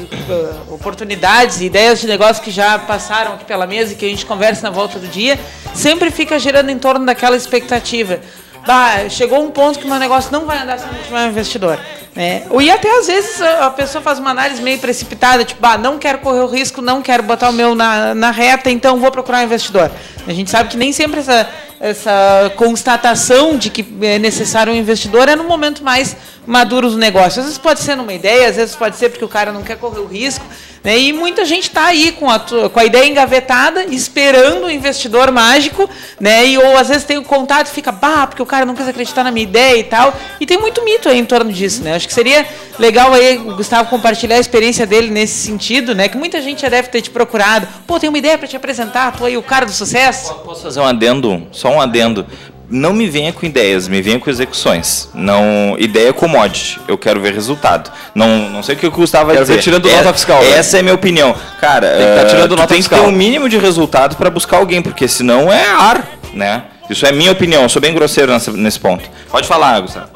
oportunidades 0.75 1.61
e 1.61 1.65
ideias 1.67 2.01
de 2.01 2.07
negócio 2.07 2.43
que 2.43 2.51
já 2.51 2.79
passaram 2.79 3.35
aqui 3.35 3.45
pela 3.45 3.67
mesa 3.67 3.93
e 3.93 3.97
que 3.97 4.07
a 4.07 4.09
gente 4.09 4.25
conversa 4.25 4.63
na 4.63 4.71
volta 4.71 4.99
do 4.99 5.09
dia, 5.09 5.39
sempre 5.75 6.11
fica 6.11 6.39
girando 6.39 6.71
em 6.71 6.79
torno 6.79 7.05
daquela 7.05 7.37
expectativa. 7.37 8.21
Bah, 8.67 9.09
chegou 9.09 9.45
um 9.45 9.51
ponto 9.51 9.79
que 9.79 9.87
meu 9.87 9.99
negócio 9.99 10.33
não 10.33 10.45
vai 10.45 10.59
andar 10.59 10.79
se 10.79 10.87
não 10.87 10.95
tiver 10.95 11.27
um 11.27 11.29
investidor. 11.29 11.79
Né? 12.17 12.45
E 12.61 12.71
até 12.71 12.99
às 12.99 13.07
vezes 13.07 13.41
a 13.43 13.71
pessoa 13.71 14.01
faz 14.01 14.19
uma 14.19 14.31
análise 14.31 14.63
meio 14.63 14.79
precipitada, 14.79 15.45
tipo, 15.45 15.65
ah, 15.67 15.77
não 15.77 15.99
quero 15.99 16.19
correr 16.19 16.41
o 16.41 16.47
risco, 16.47 16.81
não 16.81 17.03
quero 17.03 17.23
botar 17.23 17.51
o 17.51 17.53
meu 17.53 17.75
na, 17.75 18.15
na 18.15 18.31
reta, 18.31 18.71
então 18.71 18.99
vou 18.99 19.11
procurar 19.11 19.41
um 19.41 19.45
investidor. 19.45 19.91
A 20.27 20.33
gente 20.33 20.51
sabe 20.51 20.71
que 20.71 20.79
nem 20.79 20.93
sempre 20.93 21.21
essa, 21.21 21.47
essa 21.79 22.53
constatação 22.57 23.59
de 23.59 23.69
que 23.69 23.87
é 24.01 24.19
necessário 24.19 24.73
um 24.73 24.77
investidor 24.77 25.29
é 25.29 25.37
no 25.37 25.45
momento 25.45 25.85
mais 25.85 26.17
maduro 26.47 26.91
do 26.91 26.97
negócio. 26.97 27.41
Às 27.41 27.47
vezes 27.47 27.59
pode 27.59 27.81
ser 27.81 27.97
numa 27.97 28.15
ideia, 28.15 28.49
às 28.49 28.57
vezes 28.57 28.75
pode 28.75 28.97
ser 28.97 29.11
porque 29.11 29.25
o 29.25 29.29
cara 29.29 29.53
não 29.53 29.63
quer 29.63 29.77
correr 29.77 30.01
o 30.01 30.07
risco. 30.07 30.45
Né? 30.87 31.01
E 31.01 31.13
muita 31.13 31.45
gente 31.45 31.65
está 31.65 31.87
aí 31.87 32.13
com 32.13 32.31
a, 32.31 32.39
com 32.39 32.79
a 32.79 32.85
ideia 32.85 33.09
engavetada, 33.09 33.87
esperando 33.87 34.67
o 34.67 34.71
investidor 34.71 35.33
mágico, 35.33 35.91
né? 36.21 36.47
E, 36.47 36.57
ou 36.57 36.77
às 36.77 36.87
vezes 36.87 37.03
tem 37.03 37.19
o 37.19 37.25
contato 37.25 37.67
e 37.67 37.71
fica, 37.71 37.91
bah, 37.91 38.29
porque 38.29 38.41
o 38.41 38.47
cara 38.47 38.65
não 38.65 38.73
quis 38.73 38.87
acreditar 38.87 39.25
na 39.25 39.33
minha 39.33 39.43
ideia 39.43 39.81
e 39.81 39.83
tal. 39.83 40.15
E 40.41 40.47
tem 40.47 40.57
muito 40.57 40.85
mito 40.85 41.09
aí 41.09 41.19
em 41.19 41.25
torno 41.25 41.53
disso, 41.53 41.83
né? 41.83 41.97
Acho 41.97 42.07
que 42.07 42.15
seria 42.15 42.47
legal 42.79 43.13
aí 43.13 43.37
o 43.37 43.57
Gustavo 43.57 43.91
compartilhar 43.91 44.37
a 44.37 44.39
experiência 44.39 44.87
dele 44.87 45.11
nesse 45.11 45.45
sentido, 45.45 45.93
né? 45.93 46.09
Que 46.09 46.17
muita 46.17 46.41
gente 46.41 46.63
já 46.63 46.69
deve 46.69 46.87
ter 46.87 47.03
te 47.03 47.11
procurado. 47.11 47.67
Pô, 47.85 47.99
tem 47.99 48.09
uma 48.09 48.19
ideia 48.19 48.39
para 48.39 48.47
te 48.47 48.55
apresentar, 48.55 49.11
tu 49.11 49.25
aí 49.25 49.37
o 49.37 49.43
cara 49.43 49.67
do 49.67 49.73
sucesso. 49.73 50.35
Posso 50.45 50.63
fazer 50.63 50.79
um 50.79 50.87
adendo? 50.87 51.49
Só 51.51 51.69
um 51.69 51.81
adendo. 51.81 52.25
Não 52.69 52.93
me 52.93 53.07
venha 53.09 53.33
com 53.33 53.47
ideias, 53.47 53.87
me 53.87 54.03
venha 54.03 54.19
com 54.19 54.29
execuções. 54.29 55.09
Não, 55.15 55.77
ideia 55.79 56.09
é 56.09 56.13
commodity. 56.13 56.81
Eu 56.89 56.99
quero 56.99 57.21
ver 57.21 57.33
resultado. 57.33 57.93
Não, 58.15 58.51
não 58.51 58.63
sei 58.63 58.75
o 58.75 58.79
que 58.79 58.87
o 58.87 58.91
Gustavo 58.91 59.27
vai 59.27 59.37
Quero 59.37 59.47
dizer. 59.47 59.61
tirando 59.61 59.89
É- 59.89 59.97
nota 59.97 60.13
fiscal, 60.13 60.43
né? 60.43 60.51
Essa 60.51 60.79
é 60.79 60.81
a 60.81 60.83
minha 60.83 60.95
opinião. 60.95 61.33
Cara, 61.61 61.89
Tem 61.91 61.99
que 61.99 62.15
tá 62.15 62.21
eh, 62.23 62.25
tirando 62.25 62.49
tu 62.49 62.57
nota 62.57 62.67
tem 62.69 62.77
que 62.79 62.83
fiscal. 62.83 63.01
ter 63.01 63.07
um 63.07 63.13
mínimo 63.13 63.49
de 63.49 63.57
resultado 63.57 64.17
para 64.17 64.29
buscar 64.31 64.57
alguém, 64.57 64.83
porque 64.83 65.07
senão 65.07 65.53
é 65.53 65.65
ar, 65.65 66.09
né? 66.35 66.65
Isso 66.91 67.07
é 67.07 67.13
minha 67.13 67.31
opinião. 67.31 67.63
Eu 67.63 67.69
sou 67.69 67.81
bem 67.81 67.95
grosseiro 67.95 68.33
nessa- 68.33 68.51
nesse 68.53 68.81
ponto. 68.81 69.09
Pode 69.31 69.47
falar, 69.47 69.79
Gustavo. 69.81 70.09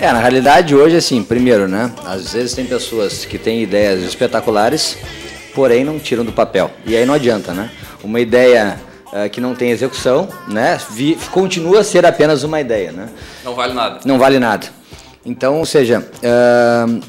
É, 0.00 0.12
na 0.12 0.18
realidade 0.18 0.74
hoje, 0.74 0.96
assim, 0.96 1.22
primeiro, 1.22 1.68
né? 1.68 1.92
Às 2.04 2.32
vezes 2.32 2.52
tem 2.52 2.64
pessoas 2.64 3.24
que 3.24 3.38
têm 3.38 3.62
ideias 3.62 4.02
espetaculares, 4.02 4.96
porém 5.54 5.84
não 5.84 5.98
tiram 6.00 6.24
do 6.24 6.32
papel. 6.32 6.70
E 6.84 6.96
aí 6.96 7.06
não 7.06 7.14
adianta, 7.14 7.52
né? 7.52 7.70
Uma 8.02 8.18
ideia 8.18 8.80
eh, 9.12 9.28
que 9.28 9.40
não 9.40 9.54
tem 9.54 9.70
execução, 9.70 10.28
né? 10.48 10.78
vi- 10.90 11.18
continua 11.30 11.80
a 11.80 11.84
ser 11.84 12.04
apenas 12.06 12.42
uma 12.42 12.60
ideia, 12.60 12.92
né? 12.92 13.08
não 13.44 13.54
vale 13.54 13.74
nada. 13.74 14.00
Não 14.04 14.18
vale 14.18 14.38
nada. 14.38 14.66
Então, 15.24 15.58
ou 15.58 15.66
seja, 15.66 16.08
ahn, 16.24 17.00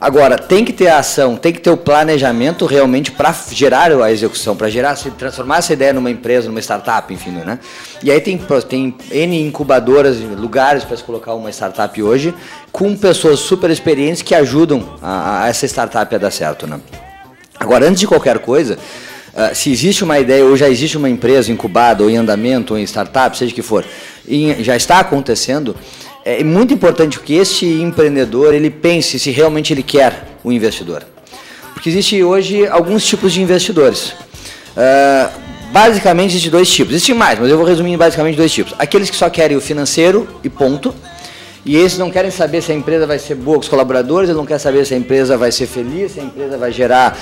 agora 0.00 0.36
tem 0.36 0.64
que 0.64 0.72
ter 0.72 0.88
a 0.88 0.98
ação, 0.98 1.36
tem 1.36 1.52
que 1.52 1.60
ter 1.60 1.70
o 1.70 1.76
planejamento 1.76 2.66
realmente 2.66 3.12
para 3.12 3.32
gerar 3.52 3.92
a 3.92 4.10
execução, 4.10 4.56
para 4.56 4.68
gerar, 4.68 4.96
se 4.96 5.10
transformar 5.12 5.58
essa 5.58 5.72
ideia 5.72 5.92
numa 5.92 6.10
empresa, 6.10 6.48
numa 6.48 6.60
startup, 6.60 7.12
enfim, 7.14 7.30
né? 7.30 7.58
E 8.02 8.10
aí 8.10 8.20
tem, 8.20 8.38
tem 8.68 8.96
N 9.12 9.46
incubadoras, 9.46 10.18
lugares 10.18 10.82
para 10.82 10.96
se 10.96 11.04
colocar 11.04 11.34
uma 11.34 11.50
startup 11.50 12.02
hoje, 12.02 12.34
com 12.72 12.96
pessoas 12.96 13.38
super 13.38 13.70
experientes 13.70 14.22
que 14.22 14.34
ajudam 14.34 14.96
a, 15.00 15.44
a 15.44 15.48
essa 15.48 15.66
startup 15.66 16.12
a 16.12 16.18
dar 16.18 16.30
certo, 16.32 16.66
né? 16.66 16.80
Agora, 17.58 17.86
antes 17.86 18.00
de 18.00 18.06
qualquer 18.06 18.38
coisa, 18.38 18.78
ah, 19.34 19.54
se 19.54 19.70
existe 19.70 20.04
uma 20.04 20.18
ideia 20.18 20.44
ou 20.44 20.56
já 20.56 20.68
existe 20.68 20.96
uma 20.96 21.08
empresa 21.08 21.50
incubada 21.52 22.02
ou 22.02 22.10
em 22.10 22.16
andamento 22.16 22.74
ou 22.74 22.78
em 22.78 22.82
startup, 22.82 23.36
seja 23.36 23.54
que 23.54 23.62
for, 23.62 23.84
e 24.26 24.62
já 24.62 24.76
está 24.76 25.00
acontecendo, 25.00 25.76
é 26.24 26.44
muito 26.44 26.74
importante 26.74 27.18
que 27.20 27.34
este 27.34 27.66
empreendedor 27.66 28.54
ele 28.54 28.70
pense 28.70 29.18
se 29.18 29.30
realmente 29.30 29.72
ele 29.72 29.82
quer 29.82 30.36
o 30.44 30.52
investidor. 30.52 31.04
Porque 31.72 31.88
existe 31.88 32.22
hoje 32.22 32.66
alguns 32.66 33.06
tipos 33.06 33.32
de 33.32 33.40
investidores. 33.40 34.14
Ah, 34.76 35.30
basicamente 35.72 36.32
existem 36.32 36.50
dois 36.50 36.70
tipos. 36.70 36.92
Existem 36.92 37.14
mais, 37.14 37.38
mas 37.38 37.48
eu 37.48 37.56
vou 37.56 37.66
resumir 37.66 37.96
basicamente 37.96 38.36
dois 38.36 38.52
tipos. 38.52 38.74
Aqueles 38.78 39.10
que 39.10 39.16
só 39.16 39.30
querem 39.30 39.56
o 39.56 39.60
financeiro 39.60 40.28
e 40.44 40.48
ponto. 40.48 40.94
E 41.64 41.76
esses 41.76 41.98
não 41.98 42.10
querem 42.10 42.30
saber 42.30 42.62
se 42.62 42.72
a 42.72 42.74
empresa 42.74 43.06
vai 43.06 43.18
ser 43.18 43.34
boa 43.34 43.56
com 43.56 43.62
os 43.62 43.68
colaboradores, 43.68 44.30
ele 44.30 44.38
não 44.38 44.46
quer 44.46 44.58
saber 44.58 44.84
se 44.86 44.94
a 44.94 44.96
empresa 44.96 45.36
vai 45.36 45.52
ser 45.52 45.66
feliz, 45.66 46.12
se 46.12 46.20
a 46.20 46.22
empresa 46.22 46.56
vai 46.56 46.72
gerar 46.72 47.18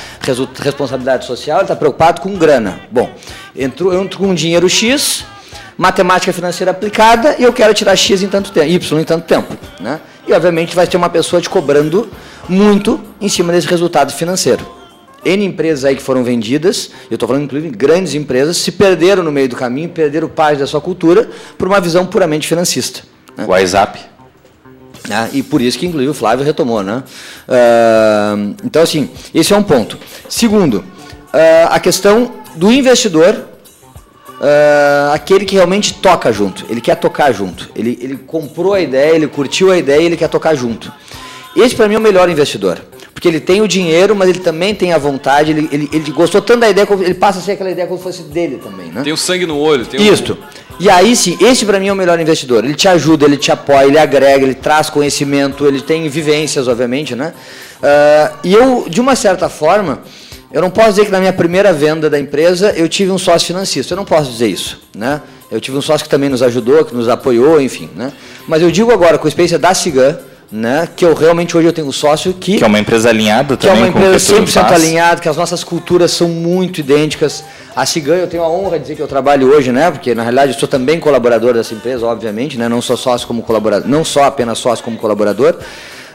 responsabilidade 0.61 1.27
social, 1.27 1.59
ele 1.59 1.65
está 1.65 1.75
preocupado 1.75 2.21
com 2.21 2.37
grana. 2.37 2.81
Bom, 2.91 3.11
entro, 3.57 3.93
eu 3.93 4.03
entro 4.03 4.19
com 4.19 4.29
um 4.29 4.35
dinheiro 4.35 4.69
X, 4.69 5.25
matemática 5.77 6.33
financeira 6.33 6.71
aplicada, 6.71 7.35
e 7.39 7.43
eu 7.43 7.53
quero 7.53 7.75
tirar 7.75 7.97
X 7.97 8.23
em 8.23 8.29
tanto 8.29 8.53
tempo, 8.53 8.67
Y 8.69 9.01
em 9.01 9.05
tanto 9.05 9.27
tempo. 9.27 9.57
Né? 9.81 10.01
E 10.27 10.33
obviamente 10.33 10.75
vai 10.75 10.87
ter 10.87 10.97
uma 10.97 11.11
pessoa 11.11 11.43
te 11.43 11.51
cobrando 11.51 12.09
muito 12.49 13.01
em 13.21 13.29
cima 13.29 13.53
desse 13.53 13.67
resultado 13.67 14.13
financeiro. 14.13 14.79
N 15.25 15.45
empresas 15.45 15.85
aí 15.85 15.97
que 15.97 16.03
foram 16.03 16.23
vendidas, 16.23 16.91
eu 17.11 17.15
estou 17.15 17.27
falando 17.27 17.43
inclusive 17.43 17.75
grandes 17.75 18.15
empresas, 18.15 18.57
se 18.57 18.71
perderam 18.71 19.25
no 19.25 19.33
meio 19.33 19.49
do 19.49 19.57
caminho, 19.57 19.89
perderam 19.89 20.29
parte 20.29 20.61
da 20.61 20.67
sua 20.67 20.81
cultura 20.81 21.29
por 21.59 21.67
uma 21.67 21.81
visão 21.81 22.07
puramente 22.07 22.47
financista. 22.47 23.03
né? 23.37 23.45
WhatsApp. 23.45 24.18
Né? 25.07 25.31
E 25.33 25.43
por 25.43 25.61
isso 25.61 25.79
que, 25.79 25.87
inclusive, 25.87 26.11
o 26.11 26.15
Flávio 26.15 26.45
retomou. 26.45 26.83
Né? 26.83 27.03
Ah, 27.49 28.37
então, 28.65 28.83
assim, 28.83 29.11
esse 29.35 29.53
é 29.53 29.57
um 29.57 29.63
ponto. 29.63 29.99
Segundo, 30.29 30.85
ah, 31.33 31.69
a 31.75 31.81
questão 31.81 32.33
do 32.57 32.73
investidor, 32.73 33.49
ah, 34.41 35.13
aquele 35.15 35.45
que 35.45 35.55
realmente 35.55 35.95
toca 35.95 36.33
junto, 36.33 36.65
ele 36.69 36.81
quer 36.81 36.97
tocar 36.97 37.33
junto. 37.33 37.71
Ele, 37.77 37.99
ele 38.01 38.17
comprou 38.17 38.75
a 38.75 38.81
ideia, 38.81 39.15
ele 39.15 39.29
curtiu 39.29 39.71
a 39.71 39.77
ideia 39.77 40.03
ele 40.03 40.17
quer 40.17 40.29
tocar 40.29 40.55
junto. 40.55 40.93
Esse, 41.55 41.75
para 41.75 41.89
mim, 41.89 41.95
é 41.95 41.99
o 41.99 42.01
melhor 42.01 42.29
investidor. 42.29 42.81
Porque 43.19 43.27
ele 43.27 43.41
tem 43.41 43.61
o 43.61 43.67
dinheiro, 43.67 44.15
mas 44.15 44.29
ele 44.29 44.39
também 44.39 44.73
tem 44.73 44.93
a 44.93 44.99
vontade, 44.99 45.51
ele, 45.51 45.69
ele, 45.73 45.89
ele 45.93 46.13
gostou 46.13 46.41
tanto 46.41 46.61
da 46.61 46.71
ideia, 46.71 46.87
ele 47.01 47.15
passa 47.15 47.41
a 47.41 47.43
ser 47.43 47.53
aquela 47.53 47.69
ideia 47.69 47.85
como 47.85 47.99
se 47.99 48.05
fosse 48.05 48.23
dele 48.23 48.61
também. 48.63 48.93
Né? 48.93 49.03
Tem 49.03 49.13
o 49.13 49.17
sangue 49.17 49.45
no 49.45 49.59
olho. 49.59 49.85
Tem 49.85 49.99
o- 49.99 50.15
Isto. 50.15 50.39
E 50.79 50.89
aí 50.89 51.17
sim, 51.17 51.37
esse 51.41 51.67
para 51.67 51.81
mim 51.81 51.89
é 51.89 51.93
o 51.93 51.97
melhor 51.97 52.21
investidor. 52.21 52.65
Ele 52.65 52.75
te 52.75 52.87
ajuda, 52.87 53.25
ele 53.25 53.37
te 53.37 53.51
apoia, 53.51 53.87
ele 53.87 53.99
agrega, 53.99 54.45
ele 54.45 54.55
traz 54.55 54.89
conhecimento, 54.89 55.67
ele 55.67 55.81
tem 55.81 56.09
vivências, 56.09 56.69
obviamente, 56.69 57.17
né? 57.17 57.33
Ah, 57.83 58.35
e 58.45 58.55
eu, 58.55 58.85
de 58.89 59.01
uma 59.01 59.17
certa 59.17 59.49
forma, 59.49 59.99
eu 60.53 60.61
não 60.63 60.71
posso 60.71 60.91
dizer 60.91 61.07
que 61.07 61.11
na 61.11 61.19
minha 61.19 61.33
primeira 61.33 61.73
venda 61.73 62.09
da 62.09 62.21
empresa 62.21 62.73
eu 62.77 62.89
tive 62.89 63.11
um 63.11 63.19
sócio 63.19 63.49
financista. 63.49 63.95
Eu 63.95 63.97
não 63.97 64.05
posso 64.05 64.31
dizer 64.31 64.47
isso, 64.47 64.81
né? 64.97 65.21
Eu 65.51 65.61
tive 65.61 65.77
um 65.77 65.83
sócio 65.83 66.05
que 66.05 66.09
também 66.11 66.29
nos 66.29 66.41
ajudou, 66.41 66.85
que 66.85 66.95
nos 66.95 67.09
apoiou, 67.09 67.61
enfim, 67.61 67.91
né? 67.97 68.13
Mas 68.47 68.63
eu 68.63 68.71
digo 68.71 68.93
agora, 68.93 69.19
com 69.19 69.27
a 69.27 69.29
experiência 69.29 69.59
da 69.59 69.75
Cigan, 69.75 70.21
né? 70.51 70.89
Que 70.97 71.05
eu 71.05 71.15
realmente 71.15 71.57
hoje 71.57 71.67
eu 71.67 71.73
tenho 71.73 71.87
um 71.87 71.93
sócio 71.93 72.33
que 72.33 72.57
Que 72.57 72.65
é 72.65 72.67
uma 72.67 72.79
empresa 72.79 73.09
alinhada 73.11 73.57
que 73.57 73.67
é 73.67 73.71
também 73.71 73.85
uma 73.85 73.93
com 73.93 73.99
o 73.99 74.03
empresa 74.03 74.35
que 74.35 74.41
tu 74.41 74.47
100% 74.47 74.53
faz. 74.53 74.73
alinhada, 74.73 75.21
que 75.21 75.29
as 75.29 75.37
nossas 75.37 75.63
culturas 75.63 76.11
são 76.11 76.29
muito 76.29 76.79
idênticas. 76.81 77.45
A 77.77 77.85
Cigan, 77.85 78.17
eu 78.17 78.27
tenho 78.27 78.43
a 78.43 78.49
honra 78.49 78.79
de 78.79 78.83
dizer 78.83 78.97
que 78.97 79.03
eu 79.03 79.09
trabalho 79.09 79.53
hoje, 79.53 79.71
né? 79.71 79.91
Porque 79.91 80.15
na 80.15 80.23
realidade 80.23 80.53
eu 80.53 80.59
sou 80.59 80.69
também 80.69 80.99
colaborador 80.99 81.55
dessa 81.55 81.75
empresa, 81.75 82.07
obviamente, 82.07 82.59
né? 82.59 82.69
Não 82.69 82.81
sou 82.81 82.97
sócio 82.97 83.27
como 83.27 83.43
colaborador, 83.43 83.89
não 83.89 84.05
só 84.05 84.25
apenas 84.25 84.59
sócio 84.59 84.85
como 84.85 84.97
colaborador. 84.97 85.57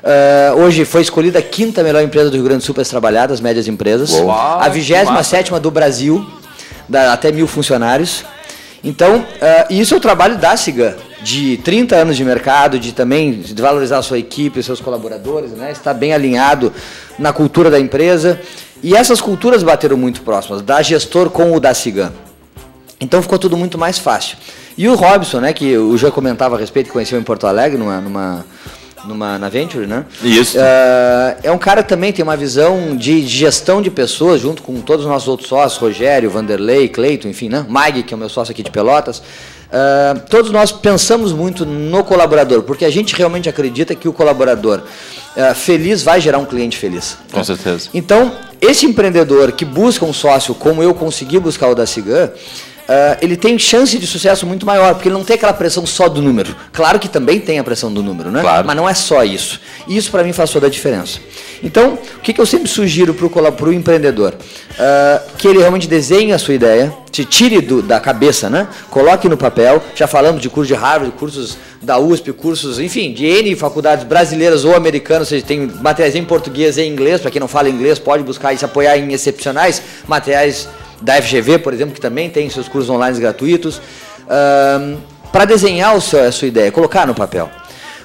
Ah, 0.03 0.53
hoje 0.55 0.83
foi 0.83 1.01
escolhida 1.01 1.39
a 1.39 1.41
quinta 1.41 1.81
melhor 1.81 2.03
empresa 2.03 2.29
do 2.29 2.35
Rio 2.35 2.43
Grande 2.43 2.59
do 2.59 2.65
Sul 2.65 2.75
para 2.75 2.83
trabalhar, 2.83 3.27
das 3.27 3.39
médias 3.39 3.67
empresas. 3.67 4.11
Uau, 4.11 4.59
a 4.59 4.67
vigésima 4.67 5.23
sétima 5.23 5.59
do 5.59 5.71
Brasil, 5.71 6.25
da, 6.89 7.13
até 7.13 7.31
mil 7.31 7.47
funcionários. 7.47 8.25
Então, 8.83 9.25
ah, 9.41 9.65
isso 9.69 9.93
é 9.93 9.97
o 9.97 10.01
trabalho 10.01 10.37
da 10.37 10.57
Cigan, 10.57 10.95
de 11.23 11.57
30 11.57 11.95
anos 11.95 12.17
de 12.17 12.23
mercado, 12.23 12.77
de 12.77 12.91
também 12.91 13.31
de 13.31 13.61
valorizar 13.61 13.99
a 13.99 14.01
sua 14.01 14.19
equipe, 14.19 14.61
seus 14.61 14.81
colaboradores, 14.81 15.51
né? 15.51 15.71
estar 15.71 15.93
bem 15.93 16.13
alinhado 16.13 16.71
na 17.17 17.31
cultura 17.31 17.71
da 17.71 17.79
empresa. 17.79 18.39
E 18.83 18.95
essas 18.95 19.21
culturas 19.21 19.63
bateram 19.63 19.95
muito 19.95 20.21
próximas, 20.21 20.61
da 20.61 20.81
gestor 20.81 21.29
com 21.29 21.55
o 21.55 21.59
da 21.59 21.73
Cigan. 21.73 22.11
Então 22.99 23.21
ficou 23.21 23.39
tudo 23.39 23.55
muito 23.55 23.77
mais 23.77 23.97
fácil. 23.97 24.37
E 24.77 24.87
o 24.87 24.95
Robson, 24.95 25.39
né, 25.39 25.53
que 25.53 25.77
o 25.77 25.97
já 25.97 26.11
comentava 26.11 26.55
a 26.55 26.59
respeito, 26.59 26.87
que 26.87 26.93
conheceu 26.93 27.19
em 27.19 27.23
Porto 27.23 27.47
Alegre, 27.47 27.77
numa, 27.77 28.01
numa, 28.01 28.45
numa 29.05 29.37
na 29.37 29.49
Venture, 29.49 29.85
né? 29.85 30.05
Isso. 30.21 30.57
Uh, 30.57 31.39
é 31.43 31.51
um 31.51 31.57
cara 31.57 31.83
que 31.83 31.89
também 31.89 32.11
tem 32.11 32.23
uma 32.23 32.35
visão 32.35 32.95
de 32.95 33.21
gestão 33.25 33.81
de 33.81 33.91
pessoas, 33.91 34.41
junto 34.41 34.63
com 34.63 34.81
todos 34.81 35.05
os 35.05 35.11
nossos 35.11 35.27
outros 35.27 35.47
sócios, 35.47 35.79
Rogério, 35.79 36.29
Vanderlei, 36.29 36.89
Cleiton, 36.89 37.27
enfim, 37.27 37.49
né? 37.49 37.65
Mag, 37.69 38.03
que 38.03 38.13
é 38.13 38.17
o 38.17 38.19
meu 38.19 38.29
sócio 38.29 38.51
aqui 38.51 38.63
de 38.63 38.71
Pelotas. 38.71 39.21
Uh, 39.73 40.19
todos 40.29 40.51
nós 40.51 40.71
pensamos 40.71 41.33
muito 41.33 41.65
no 41.65 42.03
colaborador, 42.03 42.61
porque 42.61 42.85
a 42.85 42.91
gente 42.91 43.15
realmente 43.15 43.49
acredita 43.49 43.95
que 43.95 44.07
o 44.07 44.13
colaborador 44.13 44.81
uh, 45.35 45.55
feliz 45.55 46.03
vai 46.03 46.21
gerar 46.21 46.37
um 46.37 46.45
cliente 46.45 46.77
feliz. 46.77 47.17
Com 47.31 47.43
certeza. 47.43 47.89
Então, 47.91 48.31
esse 48.61 48.85
empreendedor 48.85 49.51
que 49.51 49.65
busca 49.65 50.05
um 50.05 50.13
sócio 50.13 50.53
como 50.53 50.83
eu 50.83 50.93
consegui 50.93 51.39
buscar 51.39 51.69
o 51.69 51.75
da 51.75 51.87
Cigan, 51.87 52.31
Uh, 52.83 53.17
ele 53.21 53.37
tem 53.37 53.57
chance 53.57 53.97
de 53.97 54.05
sucesso 54.05 54.45
muito 54.45 54.65
maior, 54.65 54.93
porque 54.93 55.07
ele 55.07 55.15
não 55.15 55.23
tem 55.23 55.35
aquela 55.35 55.53
pressão 55.53 55.85
só 55.85 56.09
do 56.09 56.21
número. 56.21 56.53
Claro 56.73 56.99
que 56.99 57.07
também 57.07 57.39
tem 57.39 57.57
a 57.57 57.63
pressão 57.63 57.93
do 57.93 58.03
número, 58.03 58.29
né? 58.29 58.41
Claro. 58.41 58.67
Mas 58.67 58.75
não 58.75 58.89
é 58.89 58.93
só 58.93 59.23
isso. 59.23 59.59
E 59.87 59.95
isso 59.95 60.11
para 60.11 60.21
mim 60.21 60.33
faz 60.33 60.49
toda 60.49 60.67
a 60.67 60.69
diferença. 60.69 61.19
Então, 61.63 61.97
o 62.17 62.19
que, 62.19 62.33
que 62.33 62.41
eu 62.41 62.45
sempre 62.45 62.67
sugiro 62.67 63.13
para 63.13 63.65
o 63.65 63.73
empreendedor? 63.73 64.33
Uh, 64.33 65.37
que 65.37 65.47
ele 65.47 65.59
realmente 65.59 65.87
desenhe 65.87 66.33
a 66.33 66.37
sua 66.37 66.55
ideia, 66.55 66.93
te 67.09 67.23
tire 67.23 67.61
do, 67.61 67.81
da 67.81 68.01
cabeça, 68.01 68.49
né? 68.49 68.67
Coloque 68.89 69.29
no 69.29 69.37
papel. 69.37 69.81
Já 69.95 70.05
falamos 70.05 70.41
de 70.41 70.49
curso 70.49 70.67
de 70.67 70.73
Harvard, 70.73 71.15
cursos 71.15 71.57
da 71.81 71.97
USP, 71.97 72.33
cursos, 72.33 72.79
enfim, 72.79 73.13
de 73.13 73.25
N 73.25 73.55
faculdades 73.55 74.03
brasileiras 74.03 74.65
ou 74.65 74.75
americanas, 74.75 75.27
ou 75.27 75.29
seja, 75.29 75.45
tem 75.45 75.71
materiais 75.81 76.15
em 76.15 76.25
português 76.25 76.77
e 76.77 76.81
em 76.81 76.91
inglês. 76.91 77.21
Para 77.21 77.31
quem 77.31 77.39
não 77.39 77.47
fala 77.47 77.69
inglês, 77.69 77.97
pode 77.97 78.23
buscar 78.23 78.51
e 78.51 78.57
se 78.57 78.65
apoiar 78.65 78.97
em 78.97 79.13
excepcionais 79.13 79.81
materiais 80.05 80.67
da 81.03 81.21
FGV, 81.21 81.59
por 81.59 81.73
exemplo, 81.73 81.93
que 81.93 82.01
também 82.01 82.29
tem 82.29 82.49
seus 82.49 82.67
cursos 82.67 82.89
online 82.89 83.19
gratuitos, 83.19 83.81
para 85.31 85.45
desenhar 85.45 85.95
o 85.95 86.01
seu, 86.01 86.23
a 86.23 86.31
sua 86.31 86.47
ideia, 86.47 86.71
colocar 86.71 87.05
no 87.05 87.13
papel. 87.13 87.49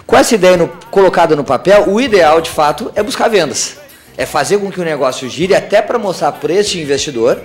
Com 0.07 0.17
essa 0.17 0.35
ideia 0.35 0.57
no, 0.57 0.69
colocada 0.91 1.37
no 1.37 1.45
papel, 1.45 1.89
o 1.89 2.01
ideal 2.01 2.41
de 2.41 2.51
fato 2.51 2.91
é 2.95 3.03
buscar 3.03 3.29
vendas. 3.29 3.77
É 4.17 4.27
fazer 4.27 4.59
com 4.59 4.71
que 4.71 4.81
o 4.81 4.85
negócio 4.85 5.29
gire 5.29 5.55
até 5.55 5.81
para 5.81 5.99
mostrar 5.99 6.33
para 6.33 6.53
este 6.53 6.81
investidor 6.81 7.39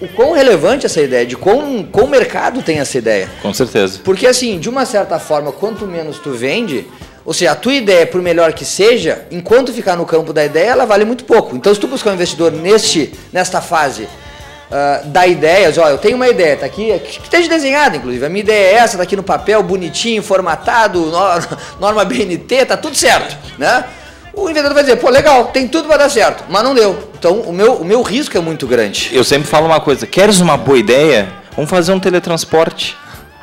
o 0.00 0.08
quão 0.08 0.32
relevante 0.32 0.86
essa 0.86 1.00
ideia, 1.00 1.26
de 1.26 1.36
quão, 1.36 1.84
quão 1.84 2.06
o 2.06 2.08
mercado 2.08 2.62
tem 2.62 2.78
essa 2.78 2.96
ideia. 2.96 3.28
Com 3.42 3.52
certeza. 3.52 4.00
Porque 4.02 4.26
assim, 4.26 4.58
de 4.58 4.68
uma 4.68 4.86
certa 4.86 5.18
forma, 5.18 5.52
quanto 5.52 5.86
menos 5.86 6.18
tu 6.18 6.32
vende, 6.32 6.86
ou 7.24 7.34
seja, 7.34 7.52
a 7.52 7.54
tua 7.54 7.74
ideia, 7.74 8.06
por 8.06 8.22
melhor 8.22 8.54
que 8.54 8.64
seja, 8.64 9.26
enquanto 9.30 9.72
ficar 9.72 9.96
no 9.96 10.06
campo 10.06 10.32
da 10.32 10.42
ideia, 10.42 10.70
ela 10.70 10.86
vale 10.86 11.04
muito 11.04 11.24
pouco. 11.24 11.54
Então, 11.54 11.72
se 11.72 11.78
tu 11.78 11.86
buscar 11.86 12.10
um 12.10 12.14
investidor 12.14 12.50
neste, 12.50 13.12
nesta 13.30 13.60
fase 13.60 14.08
uh, 14.70 15.06
dar 15.08 15.26
ideias, 15.26 15.76
ó, 15.76 15.88
eu 15.88 15.98
tenho 15.98 16.16
uma 16.16 16.28
ideia, 16.28 16.56
tá 16.56 16.66
aqui, 16.66 16.98
que 17.00 17.20
esteja 17.22 17.48
desenhada, 17.48 17.96
inclusive. 17.96 18.24
A 18.24 18.28
minha 18.28 18.42
ideia 18.42 18.72
é 18.72 18.74
essa, 18.74 18.96
tá 18.96 19.02
aqui 19.02 19.16
no 19.16 19.22
papel, 19.22 19.62
bonitinho, 19.62 20.22
formatado, 20.22 21.12
norma 21.80 22.04
BNT, 22.04 22.66
tá 22.66 22.76
tudo 22.76 22.96
certo, 22.96 23.36
né? 23.58 23.84
O 24.32 24.46
vendedor 24.46 24.72
vai 24.72 24.84
dizer, 24.84 24.96
pô, 24.96 25.10
legal, 25.10 25.46
tem 25.46 25.66
tudo 25.66 25.88
para 25.88 25.98
dar 25.98 26.08
certo, 26.08 26.44
mas 26.48 26.62
não 26.62 26.74
deu. 26.74 27.10
Então, 27.18 27.40
o 27.40 27.52
meu, 27.52 27.74
o 27.74 27.84
meu 27.84 28.00
risco 28.00 28.36
é 28.38 28.40
muito 28.40 28.66
grande. 28.66 29.10
Eu 29.12 29.24
sempre 29.24 29.48
falo 29.48 29.66
uma 29.66 29.80
coisa, 29.80 30.06
queres 30.06 30.40
uma 30.40 30.56
boa 30.56 30.78
ideia? 30.78 31.28
Vamos 31.56 31.68
fazer 31.68 31.92
um 31.92 31.98
teletransporte. 31.98 32.96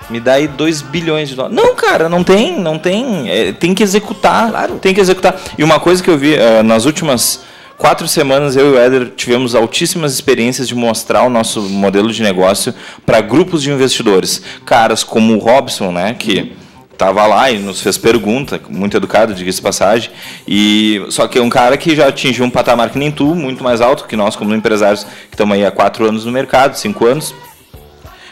Me 0.10 0.22
dá 0.22 0.34
aí 0.34 0.48
2 0.48 0.84
bilhões 0.84 1.28
de 1.28 1.36
dólares. 1.36 1.58
Não, 1.58 1.76
cara, 1.76 2.08
não 2.08 2.24
tem, 2.24 2.58
não 2.58 2.80
tem. 2.80 3.30
É, 3.30 3.52
tem 3.52 3.76
que 3.76 3.84
executar. 3.84 4.50
Claro. 4.50 4.76
Tem 4.80 4.94
que 4.94 5.02
executar. 5.02 5.36
E 5.58 5.64
uma 5.64 5.82
coisa 5.82 6.02
que 6.02 6.10
eu 6.10 6.18
vi 6.18 6.36
uh, 6.36 6.64
nas 6.64 6.86
últimas 6.86 7.42
quatro 7.78 8.08
semanas 8.08 8.56
eu 8.56 8.74
e 8.74 8.76
o 8.76 8.80
Éder 8.80 9.12
tivemos 9.16 9.54
altíssimas 9.54 10.14
experiências 10.14 10.68
de 10.68 10.76
mostrar 10.76 11.24
o 11.24 11.30
nosso 11.30 11.62
modelo 11.62 12.12
de 12.12 12.22
negócio 12.24 12.74
para 13.06 13.22
grupos 13.22 13.62
de 13.62 13.72
investidores. 13.72 14.42
Caras 14.66 15.04
como 15.04 15.36
o 15.36 15.40
Robson, 15.40 15.92
né, 15.92 16.16
que 16.18 16.54
estava 16.92 17.28
lá 17.28 17.52
e 17.52 17.60
nos 17.60 17.80
fez 17.80 17.96
pergunta, 17.98 18.60
muito 18.70 18.98
educado, 18.98 19.34
diga-se 19.34 19.62
passagem. 19.62 20.10
E 20.48 21.06
só 21.10 21.28
que 21.28 21.38
é 21.38 21.42
um 21.42 21.50
cara 21.50 21.78
que 21.78 21.96
já 21.96 22.08
atingiu 22.08 22.44
um 22.44 22.50
patamar 22.50 22.90
que 22.90 22.98
nem 22.98 23.12
tu, 23.12 23.36
muito 23.36 23.64
mais 23.64 23.82
alto 23.82 24.06
que 24.06 24.16
nós 24.16 24.36
como 24.36 24.54
empresários 24.56 25.04
que 25.04 25.34
estamos 25.34 25.56
aí 25.56 25.64
há 25.64 25.72
quatro 25.72 26.08
anos 26.08 26.26
no 26.26 26.32
mercado, 26.32 26.76
cinco 26.76 27.06
anos. 27.06 27.36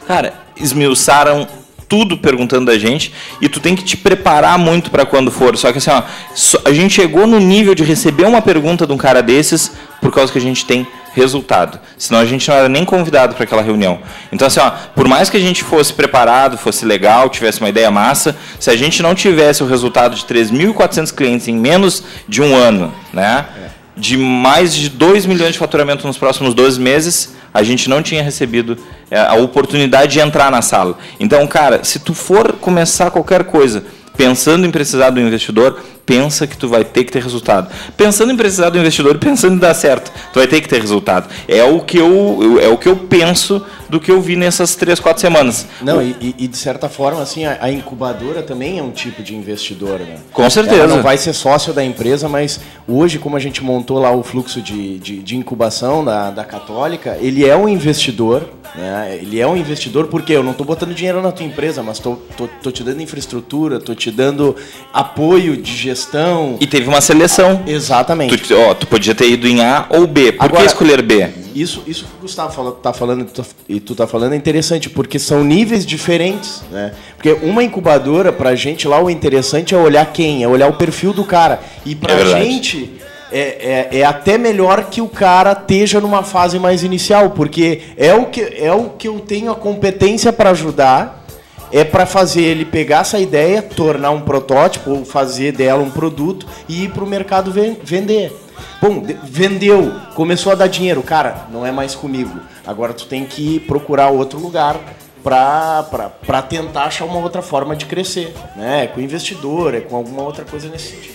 Cara, 0.07 0.33
esmiuçaram 0.57 1.47
tudo 1.87 2.17
perguntando 2.17 2.65
da 2.65 2.77
gente 2.77 3.13
e 3.41 3.47
tu 3.47 3.59
tem 3.59 3.75
que 3.75 3.83
te 3.83 3.97
preparar 3.97 4.57
muito 4.57 4.91
para 4.91 5.05
quando 5.05 5.31
for. 5.31 5.55
Só 5.57 5.71
que 5.71 5.77
assim, 5.77 5.91
ó, 5.91 6.03
a 6.63 6.73
gente 6.73 6.93
chegou 6.93 7.25
no 7.27 7.39
nível 7.39 7.75
de 7.75 7.83
receber 7.83 8.25
uma 8.25 8.41
pergunta 8.41 8.85
de 8.85 8.93
um 8.93 8.97
cara 8.97 9.21
desses 9.21 9.71
por 10.01 10.11
causa 10.11 10.31
que 10.31 10.37
a 10.37 10.41
gente 10.41 10.65
tem 10.65 10.87
resultado. 11.13 11.79
Senão 11.97 12.19
a 12.19 12.25
gente 12.25 12.47
não 12.49 12.55
era 12.55 12.69
nem 12.69 12.83
convidado 12.83 13.35
para 13.35 13.45
aquela 13.45 13.61
reunião. 13.61 13.99
Então 14.31 14.47
assim, 14.47 14.59
ó, 14.59 14.69
por 14.93 15.07
mais 15.07 15.29
que 15.29 15.37
a 15.37 15.39
gente 15.39 15.63
fosse 15.63 15.93
preparado, 15.93 16.57
fosse 16.57 16.85
legal, 16.85 17.29
tivesse 17.29 17.61
uma 17.61 17.69
ideia 17.69 17.89
massa, 17.89 18.35
se 18.59 18.69
a 18.69 18.75
gente 18.75 19.01
não 19.01 19.15
tivesse 19.15 19.63
o 19.63 19.67
resultado 19.67 20.15
de 20.15 20.23
3.400 20.25 21.13
clientes 21.13 21.47
em 21.47 21.55
menos 21.55 22.03
de 22.27 22.41
um 22.41 22.55
ano, 22.55 22.93
né? 23.13 23.45
De 23.97 24.17
mais 24.17 24.73
de 24.75 24.89
2 24.89 25.25
milhões 25.25 25.53
de 25.53 25.59
faturamento 25.59 26.05
nos 26.05 26.17
próximos 26.17 26.53
12 26.53 26.79
meses, 26.79 27.35
a 27.53 27.63
gente 27.63 27.89
não 27.89 28.01
tinha 28.01 28.21
recebido 28.21 28.77
é, 29.09 29.19
a 29.19 29.35
oportunidade 29.35 30.11
de 30.13 30.19
entrar 30.19 30.51
na 30.51 30.61
sala. 30.61 30.97
Então, 31.19 31.47
cara, 31.47 31.83
se 31.83 31.99
tu 31.99 32.13
for 32.13 32.53
começar 32.53 33.09
qualquer 33.11 33.45
coisa 33.45 33.85
pensando 34.17 34.65
em 34.65 34.71
precisar 34.71 35.09
do 35.09 35.19
investidor, 35.19 35.79
pensa 36.05 36.45
que 36.45 36.57
tu 36.57 36.67
vai 36.67 36.83
ter 36.83 37.03
que 37.03 37.11
ter 37.11 37.21
resultado. 37.21 37.69
Pensando 37.97 38.31
em 38.31 38.37
precisar 38.37 38.69
do 38.69 38.77
investidor, 38.77 39.17
pensando 39.17 39.55
em 39.55 39.59
dar 39.59 39.73
certo, 39.73 40.11
tu 40.31 40.39
vai 40.39 40.47
ter 40.47 40.61
que 40.61 40.69
ter 40.69 40.79
resultado. 40.79 41.27
É 41.47 41.63
o 41.63 41.81
que 41.81 41.97
eu, 41.97 42.59
é 42.61 42.67
o 42.67 42.77
que 42.77 42.87
eu 42.87 42.95
penso 42.95 43.65
do 43.89 43.99
que 43.99 44.11
eu 44.11 44.21
vi 44.21 44.35
nessas 44.35 44.75
três, 44.75 44.99
quatro 44.99 45.21
semanas. 45.21 45.67
Não, 45.81 46.01
e, 46.01 46.35
e 46.37 46.47
de 46.47 46.57
certa 46.57 46.89
forma, 46.89 47.21
assim, 47.21 47.45
a, 47.45 47.57
a, 47.61 47.71
incubadora 47.71 48.41
também 48.41 48.79
é 48.79 48.83
um 48.83 48.91
tipo 48.91 49.21
de 49.21 49.35
investidor, 49.35 49.99
né? 49.99 50.17
Com 50.31 50.49
certeza. 50.49 50.81
Ela 50.81 50.95
não 50.95 51.03
vai 51.03 51.17
ser 51.17 51.33
sócio 51.33 51.73
da 51.73 51.83
empresa, 51.83 52.27
mas 52.27 52.59
hoje, 52.87 53.19
como 53.19 53.35
a 53.35 53.39
gente 53.39 53.63
montou 53.63 53.99
lá 53.99 54.11
o 54.11 54.23
fluxo 54.23 54.61
de, 54.61 54.97
de, 54.99 55.17
de 55.19 55.35
incubação 55.35 56.03
da, 56.03 56.31
da 56.31 56.43
Católica, 56.43 57.17
ele 57.21 57.47
é 57.47 57.55
um 57.55 57.69
investidor, 57.69 58.49
né? 58.77 59.17
Ele 59.21 59.39
é 59.39 59.47
um 59.47 59.55
investidor 59.55 60.07
porque 60.07 60.33
eu 60.33 60.43
não 60.43 60.51
estou 60.51 60.65
botando 60.65 60.93
dinheiro 60.93 61.21
na 61.21 61.31
tua 61.31 61.45
empresa, 61.45 61.81
mas 61.81 61.97
estou 61.97 62.21
tô, 62.37 62.47
tô, 62.47 62.53
tô, 62.63 62.71
te 62.71 62.83
dando 62.83 63.01
infraestrutura, 63.01 63.77
estou 63.77 63.95
te 63.95 64.11
dando 64.11 64.55
apoio 64.93 65.55
de 65.57 65.75
gestão. 65.75 66.57
E 66.59 66.67
teve 66.67 66.87
uma 66.87 67.01
seleção. 67.01 67.63
Exatamente. 67.65 68.37
Tu, 68.37 68.55
ó, 68.55 68.73
tu 68.73 68.85
podia 68.87 69.15
ter 69.15 69.29
ido 69.29 69.47
em 69.47 69.63
A 69.63 69.85
ou 69.89 70.05
B. 70.05 70.33
Por 70.33 70.45
Agora, 70.45 70.61
que 70.61 70.67
escolher 70.67 71.01
B? 71.01 71.29
Isso, 71.55 71.83
isso 71.87 72.03
que 72.03 72.17
o 72.17 72.21
Gustavo 72.21 72.69
está 72.69 72.91
falando 72.91 73.25
e 73.69 73.79
tu 73.79 73.93
está 73.93 74.05
falando 74.05 74.33
é 74.33 74.35
interessante, 74.35 74.89
porque 74.89 75.17
são 75.17 75.41
níveis 75.41 75.85
diferentes. 75.85 76.61
Né? 76.69 76.91
Porque 77.15 77.31
uma 77.45 77.63
incubadora, 77.63 78.33
para 78.33 78.49
a 78.49 78.55
gente 78.55 78.87
lá, 78.89 79.01
o 79.01 79.09
interessante 79.09 79.73
é 79.73 79.77
olhar 79.77 80.05
quem, 80.11 80.43
é 80.43 80.47
olhar 80.47 80.67
o 80.67 80.73
perfil 80.73 81.13
do 81.13 81.23
cara. 81.23 81.61
E 81.85 81.95
para 81.95 82.13
a 82.13 82.19
é 82.19 82.43
gente 82.43 82.91
é, 83.31 83.89
é, 83.91 83.99
é, 83.99 84.03
até 84.03 84.37
melhor 84.37 84.85
que 84.85 85.01
o 85.01 85.07
cara 85.07 85.51
esteja 85.51 85.99
numa 85.99 86.23
fase 86.23 86.59
mais 86.59 86.83
inicial, 86.83 87.31
porque 87.31 87.81
é 87.97 88.13
o 88.13 88.25
que, 88.25 88.41
é 88.41 88.71
o 88.71 88.89
que 88.91 89.07
eu 89.07 89.19
tenho 89.19 89.51
a 89.51 89.55
competência 89.55 90.31
para 90.31 90.51
ajudar, 90.51 91.25
é 91.71 91.83
para 91.83 92.05
fazer 92.05 92.43
ele 92.43 92.65
pegar 92.65 92.99
essa 92.99 93.19
ideia, 93.19 93.61
tornar 93.61 94.11
um 94.11 94.21
protótipo, 94.21 94.91
ou 94.91 95.05
fazer 95.05 95.51
dela 95.51 95.83
um 95.83 95.89
produto 95.89 96.45
e 96.69 96.83
ir 96.83 96.91
para 96.91 97.03
o 97.03 97.07
mercado 97.07 97.51
vender. 97.83 98.31
Bom, 98.81 99.03
vendeu, 99.23 99.91
começou 100.13 100.51
a 100.51 100.55
dar 100.55 100.67
dinheiro, 100.67 101.01
cara, 101.01 101.47
não 101.51 101.65
é 101.65 101.71
mais 101.71 101.95
comigo. 101.95 102.39
Agora 102.65 102.93
tu 102.93 103.05
tem 103.07 103.25
que 103.25 103.59
procurar 103.61 104.09
outro 104.09 104.39
lugar 104.39 104.79
para 105.23 106.41
tentar 106.47 106.83
achar 106.83 107.05
uma 107.05 107.17
outra 107.17 107.41
forma 107.41 107.75
de 107.75 107.85
crescer, 107.85 108.33
né? 108.55 108.83
É 108.83 108.87
com 108.87 109.01
investidor, 109.01 109.73
é 109.73 109.81
com 109.81 109.95
alguma 109.95 110.21
outra 110.21 110.45
coisa 110.45 110.69
nesse 110.69 110.91
sentido. 110.91 111.14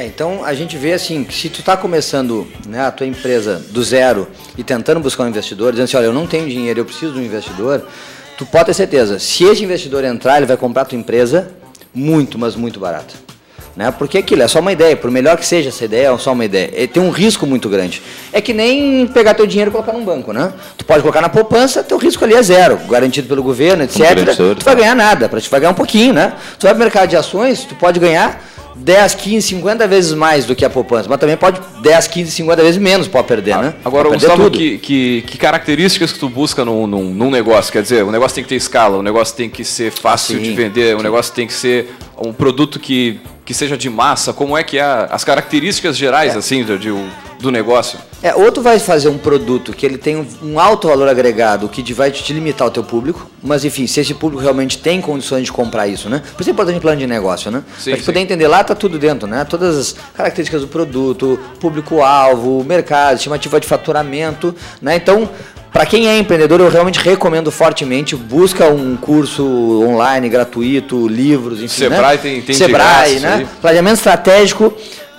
É, 0.00 0.06
então 0.06 0.42
a 0.46 0.54
gente 0.54 0.78
vê 0.78 0.94
assim, 0.94 1.22
que 1.24 1.34
se 1.34 1.50
tu 1.50 1.60
está 1.60 1.76
começando 1.76 2.48
né, 2.66 2.80
a 2.80 2.90
tua 2.90 3.06
empresa 3.06 3.62
do 3.68 3.84
zero 3.84 4.26
e 4.56 4.64
tentando 4.64 4.98
buscar 4.98 5.24
um 5.24 5.28
investidor, 5.28 5.72
dizendo 5.72 5.84
assim, 5.84 5.96
olha, 5.98 6.06
eu 6.06 6.12
não 6.14 6.26
tenho 6.26 6.48
dinheiro, 6.48 6.80
eu 6.80 6.86
preciso 6.86 7.12
de 7.12 7.18
um 7.18 7.22
investidor, 7.22 7.86
tu 8.38 8.46
pode 8.46 8.64
ter 8.64 8.72
certeza, 8.72 9.18
se 9.18 9.44
esse 9.44 9.62
investidor 9.62 10.02
entrar, 10.02 10.38
ele 10.38 10.46
vai 10.46 10.56
comprar 10.56 10.82
a 10.82 10.84
tua 10.86 10.96
empresa 10.96 11.50
muito, 11.92 12.38
mas 12.38 12.56
muito 12.56 12.80
barato. 12.80 13.14
Né? 13.76 13.90
Porque 13.90 14.16
aquilo 14.16 14.42
é 14.42 14.48
só 14.48 14.60
uma 14.60 14.72
ideia, 14.72 14.96
por 14.96 15.10
melhor 15.10 15.36
que 15.36 15.44
seja 15.44 15.68
essa 15.68 15.84
ideia, 15.84 16.08
é 16.08 16.18
só 16.18 16.32
uma 16.32 16.46
ideia. 16.46 16.70
É, 16.74 16.86
tem 16.86 17.02
um 17.02 17.10
risco 17.10 17.46
muito 17.46 17.68
grande. 17.68 18.02
É 18.32 18.40
que 18.40 18.54
nem 18.54 19.06
pegar 19.06 19.34
teu 19.34 19.46
dinheiro 19.46 19.70
e 19.70 19.72
colocar 19.72 19.92
num 19.92 20.04
banco, 20.04 20.32
né? 20.32 20.50
Tu 20.78 20.84
pode 20.84 21.02
colocar 21.02 21.20
na 21.20 21.28
poupança, 21.28 21.82
teu 21.82 21.98
risco 21.98 22.24
ali 22.24 22.34
é 22.34 22.42
zero, 22.42 22.78
garantido 22.88 23.28
pelo 23.28 23.42
governo, 23.42 23.84
etc. 23.84 24.00
Tu 24.58 24.64
vai 24.64 24.76
ganhar 24.76 24.96
nada, 24.96 25.28
para 25.28 25.40
te 25.40 25.50
vai 25.50 25.60
ganhar 25.60 25.72
um 25.72 25.74
pouquinho, 25.74 26.14
né? 26.14 26.32
Tu 26.58 26.64
vai 26.64 26.74
pro 26.74 26.82
mercado 26.82 27.10
de 27.10 27.16
ações, 27.16 27.64
tu 27.64 27.74
pode 27.74 28.00
ganhar 28.00 28.42
10, 28.80 29.14
15, 29.14 29.46
50 29.48 29.86
vezes 29.86 30.12
mais 30.14 30.46
do 30.46 30.56
que 30.56 30.64
a 30.64 30.70
poupança, 30.70 31.08
mas 31.08 31.18
também 31.18 31.36
pode 31.36 31.60
10, 31.82 32.06
15, 32.08 32.30
50 32.30 32.62
vezes 32.62 32.80
menos 32.80 33.06
pode 33.06 33.26
perder, 33.26 33.52
ah, 33.52 33.62
né? 33.62 33.74
Agora, 33.84 34.08
pode 34.08 34.24
Gustavo, 34.24 34.50
que, 34.50 34.78
que, 34.78 35.22
que, 35.26 35.38
características 35.38 36.12
que 36.12 36.18
tu 36.18 36.28
busca 36.28 36.64
num, 36.64 36.86
num, 36.86 37.14
num, 37.14 37.30
negócio? 37.30 37.72
Quer 37.72 37.82
dizer, 37.82 38.04
o 38.04 38.10
negócio 38.10 38.34
tem 38.34 38.44
que 38.44 38.48
ter 38.48 38.56
escala, 38.56 38.96
o 38.98 39.02
negócio 39.02 39.36
tem 39.36 39.50
que 39.50 39.64
ser 39.64 39.92
fácil 39.92 40.38
sim, 40.38 40.42
de 40.42 40.52
vender, 40.52 40.96
o 40.96 41.02
negócio 41.02 41.32
tem 41.34 41.46
que 41.46 41.52
ser 41.52 41.90
um 42.18 42.32
produto 42.32 42.80
que, 42.80 43.20
que 43.50 43.54
seja 43.54 43.76
de 43.76 43.90
massa. 43.90 44.32
Como 44.32 44.56
é 44.56 44.62
que 44.62 44.78
é 44.78 45.08
as 45.10 45.24
características 45.24 45.96
gerais 45.96 46.36
é. 46.36 46.38
assim 46.38 46.62
do, 46.62 46.78
do 47.40 47.50
negócio? 47.50 47.98
É, 48.22 48.32
ou 48.32 48.52
tu 48.52 48.62
vai 48.62 48.78
fazer 48.78 49.08
um 49.08 49.18
produto 49.18 49.72
que 49.72 49.84
ele 49.84 49.98
tem 49.98 50.14
um, 50.14 50.24
um 50.40 50.60
alto 50.60 50.86
valor 50.86 51.08
agregado, 51.08 51.68
que 51.68 51.92
vai 51.92 52.12
te 52.12 52.32
limitar 52.32 52.68
o 52.68 52.70
teu 52.70 52.84
público, 52.84 53.28
mas 53.42 53.64
enfim, 53.64 53.88
se 53.88 53.98
esse 53.98 54.14
público 54.14 54.40
realmente 54.40 54.78
tem 54.78 55.00
condições 55.00 55.46
de 55.46 55.52
comprar 55.52 55.88
isso, 55.88 56.08
né? 56.08 56.22
Por 56.36 56.42
isso 56.42 56.50
é 56.50 56.52
importante 56.52 56.78
plano 56.78 57.00
de 57.00 57.08
negócio, 57.08 57.50
né? 57.50 57.64
Sim, 57.76 57.90
pra 57.90 57.96
gente 57.96 58.06
poder 58.06 58.20
entender 58.20 58.46
lá, 58.46 58.62
tá 58.62 58.76
tudo 58.76 59.00
dentro, 59.00 59.26
né? 59.26 59.44
Todas 59.44 59.76
as 59.76 59.96
características 60.14 60.60
do 60.60 60.68
produto, 60.68 61.36
público-alvo, 61.58 62.62
mercado, 62.62 63.16
estimativa 63.16 63.58
de 63.58 63.66
faturamento, 63.66 64.54
né? 64.80 64.94
Então, 64.94 65.28
para 65.72 65.86
quem 65.86 66.08
é 66.08 66.18
empreendedor, 66.18 66.60
eu 66.60 66.68
realmente 66.68 66.98
recomendo 66.98 67.50
fortemente, 67.50 68.16
busca 68.16 68.66
um 68.66 68.96
curso 68.96 69.44
online 69.86 70.28
gratuito, 70.28 71.06
livros, 71.06 71.58
enfim, 71.62 71.68
Sebrae 71.68 72.16
né? 72.16 72.22
tem- 72.22 72.42
tem 72.42 72.52
de 72.52 72.54
Sebrae, 72.56 73.18
graça 73.20 73.36
né? 73.38 73.48
Planejamento 73.60 73.94
estratégico 73.96 74.72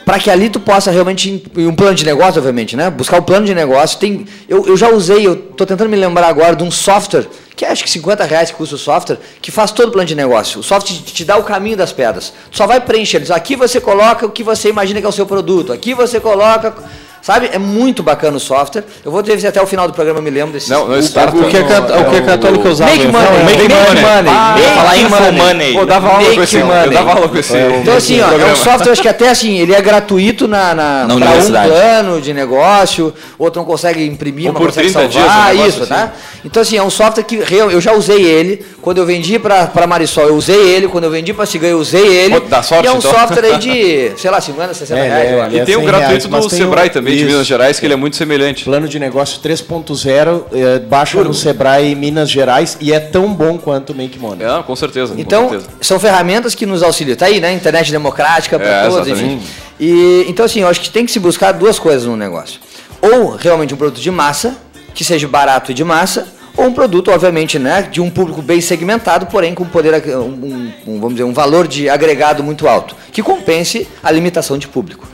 para 0.03 0.17
que 0.19 0.29
ali 0.29 0.49
tu 0.49 0.59
possa 0.59 0.89
realmente 0.91 1.43
um 1.55 1.73
plano 1.73 1.95
de 1.95 2.03
negócio, 2.03 2.39
obviamente, 2.39 2.75
né? 2.75 2.89
Buscar 2.89 3.19
o 3.19 3.21
plano 3.21 3.45
de 3.45 3.53
negócio. 3.53 3.99
Tem, 3.99 4.25
eu, 4.49 4.65
eu 4.67 4.75
já 4.75 4.89
usei, 4.89 5.25
eu 5.25 5.35
tô 5.35 5.65
tentando 5.65 5.89
me 5.89 5.95
lembrar 5.95 6.27
agora 6.27 6.55
de 6.55 6.63
um 6.63 6.71
software 6.71 7.27
que 7.55 7.63
é 7.63 7.69
acho 7.69 7.83
que 7.83 7.89
50 7.91 8.23
reais 8.23 8.49
que 8.49 8.57
custa 8.57 8.73
o 8.75 8.77
software, 8.77 9.19
que 9.39 9.51
faz 9.51 9.71
todo 9.71 9.89
o 9.89 9.91
plano 9.91 10.07
de 10.07 10.15
negócio. 10.15 10.59
O 10.59 10.63
software 10.63 10.97
te, 11.05 11.23
dá 11.23 11.37
o 11.37 11.43
caminho 11.43 11.77
das 11.77 11.93
pedras. 11.93 12.33
Tu 12.49 12.57
só 12.57 12.65
vai 12.65 12.81
preencher. 12.81 13.19
Diz, 13.19 13.29
Aqui 13.29 13.55
você 13.55 13.79
coloca 13.79 14.25
o 14.25 14.31
que 14.31 14.41
você 14.43 14.69
imagina 14.69 14.99
que 14.99 15.05
é 15.05 15.09
o 15.09 15.11
seu 15.11 15.27
produto. 15.27 15.71
Aqui 15.71 15.93
você 15.93 16.19
coloca 16.19 16.73
Sabe? 17.21 17.49
É 17.53 17.59
muito 17.59 18.01
bacana 18.01 18.37
o 18.37 18.39
software. 18.39 18.83
Eu 19.05 19.11
vou 19.11 19.21
ver 19.23 19.39
se 19.39 19.45
até 19.45 19.61
o 19.61 19.67
final 19.67 19.87
do 19.87 19.93
programa 19.93 20.19
eu 20.19 20.23
me 20.23 20.29
lembro 20.31 20.53
desse. 20.53 20.69
Não, 20.69 20.87
não, 20.87 20.95
o, 20.97 20.99
Startup 21.03 21.37
O 21.37 21.47
que 21.47 21.55
é, 21.57 21.59
o 21.61 22.09
que 22.09 22.15
é 22.15 22.21
católico 22.21 22.67
usava? 22.67 22.89
Make 22.91 23.07
money, 23.07 23.27
Não, 23.29 23.45
make, 23.45 23.67
money, 24.01 24.33
Ah, 24.33 24.55
make 24.57 24.69
falar 24.69 24.95
money. 24.95 25.03
info 25.03 25.43
money. 25.43 25.73
Pô, 25.73 25.85
dava 25.85 26.07
aula 26.07 26.21
Make 26.23 26.35
com 26.35 26.43
esse, 26.43 26.57
eu 26.57 26.65
money. 26.65 26.89
dava 26.89 27.11
aula 27.13 27.29
com 27.29 27.37
esse. 27.37 27.57
Então 27.57 27.95
assim, 27.95 28.19
ó, 28.21 28.31
é 28.31 28.51
um 28.51 28.55
software 28.55 28.91
acho 28.91 29.01
que 29.01 29.07
até 29.07 29.29
assim, 29.29 29.57
ele 29.59 29.73
é 29.73 29.81
gratuito 29.81 30.47
na, 30.47 30.73
na, 30.73 31.05
Na 31.07 31.15
pra 31.15 31.29
um 31.31 31.51
plano 31.69 32.21
de 32.21 32.33
negócio, 32.33 33.13
outro 33.37 33.59
não 33.61 33.67
consegue 33.67 34.03
imprimir, 34.05 34.47
Ou 34.47 34.53
mas 34.53 34.59
por 34.61 34.67
consegue 34.69 34.91
30 34.91 35.11
salvar, 35.11 35.51
dias, 35.53 35.63
um 35.65 35.67
isso, 35.67 35.83
assim. 35.83 35.89
tá? 35.93 36.11
Então 36.43 36.61
assim, 36.61 36.77
é 36.77 36.83
um 36.83 36.89
software 36.89 37.23
que 37.23 37.35
eu 37.35 37.79
já 37.79 37.93
usei 37.93 38.21
ele, 38.23 38.65
quando 38.81 38.97
eu 38.97 39.05
vendi 39.05 39.37
pra, 39.37 39.67
pra 39.67 39.85
Marisol, 39.85 40.25
eu 40.27 40.35
usei 40.35 40.55
ele, 40.69 40.87
quando 40.87 41.03
eu 41.03 41.11
vendi 41.11 41.33
pra 41.33 41.45
Cigan, 41.45 41.67
eu 41.67 41.77
usei 41.79 42.03
ele. 42.03 42.39
Pô, 42.39 42.47
dá 42.47 42.63
sorte, 42.63 42.85
e 42.85 42.87
é 42.87 42.91
um 42.91 42.97
então. 42.97 43.11
software 43.11 43.45
aí 43.45 43.57
de, 43.59 44.11
sei 44.19 44.31
lá, 44.31 44.41
50, 44.41 44.73
60 44.73 44.99
É, 44.99 45.07
reais, 45.07 45.29
é, 45.29 45.33
eu 45.59 45.61
E 45.61 45.65
tem 45.65 45.75
um 45.77 45.79
100 45.81 45.87
gratuito 45.87 46.27
do 46.27 46.49
Sebrae 46.49 46.89
um- 46.89 46.91
também, 47.11 47.25
de. 47.25 47.31
Minas 47.31 47.47
Gerais, 47.47 47.79
que 47.79 47.85
ele 47.85 47.93
é 47.93 47.97
muito 47.97 48.15
semelhante. 48.15 48.63
Plano 48.63 48.87
de 48.87 48.99
negócio 48.99 49.39
3.0, 49.41 50.43
é, 50.53 50.79
baixa 50.79 51.23
no 51.23 51.33
Sebrae 51.33 51.95
Minas 51.95 52.29
Gerais 52.29 52.77
e 52.79 52.91
é 52.93 52.99
tão 52.99 53.33
bom 53.33 53.57
quanto 53.57 53.91
o 53.91 53.95
Make 53.95 54.17
Money. 54.19 54.45
É, 54.45 54.63
com 54.63 54.75
certeza. 54.75 55.13
Então, 55.17 55.43
com 55.45 55.49
certeza. 55.51 55.69
são 55.81 55.99
ferramentas 55.99 56.55
que 56.55 56.65
nos 56.65 56.83
auxiliam. 56.83 57.15
Tá 57.15 57.25
aí, 57.27 57.39
né? 57.39 57.53
Internet 57.53 57.91
democrática 57.91 58.57
para 58.59 58.67
É, 58.67 58.87
todos, 58.89 59.07
exatamente. 59.07 59.35
enfim. 59.35 59.47
E, 59.79 60.25
então, 60.27 60.45
assim, 60.45 60.61
eu 60.61 60.67
acho 60.67 60.81
que 60.81 60.89
tem 60.89 61.05
que 61.05 61.11
se 61.11 61.19
buscar 61.19 61.51
duas 61.53 61.79
coisas 61.79 62.05
no 62.05 62.15
negócio. 62.15 62.59
Ou 63.01 63.35
realmente 63.35 63.73
um 63.73 63.77
produto 63.77 63.99
de 64.01 64.11
massa, 64.11 64.55
que 64.93 65.03
seja 65.03 65.27
barato 65.27 65.71
e 65.71 65.73
de 65.73 65.83
massa, 65.83 66.27
ou 66.55 66.65
um 66.65 66.73
produto, 66.73 67.09
obviamente, 67.09 67.57
né, 67.57 67.87
de 67.89 68.01
um 68.01 68.09
público 68.09 68.41
bem 68.41 68.59
segmentado, 68.59 69.25
porém 69.27 69.55
com 69.55 69.65
poder, 69.65 70.03
um, 70.17 70.19
um- 70.21 70.71
um, 70.85 70.93
vamos 70.99 71.11
dizer, 71.13 71.23
um 71.23 71.33
valor 71.33 71.65
de 71.67 71.89
agregado 71.89 72.43
muito 72.43 72.67
alto, 72.67 72.93
que 73.11 73.23
compense 73.23 73.87
a 74.03 74.11
limitação 74.11 74.57
de 74.57 74.67
público. 74.67 75.07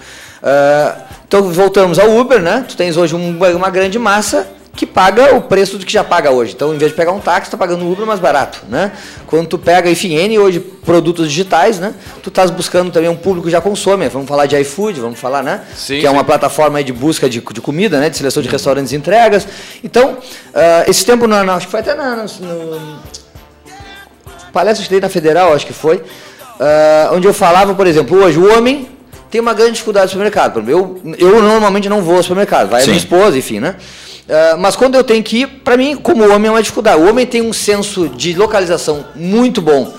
Ah, 0.44 0.96
então, 1.28 1.44
voltamos 1.52 2.00
ao 2.00 2.10
Uber, 2.18 2.40
né? 2.42 2.66
Tu 2.68 2.76
tens 2.78 2.96
hoje 2.98 3.16
um- 3.16 3.38
uma 3.56 3.70
grande 3.70 3.98
massa 4.00 4.48
que 4.76 4.86
paga 4.86 5.34
o 5.36 5.42
preço 5.42 5.80
do 5.80 5.84
que 5.86 5.92
já 5.92 6.04
paga 6.04 6.30
hoje. 6.30 6.54
Então, 6.54 6.72
em 6.72 6.78
vez 6.78 6.92
de 6.92 6.96
pegar 6.96 7.12
um 7.12 7.20
táxi, 7.20 7.50
tá 7.50 7.58
pagando 7.58 7.84
um 7.84 7.92
Uber 7.92 8.06
mais 8.06 8.20
barato, 8.20 8.60
né? 8.70 8.92
Quando 9.26 9.48
tu 9.48 9.58
pega, 9.58 9.90
enfim, 9.90 10.14
N 10.16 10.38
hoje 10.38 10.60
produtos 10.60 11.28
digitais, 11.28 11.80
né? 11.80 11.96
Tu 12.22 12.30
estás 12.30 12.52
buscando 12.52 12.92
também 12.92 13.10
um 13.10 13.16
público 13.16 13.48
que 13.48 13.52
já 13.52 13.60
consome. 13.60 14.08
Vamos 14.08 14.28
falar 14.30 14.46
de 14.46 14.56
iFood, 14.62 15.02
vamos 15.02 15.20
falar, 15.20 15.42
né? 15.42 15.62
Sim, 15.76 16.00
que 16.00 16.06
é 16.06 16.12
uma 16.12 16.20
sim. 16.20 16.26
plataforma 16.28 16.78
aí 16.78 16.84
de 16.84 16.94
busca 16.94 17.28
de, 17.28 17.42
de 17.42 17.60
comida, 17.60 18.00
né? 18.00 18.08
De 18.10 18.18
seleção 18.18 18.44
de 18.44 18.50
restaurantes 18.50 18.92
e 18.94 18.96
entregas. 18.96 19.48
Então, 19.84 20.18
ah, 20.54 20.84
esse 20.88 21.04
tempo, 21.04 21.26
na, 21.26 21.44
na- 21.44 21.56
acho 21.56 21.66
que 21.66 21.72
foi 21.72 21.80
até 21.80 21.96
na, 21.96 22.16
no, 22.40 23.00
palestra 24.54 24.84
que 24.84 24.90
dei 24.92 25.00
na 25.02 25.10
Federal, 25.10 25.54
acho 25.54 25.66
que 25.66 25.74
foi, 25.74 26.04
ah, 26.60 27.10
onde 27.14 27.28
eu 27.28 27.34
falava, 27.34 27.74
por 27.74 27.88
exemplo, 27.88 28.18
hoje 28.24 28.38
o 28.38 28.56
homem 28.56 28.88
tem 29.30 29.42
uma 29.42 29.54
grande 29.54 29.74
dificuldade 29.74 30.06
no 30.06 30.12
supermercado. 30.12 30.64
Eu, 30.70 31.02
eu 31.18 31.42
normalmente 31.42 31.90
não 31.90 32.02
vou 32.02 32.18
ao 32.18 32.24
supermercado, 32.24 32.70
vai 32.70 32.82
a 32.82 32.84
Sim. 32.84 32.92
minha 32.92 33.00
esposa, 33.00 33.38
enfim, 33.38 33.60
né? 33.60 33.76
Ah, 34.30 34.56
mas 34.58 34.76
quando 34.76 34.96
eu 34.96 35.04
tenho 35.04 35.24
que 35.24 35.42
ir, 35.42 35.48
para 35.48 35.78
mim, 35.78 35.96
como 35.96 36.24
homem, 36.30 36.48
é 36.48 36.52
uma 36.52 36.62
dificuldade. 36.62 37.02
O 37.02 37.10
homem 37.10 37.26
tem 37.26 37.42
um 37.42 37.54
senso 37.54 38.10
de 38.10 38.34
localização 38.34 39.06
muito 39.16 39.62
bom 39.62 39.94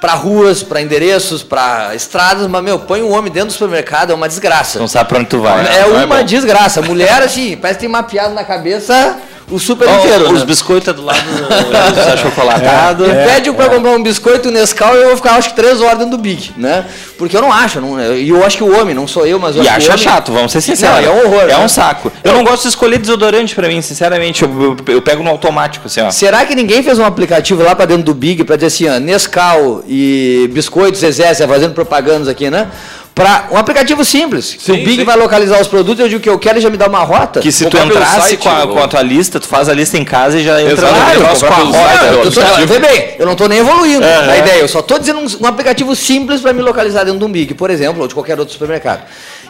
para 0.00 0.14
ruas, 0.14 0.62
para 0.62 0.82
endereços, 0.82 1.42
para 1.42 1.94
estradas, 1.94 2.46
mas, 2.46 2.62
meu, 2.62 2.78
põe 2.78 3.02
um 3.02 3.12
homem 3.12 3.32
dentro 3.32 3.48
do 3.48 3.52
supermercado, 3.52 4.10
é 4.10 4.14
uma 4.14 4.28
desgraça. 4.28 4.78
Não 4.78 4.88
sabe 4.88 5.08
pra 5.08 5.18
onde 5.18 5.28
tu 5.28 5.40
vai. 5.40 5.64
É 5.66 5.86
não 5.86 6.00
é 6.00 6.04
uma 6.04 6.18
bom. 6.18 6.24
desgraça. 6.24 6.82
Mulher, 6.82 7.22
assim, 7.22 7.56
parece 7.60 7.78
que 7.78 7.84
tem 7.84 7.88
mapeado 7.88 8.34
na 8.34 8.44
cabeça 8.44 9.18
o 9.50 9.58
super 9.58 9.86
Ó, 9.88 9.98
inteiro. 9.98 10.32
os 10.32 10.40
né? 10.40 10.46
biscoitos 10.46 10.88
é 10.88 10.92
do 10.92 11.04
lado 11.04 11.20
do, 11.22 11.42
do 11.94 12.12
achocolatado. 12.12 13.04
Me 13.06 13.14
pede 13.14 13.52
pra 13.52 13.68
comprar 13.68 13.90
um 13.92 14.02
biscoito 14.02 14.50
Nescau 14.50 14.94
e 14.96 15.00
eu 15.00 15.06
vou 15.08 15.16
ficar 15.16 15.32
acho 15.36 15.50
que 15.50 15.56
três 15.56 15.80
horas 15.80 15.98
dentro 15.98 16.16
do 16.16 16.18
Big, 16.18 16.52
né? 16.56 16.84
Porque 17.18 17.36
eu 17.36 17.40
não 17.42 17.52
acho, 17.52 17.80
não, 17.80 18.00
e 18.14 18.28
eu 18.28 18.44
acho 18.44 18.56
que 18.56 18.64
o 18.64 18.80
homem, 18.80 18.94
não 18.94 19.06
sou 19.06 19.26
eu, 19.26 19.38
mas 19.38 19.54
eu 19.56 19.62
E 19.62 19.68
acho 19.68 19.80
que 19.86 19.90
o 19.90 19.94
acha 19.94 20.08
homem- 20.08 20.16
chato, 20.16 20.32
vamos 20.32 20.52
ser 20.52 20.60
sinceros. 20.60 20.96
Não, 20.96 21.04
é 21.04 21.10
um 21.10 21.26
horror. 21.26 21.42
É 21.42 21.46
né? 21.48 21.58
um 21.58 21.68
saco. 21.68 22.10
Eu 22.22 22.32
não 22.32 22.42
gosto 22.44 22.62
de 22.62 22.68
escolher 22.68 22.98
desodorante 22.98 23.54
pra 23.54 23.68
mim, 23.68 23.80
sinceramente. 23.82 24.42
Eu, 24.42 24.76
eu- 24.86 24.94
eu 24.94 25.02
pego 25.02 25.22
no 25.22 25.30
automático, 25.30 25.86
assim, 25.86 26.00
ó. 26.00 26.10
Será 26.10 26.44
que 26.44 26.54
ninguém 26.54 26.82
fez 26.82 26.98
um 26.98 27.04
aplicativo 27.04 27.62
lá 27.62 27.74
pra 27.76 27.84
dentro 27.86 28.04
do 28.04 28.14
Big 28.14 28.44
pra 28.44 28.56
dizer 28.56 28.66
assim, 28.66 28.88
ó, 28.88 28.98
Nescau 28.98 29.84
e 29.86 30.48
biscoitos 30.52 31.00
Zezé, 31.00 31.34
fazendo 31.46 31.74
propagandas 31.74 32.28
aqui, 32.28 32.50
né? 32.50 32.68
Pra 33.14 33.46
um 33.52 33.56
aplicativo 33.56 34.04
simples. 34.04 34.54
que 34.60 34.72
o 34.72 34.74
Big 34.74 34.96
sim. 34.96 35.04
vai 35.04 35.16
localizar 35.16 35.60
os 35.60 35.68
produtos, 35.68 36.00
eu 36.00 36.08
digo 36.08 36.20
que 36.20 36.28
eu 36.28 36.36
quero 36.36 36.58
e 36.58 36.60
já 36.60 36.68
me 36.68 36.76
dá 36.76 36.88
uma 36.88 36.98
rota. 37.04 37.38
Que 37.38 37.52
se 37.52 37.64
tu 37.66 37.78
entrasse 37.78 38.20
site, 38.30 38.36
com, 38.38 38.48
a, 38.48 38.62
ou- 38.64 38.68
com 38.74 38.82
a 38.82 38.88
tua 38.88 39.02
lista, 39.02 39.38
tu 39.38 39.46
faz 39.46 39.68
a 39.68 39.72
lista 39.72 39.96
em 39.96 40.04
casa 40.04 40.36
e 40.36 40.42
já 40.44 40.60
entra 40.60 40.88
no 40.90 40.96
claro, 40.96 41.20
negócio 41.20 41.46
com 41.46 41.54
a 41.54 41.56
site, 41.72 42.04
eu 42.24 42.32
tô, 42.32 42.66
vê 42.66 42.78
bem, 42.80 43.14
eu 43.16 43.24
não 43.24 43.32
estou 43.34 43.48
nem 43.48 43.58
evoluindo 43.60 44.04
É, 44.04 44.26
na 44.26 44.34
é. 44.34 44.38
ideia, 44.40 44.60
eu 44.62 44.66
só 44.68 44.80
estou 44.80 44.98
dizendo 44.98 45.20
um, 45.20 45.26
um 45.42 45.46
aplicativo 45.46 45.94
simples 45.94 46.40
para 46.40 46.52
me 46.52 46.60
localizar 46.60 47.04
dentro 47.04 47.20
de 47.20 47.24
um 47.24 47.30
Big, 47.30 47.54
por 47.54 47.70
exemplo, 47.70 48.02
ou 48.02 48.08
de 48.08 48.14
qualquer 48.14 48.36
outro 48.36 48.52
supermercado. 48.52 49.02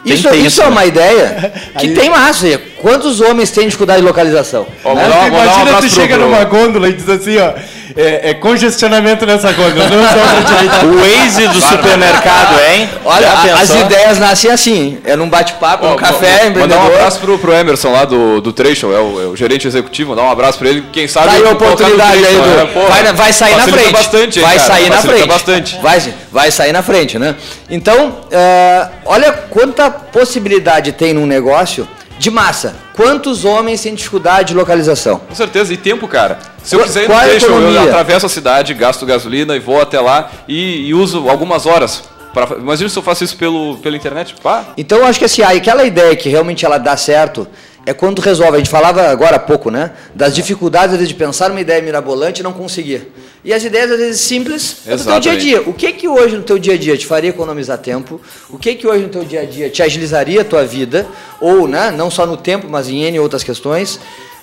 Tem 0.03 0.13
Isso, 0.13 0.29
ter 0.29 0.35
isso 0.35 0.61
é 0.61 0.65
né? 0.65 0.69
uma 0.69 0.85
ideia 0.85 1.51
que 1.79 1.87
tem 1.89 2.11
massa. 2.11 2.61
Quantos 2.79 3.19
homens 3.19 3.49
têm 3.49 3.65
dificuldade 3.65 4.01
de 4.01 4.05
localização? 4.07 4.67
Ó, 4.83 4.93
Né? 4.93 5.01
um 5.03 5.27
Imagina 5.27 5.61
abraço 5.63 5.87
tu 5.87 5.89
chega 5.89 6.15
pro- 6.17 6.25
numa 6.25 6.43
gôndola 6.43 6.87
e 6.89 6.93
diz 6.93 7.09
assim, 7.09 7.39
ó, 7.39 7.53
é, 7.97 8.29
é 8.29 8.33
congestionamento 8.35 9.25
nessa 9.25 9.51
gôndola, 9.51 9.89
não 9.89 10.43
direito. 10.43 10.85
O 10.85 11.23
Waze 11.23 11.47
do 11.47 11.59
supermercado, 11.59 12.55
hein? 12.69 12.87
Olha, 13.03 13.27
a- 13.31 13.54
as 13.61 13.69
ideias 13.69 14.19
nascem 14.19 14.51
assim. 14.51 14.97
É 15.03 15.15
num 15.15 15.29
bate-papo, 15.29 15.87
num 15.87 15.95
café, 15.95 16.15
vou- 16.15 16.27
Mandar 16.27 16.45
um 16.45 16.49
empreendedor. 16.49 16.85
abraço 16.95 17.19
pro, 17.19 17.39
pro 17.39 17.53
Emerson 17.53 17.91
lá 17.91 18.05
do, 18.05 18.41
do 18.41 18.53
Trecho, 18.53 18.87
é 18.93 18.99
o, 18.99 19.21
é 19.21 19.25
o 19.27 19.35
gerente 19.35 19.67
executivo, 19.67 20.11
mandar 20.11 20.23
um 20.23 20.31
abraço 20.31 20.57
pra 20.59 20.69
ele. 20.69 20.83
Quem 20.91 21.07
sabe. 21.07 21.27
Tá 21.27 21.33
aí 21.33 21.45
a 21.45 21.51
oportunidade 21.51 22.25
aí, 22.25 22.35
do, 22.35 22.87
vai, 22.87 23.13
vai 23.13 23.33
sair 23.33 23.55
na 23.55 23.67
frente. 23.67 23.91
bastante, 23.91 24.39
hein, 24.39 24.45
vai 24.45 24.57
cara? 24.57 24.67
sair 24.67 24.89
na 24.89 24.97
frente. 25.01 25.27
bastante. 25.27 25.79
Vai, 25.81 26.13
vai 26.31 26.51
sair 26.51 26.71
na 26.71 26.83
frente, 26.83 27.17
né? 27.19 27.35
Então, 27.69 28.17
é, 28.31 28.87
olha 29.05 29.31
quanta 29.31 29.89
possibilidade 29.89 30.91
tem 30.91 31.13
num 31.13 31.25
negócio 31.25 31.87
de 32.17 32.31
massa. 32.31 32.75
Quantos 32.95 33.43
homens 33.43 33.81
têm 33.81 33.93
dificuldade 33.93 34.49
de 34.49 34.53
localização? 34.53 35.19
Com 35.19 35.35
certeza, 35.35 35.73
e 35.73 35.77
tempo, 35.77 36.07
cara. 36.07 36.39
Se 36.63 36.75
eu 36.75 36.79
quiser 36.79 37.03
ir 37.03 37.09
no 37.09 37.19
Trecho, 37.19 37.45
eu 37.47 37.81
atravesso 37.83 38.25
a 38.25 38.29
cidade, 38.29 38.73
gasto 38.73 39.05
gasolina 39.05 39.55
e 39.55 39.59
vou 39.59 39.81
até 39.81 39.99
lá 39.99 40.31
e, 40.47 40.87
e 40.87 40.93
uso 40.93 41.29
algumas 41.29 41.65
horas. 41.65 42.03
Pra, 42.35 42.57
imagina 42.57 42.89
se 42.89 42.97
eu 42.97 43.01
faço 43.01 43.23
isso 43.23 43.37
pelo, 43.37 43.77
pela 43.77 43.95
internet. 43.95 44.35
Pá, 44.43 44.73
Então, 44.75 44.97
eu 44.97 45.05
acho 45.05 45.17
que 45.17 45.23
assim, 45.23 45.41
aquela 45.41 45.85
ideia 45.85 46.13
que 46.17 46.27
realmente 46.27 46.65
ela 46.65 46.77
dá 46.77 46.97
certo 46.97 47.47
é 47.85 47.93
quando 47.93 48.19
resolve. 48.19 48.55
A 48.55 48.57
gente 48.57 48.69
falava 48.69 49.03
agora 49.03 49.37
há 49.37 49.39
pouco, 49.39 49.71
né? 49.71 49.91
Das 50.13 50.35
dificuldades 50.35 50.91
às 50.91 50.97
vezes, 50.97 51.07
de 51.07 51.15
pensar 51.15 51.49
uma 51.49 51.61
ideia 51.61 51.81
mirabolante 51.81 52.41
e 52.41 52.43
não 52.43 52.51
conseguir. 52.51 53.09
E 53.41 53.53
as 53.53 53.63
ideias, 53.63 53.89
às 53.89 53.97
vezes, 53.97 54.19
simples 54.19 54.79
é 54.85 54.97
do 54.97 55.05
teu 55.05 55.19
dia 55.21 55.31
a 55.31 55.35
dia. 55.37 55.61
O 55.61 55.71
que 55.71 55.93
que 55.93 56.09
hoje 56.09 56.35
no 56.35 56.43
teu 56.43 56.59
dia 56.59 56.73
a 56.73 56.77
dia 56.77 56.97
te 56.97 57.05
faria 57.05 57.29
economizar 57.29 57.77
tempo? 57.77 58.19
O 58.49 58.57
que 58.57 58.75
que 58.75 58.85
hoje 58.85 59.03
no 59.03 59.09
teu 59.09 59.23
dia 59.23 59.43
a 59.43 59.45
dia 59.45 59.69
te 59.69 59.81
agilizaria 59.81 60.41
a 60.41 60.43
tua 60.43 60.65
vida? 60.65 61.07
Ou, 61.39 61.69
né? 61.69 61.89
Não 61.89 62.11
só 62.11 62.25
no 62.25 62.35
tempo, 62.35 62.67
mas 62.69 62.89
em 62.89 63.03
N 63.03 63.17
outras 63.17 63.45
questões. 63.45 63.97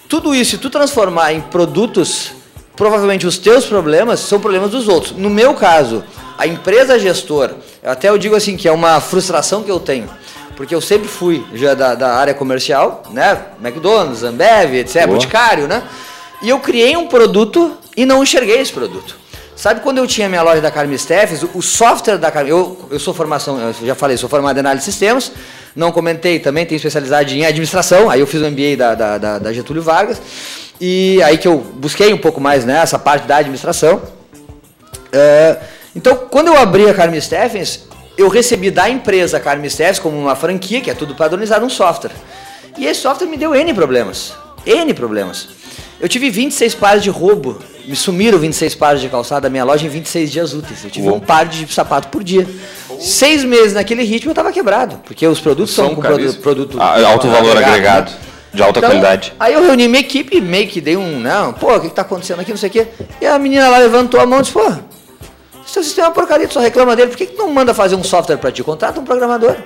Tudo 0.08 0.34
isso, 0.34 0.52
se 0.52 0.58
tu 0.58 0.70
transformar 0.70 1.34
em 1.34 1.42
produtos, 1.42 2.32
provavelmente 2.76 3.26
os 3.26 3.38
teus 3.38 3.64
problemas 3.66 4.20
são 4.20 4.40
problemas 4.40 4.70
dos 4.70 4.88
outros. 4.88 5.12
No 5.12 5.30
meu 5.30 5.54
caso, 5.54 6.04
a 6.36 6.46
empresa 6.46 6.98
gestora, 6.98 7.56
até 7.82 8.08
eu 8.08 8.18
digo 8.18 8.34
assim 8.34 8.56
que 8.56 8.68
é 8.68 8.72
uma 8.72 9.00
frustração 9.00 9.62
que 9.62 9.70
eu 9.70 9.80
tenho, 9.80 10.08
porque 10.56 10.74
eu 10.74 10.80
sempre 10.80 11.08
fui 11.08 11.44
já 11.54 11.74
da, 11.74 11.94
da 11.94 12.14
área 12.14 12.34
comercial, 12.34 13.02
né? 13.10 13.46
McDonald's, 13.62 14.22
Ambev, 14.22 14.74
etc, 14.74 15.06
Boa. 15.06 15.14
Boticário, 15.14 15.68
né? 15.68 15.82
E 16.42 16.48
eu 16.48 16.58
criei 16.58 16.96
um 16.96 17.06
produto 17.06 17.76
e 17.96 18.04
não 18.04 18.22
enxerguei 18.22 18.60
esse 18.60 18.72
produto. 18.72 19.21
Sabe 19.62 19.78
quando 19.80 19.98
eu 19.98 20.08
tinha 20.08 20.28
minha 20.28 20.42
loja 20.42 20.60
da 20.60 20.72
Carme 20.72 20.98
Steffes, 20.98 21.44
o- 21.54 21.62
software 21.62 22.18
da 22.18 22.32
Carme, 22.32 22.50
eu, 22.50 22.88
eu 22.90 22.98
sou 22.98 23.14
formação, 23.14 23.60
eu 23.60 23.86
já 23.86 23.94
falei, 23.94 24.16
sou 24.16 24.28
formado 24.28 24.56
em 24.56 24.58
análise 24.58 24.84
de 24.86 24.90
sistemas, 24.90 25.30
não 25.76 25.92
comentei, 25.92 26.40
também 26.40 26.66
tenho 26.66 26.78
especialidade 26.78 27.38
em 27.38 27.46
administração, 27.46 28.10
aí 28.10 28.18
eu 28.18 28.26
fiz 28.26 28.42
o 28.42 28.44
MBA 28.50 28.76
da, 28.76 28.94
da, 28.96 29.18
da- 29.18 29.38
da 29.38 29.52
Getúlio 29.52 29.80
Vargas, 29.80 30.20
e 30.80 31.22
aí 31.22 31.38
que 31.38 31.46
eu 31.46 31.58
busquei 31.58 32.12
um 32.12 32.18
pouco 32.18 32.40
mais 32.40 32.64
né, 32.64 32.80
essa 32.82 32.98
parte 32.98 33.24
da 33.24 33.36
administração. 33.36 34.02
É, 35.12 35.56
então, 35.94 36.16
quando 36.28 36.48
eu 36.48 36.56
abri 36.58 36.90
a 36.90 36.94
Carme 36.94 37.20
Steffens, 37.20 37.86
eu 38.18 38.26
recebi 38.28 38.68
da 38.68 38.90
empresa 38.90 39.38
Carme 39.38 39.70
Steffens 39.70 40.00
como 40.00 40.18
uma 40.18 40.34
franquia, 40.34 40.80
que 40.80 40.90
é 40.90 40.94
tudo 40.94 41.14
padronizado, 41.14 41.64
um 41.64 41.70
software. 41.70 42.10
E 42.76 42.84
esse 42.84 43.02
software 43.02 43.28
me 43.28 43.36
deu 43.36 43.54
N 43.54 43.72
problemas. 43.74 44.32
N 44.66 44.92
problemas. 44.92 45.61
Eu 46.02 46.08
tive 46.08 46.28
26 46.30 46.74
pares 46.74 47.00
de 47.00 47.10
roubo. 47.10 47.58
Me 47.86 47.94
sumiram 47.94 48.36
26 48.36 48.74
pares 48.74 49.00
de 49.00 49.08
calçado 49.08 49.42
da 49.42 49.48
minha 49.48 49.62
loja 49.62 49.86
em 49.86 49.88
26 49.88 50.30
dias 50.32 50.52
úteis. 50.52 50.82
Eu 50.84 50.90
tive 50.90 51.06
Uou. 51.06 51.16
um 51.18 51.20
par 51.20 51.46
de 51.46 51.72
sapato 51.72 52.08
por 52.08 52.24
dia. 52.24 52.44
Seis 53.00 53.44
meses 53.44 53.72
naquele 53.72 54.02
ritmo 54.02 54.30
eu 54.30 54.32
estava 54.32 54.50
quebrado. 54.50 55.00
Porque 55.04 55.24
os 55.24 55.38
produtos 55.40 55.72
são, 55.72 55.86
São 55.86 55.94
com 55.94 56.00
produ 56.00 56.16
caríssimos. 56.16 56.42
produto 56.42 56.76
Ah, 56.80 57.00
alto 57.08 57.28
valor 57.28 57.56
agregado, 57.56 58.10
né? 58.10 58.16
de 58.52 58.62
alta 58.64 58.80
qualidade. 58.80 59.32
Aí 59.38 59.54
eu 59.54 59.62
reuni 59.62 59.86
minha 59.86 60.00
equipe, 60.00 60.40
meio 60.40 60.66
que 60.66 60.80
dei 60.80 60.96
um. 60.96 61.20
Não, 61.20 61.52
pô, 61.52 61.72
o 61.76 61.80
que, 61.80 61.88
que 61.88 61.94
tá 61.94 62.02
acontecendo 62.02 62.40
aqui, 62.40 62.50
não 62.50 62.58
sei 62.58 62.68
o 62.68 62.72
quê. 62.72 62.88
E 63.20 63.26
a 63.26 63.38
menina 63.38 63.68
lá 63.68 63.78
levantou 63.78 64.20
a 64.20 64.26
mão 64.26 64.40
e 64.40 64.42
disse, 64.42 64.52
pô, 64.52 64.72
seu 65.64 65.84
sistema 65.84 66.06
é 66.06 66.08
uma 66.08 66.14
porcaria, 66.14 66.46
tu 66.48 66.54
só 66.54 66.60
reclama 66.60 66.94
dele, 66.96 67.08
por 67.10 67.16
que, 67.16 67.26
que 67.26 67.36
não 67.38 67.52
manda 67.52 67.72
fazer 67.72 67.94
um 67.94 68.02
software 68.04 68.36
para 68.38 68.50
ti? 68.50 68.62
Contrata 68.64 69.00
um 69.00 69.04
programador. 69.04 69.56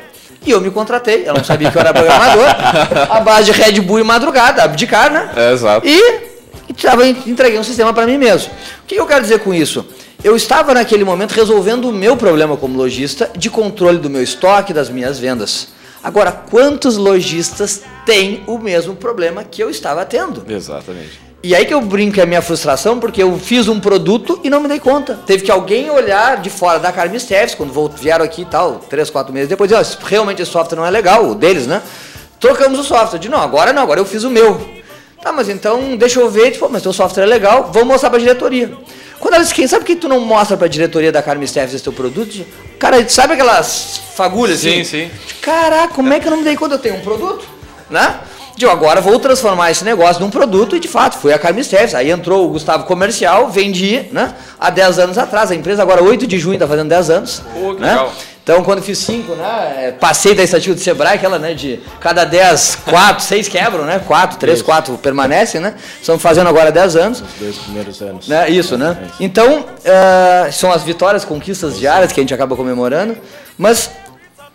E 0.44 0.50
eu 0.50 0.60
me 0.60 0.70
contratei, 0.70 1.24
ela 1.24 1.38
não 1.38 1.44
sabia 1.44 1.70
que 1.70 1.76
eu 1.76 1.80
era 1.80 1.92
programador, 1.92 2.46
a 3.10 3.20
base 3.20 3.52
de 3.52 3.52
Red 3.52 3.80
Bull 3.80 4.00
e 4.00 4.04
madrugada, 4.04 4.62
abdicar, 4.62 5.10
né? 5.10 5.30
É, 5.36 5.52
exato. 5.52 5.86
E, 5.86 6.20
e 6.68 6.74
tava, 6.74 7.06
entreguei 7.06 7.58
um 7.58 7.64
sistema 7.64 7.92
para 7.92 8.06
mim 8.06 8.18
mesmo. 8.18 8.52
O 8.82 8.86
que 8.86 8.96
eu 8.96 9.06
quero 9.06 9.22
dizer 9.22 9.40
com 9.40 9.52
isso? 9.52 9.84
Eu 10.22 10.36
estava 10.36 10.74
naquele 10.74 11.04
momento 11.04 11.32
resolvendo 11.32 11.88
o 11.88 11.92
meu 11.92 12.16
problema 12.16 12.56
como 12.56 12.76
lojista 12.76 13.30
de 13.36 13.50
controle 13.50 13.98
do 13.98 14.10
meu 14.10 14.22
estoque, 14.22 14.72
das 14.72 14.88
minhas 14.88 15.18
vendas. 15.18 15.68
Agora, 16.02 16.30
quantos 16.30 16.96
lojistas 16.96 17.82
têm 18.04 18.42
o 18.46 18.58
mesmo 18.58 18.94
problema 18.94 19.42
que 19.42 19.62
eu 19.62 19.68
estava 19.68 20.04
tendo? 20.04 20.44
Exatamente. 20.48 21.25
E 21.46 21.54
aí 21.54 21.64
que 21.64 21.72
eu 21.72 21.80
brinco 21.80 22.18
é 22.18 22.24
a 22.24 22.26
minha 22.26 22.42
frustração, 22.42 22.98
porque 22.98 23.22
eu 23.22 23.38
fiz 23.38 23.68
um 23.68 23.78
produto 23.78 24.40
e 24.42 24.50
não 24.50 24.58
me 24.58 24.66
dei 24.66 24.80
conta. 24.80 25.16
Teve 25.24 25.44
que 25.44 25.50
alguém 25.52 25.88
olhar 25.88 26.38
de 26.42 26.50
fora 26.50 26.80
da 26.80 26.90
Carmen 26.90 27.20
Steves, 27.20 27.54
quando 27.54 27.72
vieram 27.90 28.24
aqui 28.24 28.42
e 28.42 28.44
tal, 28.44 28.80
três, 28.90 29.10
quatro 29.10 29.32
meses 29.32 29.48
depois, 29.48 29.70
dizer, 29.70 29.96
realmente 30.06 30.42
esse 30.42 30.50
software 30.50 30.76
não 30.76 30.84
é 30.84 30.90
legal, 30.90 31.24
o 31.24 31.36
deles, 31.36 31.64
né? 31.68 31.82
Trocamos 32.40 32.80
o 32.80 32.82
software. 32.82 33.20
De 33.20 33.28
não, 33.28 33.40
agora 33.40 33.72
não, 33.72 33.80
agora 33.80 34.00
eu 34.00 34.04
fiz 34.04 34.24
o 34.24 34.28
meu. 34.28 34.60
Tá, 35.22 35.32
mas 35.32 35.48
então 35.48 35.96
deixa 35.96 36.18
eu 36.18 36.28
ver, 36.28 36.50
tipo, 36.50 36.68
mas 36.68 36.82
teu 36.82 36.92
software 36.92 37.22
é 37.22 37.26
legal, 37.26 37.70
vamos 37.72 37.86
mostrar 37.90 38.10
pra 38.10 38.18
diretoria. 38.18 38.72
Quando 39.20 39.34
ela 39.34 39.44
disse, 39.44 39.54
quem 39.54 39.68
sabe 39.68 39.84
que 39.84 39.94
tu 39.94 40.08
não 40.08 40.18
mostra 40.18 40.56
pra 40.56 40.66
diretoria 40.66 41.12
da 41.12 41.22
Carmen 41.22 41.46
Steves 41.46 41.74
esse 41.74 41.84
teu 41.84 41.92
produto? 41.92 42.44
Cara, 42.76 43.08
sabe 43.08 43.34
aquelas 43.34 44.00
fagulhas 44.16 44.58
Sim, 44.58 44.80
assim? 44.80 44.84
sim. 44.84 45.10
Caraca, 45.40 45.94
como 45.94 46.12
é 46.12 46.18
que 46.18 46.26
eu 46.26 46.30
não 46.30 46.38
me 46.38 46.44
dei 46.44 46.56
conta? 46.56 46.74
Eu 46.74 46.80
tenho 46.80 46.96
um 46.96 47.02
produto, 47.02 47.46
né? 47.88 48.18
Digo, 48.56 48.70
agora 48.70 49.02
vou 49.02 49.18
transformar 49.20 49.70
esse 49.70 49.84
negócio 49.84 50.22
num 50.22 50.30
produto 50.30 50.74
e 50.74 50.80
de 50.80 50.88
fato 50.88 51.18
foi 51.18 51.34
a 51.34 51.38
Carmen 51.38 51.62
Steves. 51.62 51.94
Aí 51.94 52.10
entrou 52.10 52.46
o 52.46 52.48
Gustavo 52.48 52.84
Comercial, 52.84 53.50
vendi, 53.50 54.06
né? 54.10 54.34
Há 54.58 54.70
10 54.70 54.98
anos 54.98 55.18
atrás. 55.18 55.50
A 55.50 55.54
empresa 55.54 55.82
agora, 55.82 56.02
8 56.02 56.26
de 56.26 56.38
junho, 56.38 56.54
está 56.54 56.66
fazendo 56.66 56.88
10 56.88 57.10
anos. 57.10 57.42
Pô, 57.52 57.74
que 57.74 57.82
né? 57.82 57.90
legal. 57.90 58.12
Então, 58.42 58.62
quando 58.62 58.80
fiz 58.80 58.98
5, 58.98 59.34
né? 59.34 59.74
é, 59.88 59.90
Passei 59.90 60.32
da 60.32 60.42
estatística 60.42 60.74
do 60.74 60.80
Sebrae, 60.80 61.16
aquela, 61.16 61.38
né? 61.38 61.52
De 61.52 61.80
cada 62.00 62.24
10, 62.24 62.78
4, 62.88 63.24
6 63.24 63.48
quebram, 63.48 63.84
né? 63.84 64.00
4, 64.06 64.38
3, 64.38 64.62
4 64.62 64.96
permanecem, 64.98 65.60
né? 65.60 65.74
Estamos 66.00 66.22
fazendo 66.22 66.48
agora 66.48 66.72
10 66.72 66.96
anos. 66.96 67.20
Os 67.20 67.40
dois 67.40 67.56
primeiros 67.58 68.00
anos. 68.00 68.28
Né? 68.28 68.48
Isso, 68.48 68.78
né? 68.78 68.96
Então, 69.20 69.66
eh, 69.84 70.48
são 70.52 70.72
as 70.72 70.82
vitórias, 70.82 71.24
conquistas 71.24 71.76
diárias 71.76 72.12
que 72.12 72.20
a 72.20 72.22
gente 72.22 72.32
acaba 72.32 72.54
comemorando, 72.56 73.18
mas 73.58 73.90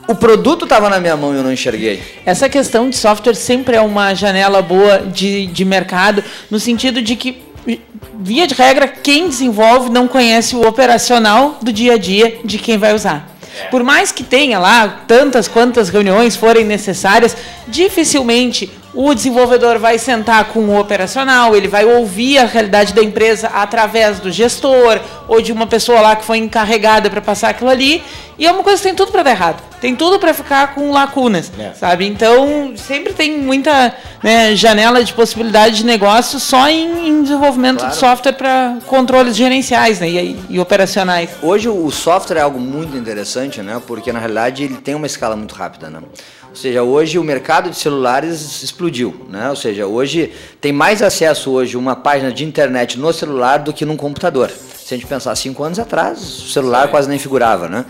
o 0.08 0.16
produto 0.16 0.66
estava 0.66 0.90
na 0.90 1.00
minha 1.00 1.16
mão 1.16 1.34
e 1.34 1.38
eu 1.38 1.44
não 1.44 1.52
enxerguei. 1.52 2.02
Essa 2.26 2.50
questão 2.50 2.90
de 2.90 2.96
software 2.96 3.36
sempre 3.36 3.76
é 3.76 3.82
uma 3.82 4.14
janela 4.14 4.62
boa 4.62 5.00
de, 5.00 5.48
de 5.48 5.66
mercado, 5.66 6.24
no 6.50 6.60
sentido 6.60 7.02
de 7.02 7.16
que, 7.16 7.42
via 8.20 8.48
de 8.48 8.54
regra, 8.54 8.88
quem 8.88 9.30
desenvolve 9.30 9.90
não 9.90 10.08
conhece 10.08 10.56
o 10.56 10.68
operacional 10.68 11.60
do 11.62 11.72
dia 11.72 11.94
a 11.94 11.98
dia 11.98 12.40
de 12.44 12.58
quem 12.58 12.78
vai 12.78 12.94
usar. 12.94 13.30
Por 13.70 13.84
mais 13.84 14.12
que 14.12 14.24
tenha 14.24 14.58
lá 14.60 15.04
tantas 15.08 15.48
quantas 15.48 15.90
reuniões 15.90 16.36
forem 16.36 16.66
necessárias, 16.66 17.36
dificilmente 17.68 18.70
o 18.94 19.14
desenvolvedor 19.14 19.80
vai 19.80 19.98
sentar 19.98 20.46
com 20.46 20.60
o 20.60 20.80
operacional, 20.80 21.56
ele 21.56 21.68
vai 21.68 21.86
ouvir 21.86 22.38
a 22.38 22.46
realidade 22.46 22.94
da 22.94 23.02
empresa 23.02 23.48
através 23.48 24.20
do 24.20 24.32
gestor 24.32 25.00
ou 25.28 25.42
de 25.42 25.52
uma 25.52 25.66
pessoa 25.66 26.02
lá 26.02 26.16
que 26.16 26.26
foi 26.26 26.38
encarregada 26.38 27.10
para 27.10 27.22
passar 27.22 27.50
aquilo 27.50 27.70
ali. 27.70 28.04
E 28.38 28.46
é 28.48 28.52
uma 28.52 28.64
coisa 28.64 28.82
que 28.82 28.88
tem 28.88 28.96
tudo 28.96 29.12
para 29.12 29.24
dar 29.24 29.32
errado. 29.32 29.62
Tem 29.80 29.96
tudo 29.96 30.18
para 30.20 30.34
ficar 30.34 30.74
com 30.74 30.92
lacunas, 30.92 31.52
sabe? 31.76 32.08
Então, 32.08 32.74
sempre 32.76 33.14
tem 33.14 33.38
muita 33.40 33.96
né, 34.24 34.56
janela 34.56 35.04
de 35.04 35.14
possibilidade 35.14 35.78
de 35.78 35.86
negócio 35.86 36.40
só 36.40 36.68
em, 36.68 37.08
em 37.08 37.24
desenvolvimento 37.24 37.80
Claro. 37.80 37.94
de 37.94 38.00
software 38.00 38.34
para 38.34 38.78
controles 38.88 39.36
gerenciais 39.36 40.00
né, 40.00 40.10
e, 40.10 40.40
e 40.50 40.60
operacionais. 40.60 41.30
Hoje 41.42 41.70
o 41.70 41.90
software 41.92 42.38
é 42.38 42.42
algo 42.42 42.60
muito 42.60 42.98
interessante, 42.98 43.62
né? 43.62 43.82
Porque 43.86 44.12
na 44.12 44.20
realidade 44.20 44.64
ele 44.64 44.78
tem 44.78 44.96
uma 44.96 45.08
escala 45.08 45.36
muito 45.36 45.54
rápida, 45.56 45.90
né? 45.90 46.00
Ou 46.52 46.56
seja, 46.56 46.84
hoje 46.84 47.18
o 47.18 47.24
mercado 47.24 47.70
de 47.70 47.78
celulares 47.78 48.62
explodiu, 48.62 49.26
né? 49.30 49.50
Ou 49.50 49.56
seja, 49.56 49.88
hoje 49.88 50.34
tem 50.60 50.74
mais 50.74 51.02
acesso 51.02 51.50
hoje 51.50 51.78
a 51.78 51.80
uma 51.80 51.96
página 51.96 52.30
de 52.30 52.44
internet 52.44 53.00
no 53.00 53.12
celular 53.14 53.60
do 53.60 53.72
que 53.72 53.86
num 53.86 53.96
computador. 53.96 54.52
Se 54.52 54.94
a 54.94 54.98
gente 54.98 55.08
pensar 55.08 55.34
cinco 55.36 55.64
anos 55.64 55.80
atrás, 55.80 56.20
o 56.20 56.50
celular 56.50 56.90
quase 56.90 57.08
nem 57.08 57.18
figurava, 57.18 57.70
né? 57.70 57.86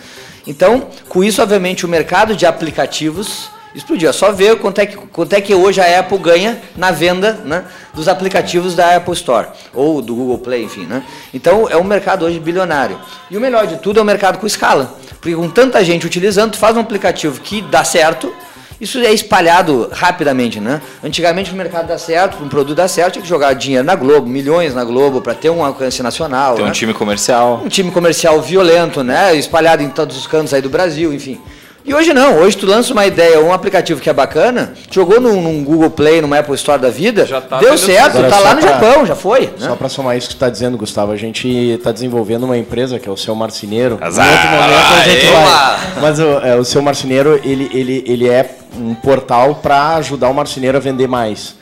Então, 0.45 0.88
com 1.09 1.24
isso, 1.24 1.41
obviamente, 1.41 1.88
o 1.88 1.89
mercado 1.89 2.36
de 2.36 2.45
aplicativos 2.45 3.49
explodiu. 3.74 4.09
É 4.09 4.14
só 4.14 4.32
ver 4.32 4.59
quanto 4.59 4.80
é 4.80 4.86
que, 4.86 4.95
quanto 4.95 5.34
é 5.34 5.41
que 5.41 5.55
hoje 5.55 5.82
a 5.82 5.99
Apple 5.99 6.20
ganha 6.20 6.62
na 6.76 6.91
venda 6.91 7.34
né, 7.45 7.64
dos 7.95 8.07
aplicativos 8.07 8.76
da 8.76 8.95
Apple 8.95 9.14
Store 9.14 9.47
ou 9.74 10.01
do 10.03 10.14
Google 10.14 10.38
Play, 10.38 10.64
enfim. 10.64 10.86
Né? 10.86 11.03
Então 11.34 11.68
é 11.70 11.78
um 11.78 11.84
mercado 11.84 12.26
hoje 12.26 12.39
bilionário. 12.39 12.99
E 13.30 13.38
o 13.38 13.41
melhor 13.41 13.66
de 13.66 13.78
tudo 13.78 13.99
é 13.99 14.03
o 14.03 14.05
mercado 14.05 14.38
com 14.38 14.45
escala. 14.45 14.95
Porque 15.20 15.36
com 15.36 15.49
tanta 15.49 15.84
gente 15.84 16.05
utilizando, 16.05 16.51
tu 16.51 16.57
faz 16.57 16.76
um 16.76 16.80
aplicativo 16.80 17.39
que 17.41 17.62
dá 17.62 17.84
certo, 17.84 18.34
isso 18.82 18.97
é 18.97 19.13
espalhado 19.13 19.88
rapidamente, 19.91 20.59
né? 20.59 20.82
Antigamente, 21.03 21.53
o 21.53 21.55
mercado 21.55 21.88
dar 21.88 21.99
certo, 21.99 22.38
para 22.38 22.45
um 22.47 22.49
produto 22.49 22.75
dar 22.75 22.88
certo, 22.88 23.13
tinha 23.13 23.21
que 23.21 23.29
jogar 23.29 23.53
dinheiro 23.53 23.86
na 23.86 23.93
Globo, 23.93 24.27
milhões 24.27 24.73
na 24.73 24.84
Globo, 24.84 25.21
para 25.21 25.36
ter 25.36 25.51
um 25.51 25.63
alcance 25.63 26.01
nacional. 26.01 26.57
Um 26.59 26.65
né? 26.65 26.71
time 26.71 26.91
comercial. 26.91 27.61
um 27.63 27.69
time 27.69 27.91
comercial 27.91 28.41
violento, 28.41 29.03
né? 29.03 29.36
Espalhado 29.36 29.84
em 29.84 29.89
todos 29.89 30.17
os 30.17 30.25
cantos 30.25 30.51
aí 30.51 30.63
do 30.63 30.69
Brasil, 30.69 31.13
enfim. 31.13 31.39
E 31.84 31.93
hoje 31.95 32.13
não, 32.13 32.38
hoje 32.38 32.55
tu 32.57 32.67
lança 32.67 32.93
uma 32.93 33.07
ideia, 33.07 33.39
um 33.41 33.51
aplicativo 33.51 33.99
que 33.99 34.07
é 34.09 34.13
bacana, 34.13 34.73
jogou 34.91 35.19
num, 35.19 35.41
num 35.41 35.63
Google 35.63 35.89
Play, 35.89 36.21
numa 36.21 36.38
Apple 36.38 36.53
Store 36.53 36.79
da 36.79 36.89
vida, 36.91 37.25
tá 37.49 37.57
deu 37.59 37.75
certo, 37.75 38.13
tá 38.13 38.19
Agora, 38.27 38.39
lá 38.39 38.53
no 38.53 38.61
pra- 38.61 38.69
Japão, 38.71 39.05
já 39.05 39.15
foi. 39.15 39.41
né? 39.47 39.67
Só 39.67 39.75
para 39.75 39.89
somar 39.89 40.15
isso 40.15 40.27
que 40.27 40.34
tu 40.36 40.38
está 40.38 40.49
dizendo, 40.49 40.77
Gustavo, 40.77 41.11
a 41.11 41.17
gente 41.17 41.47
está 41.47 41.91
desenvolvendo 41.91 42.43
uma 42.43 42.55
empresa 42.57 42.99
que 42.99 43.09
é 43.09 43.11
o 43.11 43.17
Seu 43.17 43.34
Marceneiro. 43.34 43.97
Azar. 43.99 44.27
Em 44.27 44.32
outro 44.32 44.49
momento 44.49 44.93
a 44.93 45.09
gente 45.09 45.25
Aê. 45.25 45.32
vai. 45.34 46.01
Mas 46.01 46.19
o, 46.19 46.23
é, 46.45 46.55
o 46.55 46.63
Seu 46.63 46.82
Marceneiro, 46.84 47.39
ele, 47.43 47.67
ele, 47.73 48.03
ele 48.07 48.29
é 48.29 48.57
um 48.77 48.93
portal 48.93 49.55
para 49.55 49.95
ajudar 49.95 50.29
o 50.29 50.34
marceneiro 50.36 50.77
a 50.77 50.79
vender 50.79 51.07
mais. 51.07 51.55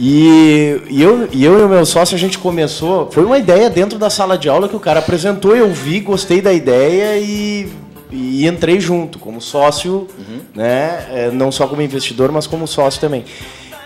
E, 0.00 0.80
e 0.88 1.02
eu, 1.02 1.28
e 1.30 1.44
eu 1.44 1.58
e 1.60 1.62
o 1.62 1.68
meu 1.68 1.84
sócio, 1.84 2.16
a 2.16 2.18
gente 2.18 2.38
começou. 2.38 3.10
Foi 3.12 3.22
uma 3.22 3.36
ideia 3.36 3.68
dentro 3.68 3.98
da 3.98 4.08
sala 4.08 4.38
de 4.38 4.48
aula 4.48 4.66
que 4.66 4.74
o 4.74 4.80
cara 4.80 5.00
apresentou, 5.00 5.54
eu 5.54 5.68
vi, 5.70 6.00
gostei 6.00 6.40
da 6.40 6.54
ideia 6.54 7.18
e, 7.18 7.68
e 8.12 8.46
entrei 8.46 8.78
junto, 8.78 9.18
como 9.18 9.40
sócio, 9.40 10.06
né? 10.54 11.06
É, 11.10 11.30
não 11.32 11.50
só 11.50 11.66
como 11.66 11.80
investidor, 11.82 12.30
mas 12.30 12.46
como 12.46 12.66
sócio 12.66 13.00
também. 13.00 13.24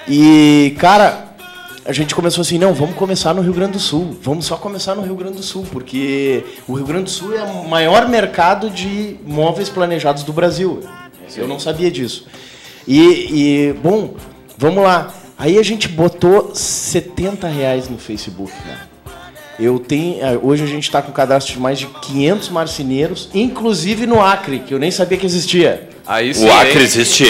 E, 0.08 0.74
cara, 0.78 1.26
a 1.84 1.92
gente 1.92 2.14
começou 2.14 2.42
assim, 2.42 2.58
não, 2.58 2.74
vamos 2.74 2.96
começar 2.96 3.32
no 3.32 3.40
Rio 3.40 3.52
Grande 3.52 3.72
do 3.72 3.78
Sul. 3.78 4.16
Vamos 4.20 4.46
só 4.46 4.56
começar 4.56 4.94
no 4.94 5.02
Rio 5.02 5.14
Grande 5.14 5.36
do 5.36 5.42
Sul, 5.42 5.64
porque 5.70 6.44
o 6.66 6.74
Rio 6.74 6.84
Grande 6.84 7.04
do 7.04 7.10
Sul 7.10 7.36
é 7.36 7.42
o 7.42 7.68
maior 7.68 8.08
mercado 8.08 8.68
de 8.68 9.16
móveis 9.24 9.68
planejados 9.68 10.24
do 10.24 10.32
Brasil. 10.32 10.82
Eu 11.36 11.46
não 11.46 11.60
sabia 11.60 11.90
disso. 11.90 12.26
E, 12.86 13.00
e, 13.00 13.72
bom, 13.74 14.14
vamos 14.58 14.82
lá. 14.82 15.14
Aí 15.38 15.58
a 15.58 15.62
gente 15.62 15.88
botou 15.88 16.54
70 16.54 17.46
reais 17.46 17.88
no 17.88 17.98
Facebook, 17.98 18.52
cara. 18.64 18.95
Eu 19.58 19.78
tenho, 19.78 20.22
eh, 20.22 20.38
hoje 20.42 20.62
a 20.64 20.66
gente 20.66 20.84
está 20.84 21.00
com 21.00 21.10
um 21.10 21.14
cadastro 21.14 21.54
de 21.54 21.58
mais 21.60 21.78
de 21.78 21.86
500 21.86 22.50
marceneiros, 22.50 23.28
inclusive 23.34 24.06
no 24.06 24.20
Acre, 24.22 24.58
que 24.58 24.74
eu 24.74 24.78
nem 24.78 24.90
sabia 24.90 25.16
que 25.16 25.24
existia. 25.24 25.88
Aí 26.06 26.30
O 26.36 26.52
Acre 26.52 26.82
existe. 26.82 27.24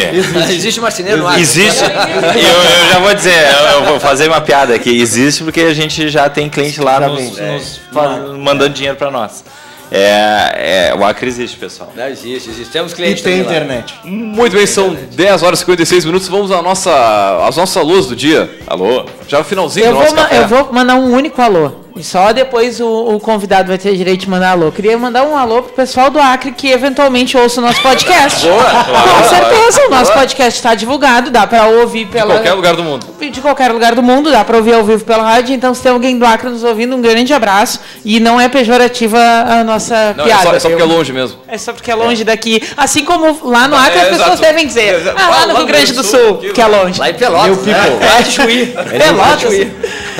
Existe 0.51 0.81
marceneiro 0.81 1.19
no 1.23 1.29
Acre? 1.29 1.41
Existe. 1.41 1.83
E 1.85 2.41
eu, 2.45 2.85
eu 2.85 2.93
já 2.93 2.99
vou 2.99 3.15
dizer, 3.15 3.33
eu, 3.75 3.85
vou 3.85 4.01
fazer 4.01 4.29
uma 4.29 4.41
piada 4.41 4.75
aqui. 4.75 5.01
Existe 5.01 5.45
porque 5.45 5.61
a 5.61 5.73
gente 5.73 6.09
já 6.09 6.29
tem 6.29 6.51
cliente 6.51 6.81
lá 6.81 7.01
nos, 7.01 7.39
nos 7.39 7.81
fa- 7.93 8.19
mandando 8.37 8.75
dinheiro 8.75 8.97
para 8.97 9.11
nós. 9.11 9.45
É, 9.91 10.89
é, 10.91 10.95
o 10.99 11.05
Acre 11.05 11.29
existe, 11.29 11.57
pessoal. 11.57 11.93
Não, 11.97 12.09
existe, 12.09 12.51
existe. 12.51 12.73
Temos 12.73 12.91
E 12.93 12.97
clientes 12.97 13.23
tem 13.23 13.45
também 13.45 13.47
lá. 13.61 13.65
internet. 13.65 13.95
Muito 14.05 14.57
bem, 14.57 14.67
são 14.67 14.93
10 15.13 15.43
horas 15.45 15.61
e 15.61 15.63
56 15.63 16.05
minutos. 16.05 16.27
Vamos 16.29 16.51
à 16.51 16.61
nossa, 16.61 17.47
às 17.49 17.57
nossas 17.57 17.83
luz 17.87 18.07
do 18.07 18.17
dia. 18.17 18.51
Alô? 18.67 19.07
Já 19.29 19.39
no 19.39 19.45
finalzinho 19.45 19.87
Eu 19.87 19.93
do 19.93 19.99
vou, 19.99 20.03
nosso 20.05 20.17
café. 20.17 20.39
eu 20.43 20.49
vou 20.49 20.73
mandar 20.73 20.97
um 20.97 21.13
único 21.15 21.41
alô. 21.41 21.86
E 21.97 22.05
só 22.05 22.31
depois 22.31 22.79
o, 22.79 22.87
o 23.15 23.19
convidado 23.19 23.69
vai 23.69 23.79
ter 23.79 23.97
direito 23.97 24.21
de 24.21 24.29
mandar 24.29 24.51
alô. 24.51 24.71
Queria 24.71 24.99
mandar 24.99 25.23
um 25.23 25.35
alô 25.35 25.63
pro 25.63 25.73
pessoal 25.73 26.11
do 26.11 26.21
Acre 26.21 26.53
que 26.53 26.69
eventualmente 26.71 27.37
ouça 27.39 27.59
o 27.59 27.65
nosso 27.65 27.81
podcast. 27.81 28.47
Boa, 28.47 28.65
Com 28.65 29.25
certeza, 29.29 29.87
o 29.87 29.91
nosso 29.91 30.13
podcast 30.13 30.59
está 30.59 30.75
divulgado, 30.75 31.31
dá 31.31 31.47
para 31.47 31.67
ouvir 31.69 32.05
De 32.05 32.11
pela 32.13 32.35
qualquer 32.35 32.53
lugar 32.53 32.77
do 32.77 32.85
mundo. 32.85 33.07
de 33.19 33.41
qualquer 33.41 33.73
lugar 33.73 33.95
do 33.95 34.03
mundo, 34.03 34.31
dá 34.31 34.45
para 34.45 34.59
ouvir 34.59 34.75
ao 34.75 34.85
vivo 34.85 35.05
pela 35.05 35.23
rádio. 35.23 35.55
Então, 35.55 35.73
se 35.73 35.83
tem 35.83 35.91
alguém 35.91 36.19
do 36.19 36.27
Acre 36.27 36.51
nos 36.51 36.63
ouvindo, 36.65 36.95
um 36.95 37.01
grande 37.01 37.33
abraço. 37.33 37.81
E 38.05 38.21
não 38.21 38.39
é 38.39 38.47
pejorativa 38.49 39.19
a 39.19 39.65
nossa 39.65 40.13
Não, 40.17 40.25
é 40.25 40.27
piada. 40.29 40.43
só, 40.43 40.55
é 40.55 40.61
só 40.61 40.69
porque 40.69 40.83
é 40.83 40.87
longe 40.87 41.13
mesmo. 41.15 41.39
É 41.49 41.57
só 41.57 41.73
porque 41.73 41.91
é 41.91 41.95
longe 41.95 42.25
daqui. 42.25 42.63
Assim 42.77 43.05
como 43.07 43.39
lá 43.51 43.67
no 43.69 43.75
Acre 43.75 43.99
É, 43.99 44.03
as 44.03 44.09
pessoas 44.09 44.27
exato. 44.33 44.43
devem 44.43 44.67
dizer. 44.67 45.15
Ah, 45.17 45.29
lá 45.31 45.37
Lá 45.37 45.47
no 45.47 45.57
Rio 45.57 45.67
Grande 45.67 45.93
do 45.95 46.03
Sul, 46.05 46.37
que 46.55 46.61
é 46.61 46.67
longe. 46.67 47.01
Lá 47.01 47.09
em 47.09 47.15
Pelotas. 47.15 47.47
Meu 47.47 47.57
people. 47.57 47.97
né? 48.01 48.19
É 48.19 48.23
de 48.23 48.31
Chuí. 48.33 48.67
Pelotas. 48.67 49.67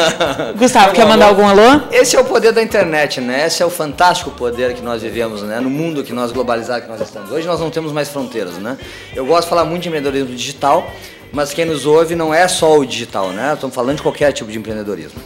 Gustavo, 0.59 0.93
quer 0.93 1.07
mandar 1.07 1.27
algum 1.27 1.47
alô? 1.47 1.81
Esse 1.91 2.17
é 2.17 2.21
o 2.21 2.25
poder 2.25 2.53
da 2.53 2.63
internet, 2.63 3.21
né? 3.21 3.47
Esse 3.47 3.63
é 3.63 3.67
o 3.67 3.71
fantástico 3.71 4.31
poder 4.31 4.75
que 4.75 4.83
nós 4.83 5.03
vivemos, 5.03 5.43
né? 5.43 5.61
No 5.61 5.71
mundo 5.71 6.03
que 6.05 6.13
nós 6.13 6.33
globalizado 6.33 6.83
que 6.83 6.89
nós 6.89 7.01
estamos. 7.01 7.31
Hoje 7.31 7.47
nós 7.47 7.61
não 7.61 7.71
temos 7.71 7.93
mais 7.93 8.09
fronteiras, 8.09 8.55
né? 8.59 8.77
Eu 9.15 9.27
gosto 9.27 9.43
de 9.45 9.51
falar 9.51 9.65
muito 9.65 9.83
de 9.83 9.89
empreendedorismo 9.89 10.35
digital, 10.35 10.89
mas 11.33 11.53
quem 11.53 11.65
nos 11.65 11.87
ouve 11.87 12.15
não 12.15 12.33
é 12.33 12.47
só 12.49 12.79
o 12.79 12.85
digital, 12.87 13.31
né? 13.31 13.53
Estamos 13.55 13.75
falando 13.75 13.97
de 13.97 14.03
qualquer 14.03 14.33
tipo 14.33 14.51
de 14.51 14.59
empreendedorismo. 14.59 15.21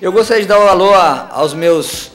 Eu 0.00 0.12
gostaria 0.12 0.42
de 0.42 0.48
dar 0.48 0.58
um 0.60 0.68
alô 0.68 0.92
a- 0.94 1.28
aos 1.32 1.54
meus 1.54 2.10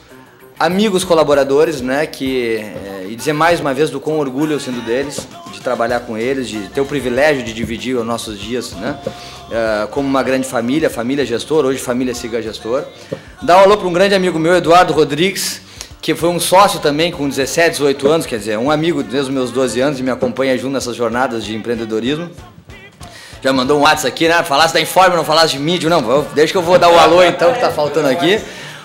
amigos 0.59 1.03
colaboradores, 1.03 1.81
né? 1.81 2.05
Que 2.05 2.57
eh, 2.57 3.07
e 3.09 3.15
dizer 3.15 3.33
mais 3.33 3.59
uma 3.59 3.73
vez 3.73 3.89
do 3.89 3.99
quão 3.99 4.19
orgulho 4.19 4.53
eu 4.53 4.59
sinto 4.59 4.79
deles, 4.81 5.27
de 5.51 5.59
trabalhar 5.59 6.01
com 6.01 6.17
eles, 6.17 6.47
de 6.47 6.59
ter 6.69 6.79
o 6.81 6.85
privilégio 6.85 7.43
de 7.43 7.51
dividir 7.53 7.95
os 7.97 8.05
nossos 8.05 8.39
dias, 8.39 8.71
né? 8.73 8.97
Eh, 9.51 9.87
como 9.91 10.07
uma 10.07 10.23
grande 10.23 10.47
família, 10.47 10.89
família 10.89 11.25
gestor, 11.25 11.65
hoje 11.65 11.77
família 11.77 12.15
Siga 12.15 12.41
Gestor. 12.41 12.85
Dar 13.41 13.57
um 13.57 13.59
alô 13.59 13.75
para 13.75 13.87
um 13.87 13.91
grande 13.91 14.15
amigo 14.15 14.39
meu, 14.39 14.55
Eduardo 14.55 14.93
Rodrigues, 14.93 15.61
que 16.01 16.15
foi 16.15 16.29
um 16.29 16.39
sócio 16.39 16.79
também 16.79 17.11
com 17.11 17.27
17, 17.27 17.71
18 17.71 18.07
anos, 18.07 18.25
quer 18.25 18.39
dizer, 18.39 18.57
um 18.57 18.71
amigo 18.71 19.03
desde 19.03 19.19
os 19.19 19.29
meus 19.29 19.51
12 19.51 19.81
anos 19.81 19.99
e 19.99 20.03
me 20.03 20.09
acompanha 20.09 20.57
junto 20.57 20.71
nessas 20.71 20.95
jornadas 20.95 21.43
de 21.43 21.53
empreendedorismo. 21.53 22.29
Já 23.41 23.51
mandou 23.51 23.79
um 23.79 23.81
WhatsApp 23.81 24.07
aqui, 24.07 24.27
né? 24.29 24.41
Falasse 24.43 24.73
da 24.73 24.79
Informe, 24.79 25.17
não 25.17 25.25
falasse 25.25 25.53
de 25.53 25.59
mídia. 25.59 25.89
Não, 25.89 26.25
deixa 26.33 26.53
que 26.53 26.57
eu 26.57 26.61
vou 26.61 26.79
dar 26.79 26.89
o 26.89 26.97
alô 26.97 27.21
então, 27.21 27.51
que 27.51 27.59
tá 27.59 27.71
faltando 27.71 28.07
aqui. 28.07 28.39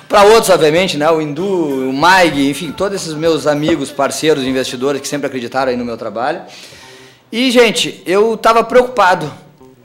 Para 0.08 0.24
outros, 0.24 0.48
obviamente, 0.48 0.96
né? 0.96 1.08
O 1.10 1.20
Indu, 1.20 1.90
o 1.90 1.92
Maig, 1.92 2.48
enfim, 2.48 2.72
todos 2.72 3.00
esses 3.00 3.14
meus 3.14 3.46
amigos, 3.46 3.90
parceiros, 3.92 4.42
investidores 4.44 5.00
que 5.00 5.06
sempre 5.06 5.26
acreditaram 5.28 5.70
aí 5.70 5.76
no 5.76 5.84
meu 5.84 5.96
trabalho. 5.96 6.40
E, 7.30 7.50
gente, 7.50 8.02
eu 8.04 8.36
tava 8.36 8.64
preocupado. 8.64 9.30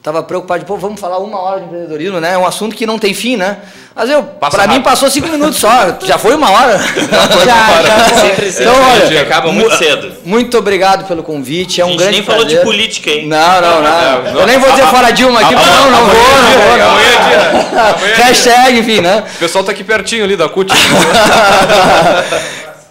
Tava 0.03 0.23
preocupado 0.23 0.61
de, 0.61 0.65
pô, 0.65 0.77
vamos 0.77 0.99
falar 0.99 1.19
uma 1.19 1.39
hora 1.39 1.59
de 1.59 1.67
empreendedorismo, 1.67 2.19
né? 2.19 2.33
É 2.33 2.37
um 2.37 2.45
assunto 2.45 2.75
que 2.75 2.87
não 2.87 2.97
tem 2.97 3.13
fim, 3.13 3.37
né? 3.37 3.57
Mas 3.93 4.09
eu, 4.09 4.23
pra 4.23 4.65
mim, 4.67 4.81
passou 4.81 5.11
cinco 5.11 5.27
minutos 5.27 5.59
só. 5.59 5.69
Já 6.03 6.17
foi 6.17 6.33
uma 6.33 6.49
hora. 6.49 6.79
Já. 7.45 8.19
Sempre 8.19 8.51
cedo. 8.51 8.69
Então, 8.71 8.81
olha, 9.05 9.21
acaba 9.21 9.51
muito 9.51 9.75
cedo. 9.77 10.11
Muito 10.25 10.57
obrigado 10.57 11.05
pelo 11.05 11.21
convite. 11.21 11.81
É 11.81 11.83
A 11.83 11.85
um 11.85 11.89
gente 11.89 11.99
grande 11.99 12.17
nem 12.17 12.23
falou 12.25 12.45
de 12.45 12.55
política, 12.61 13.11
hein? 13.11 13.27
Não, 13.27 13.61
não, 13.61 13.81
não. 13.83 14.39
Eu 14.41 14.47
nem 14.47 14.57
vou 14.57 14.71
dizer 14.71 14.87
fora 14.87 15.11
Dilma 15.11 15.39
aqui, 15.39 15.53
porque 15.53 15.69
não, 15.69 15.91
não 15.91 16.05
vou, 16.05 16.15
não 16.15 16.67
vou. 16.67 16.77
não. 16.79 16.89
Amanhã 16.89 17.09
é 17.11 18.05
dia. 18.07 18.15
Hashtag, 18.25 18.79
enfim, 18.79 19.01
né? 19.01 19.23
O 19.35 19.39
pessoal 19.39 19.63
tá 19.63 19.71
aqui 19.71 19.83
pertinho 19.83 20.23
ali 20.23 20.35
da 20.35 20.49
CUT. 20.49 20.73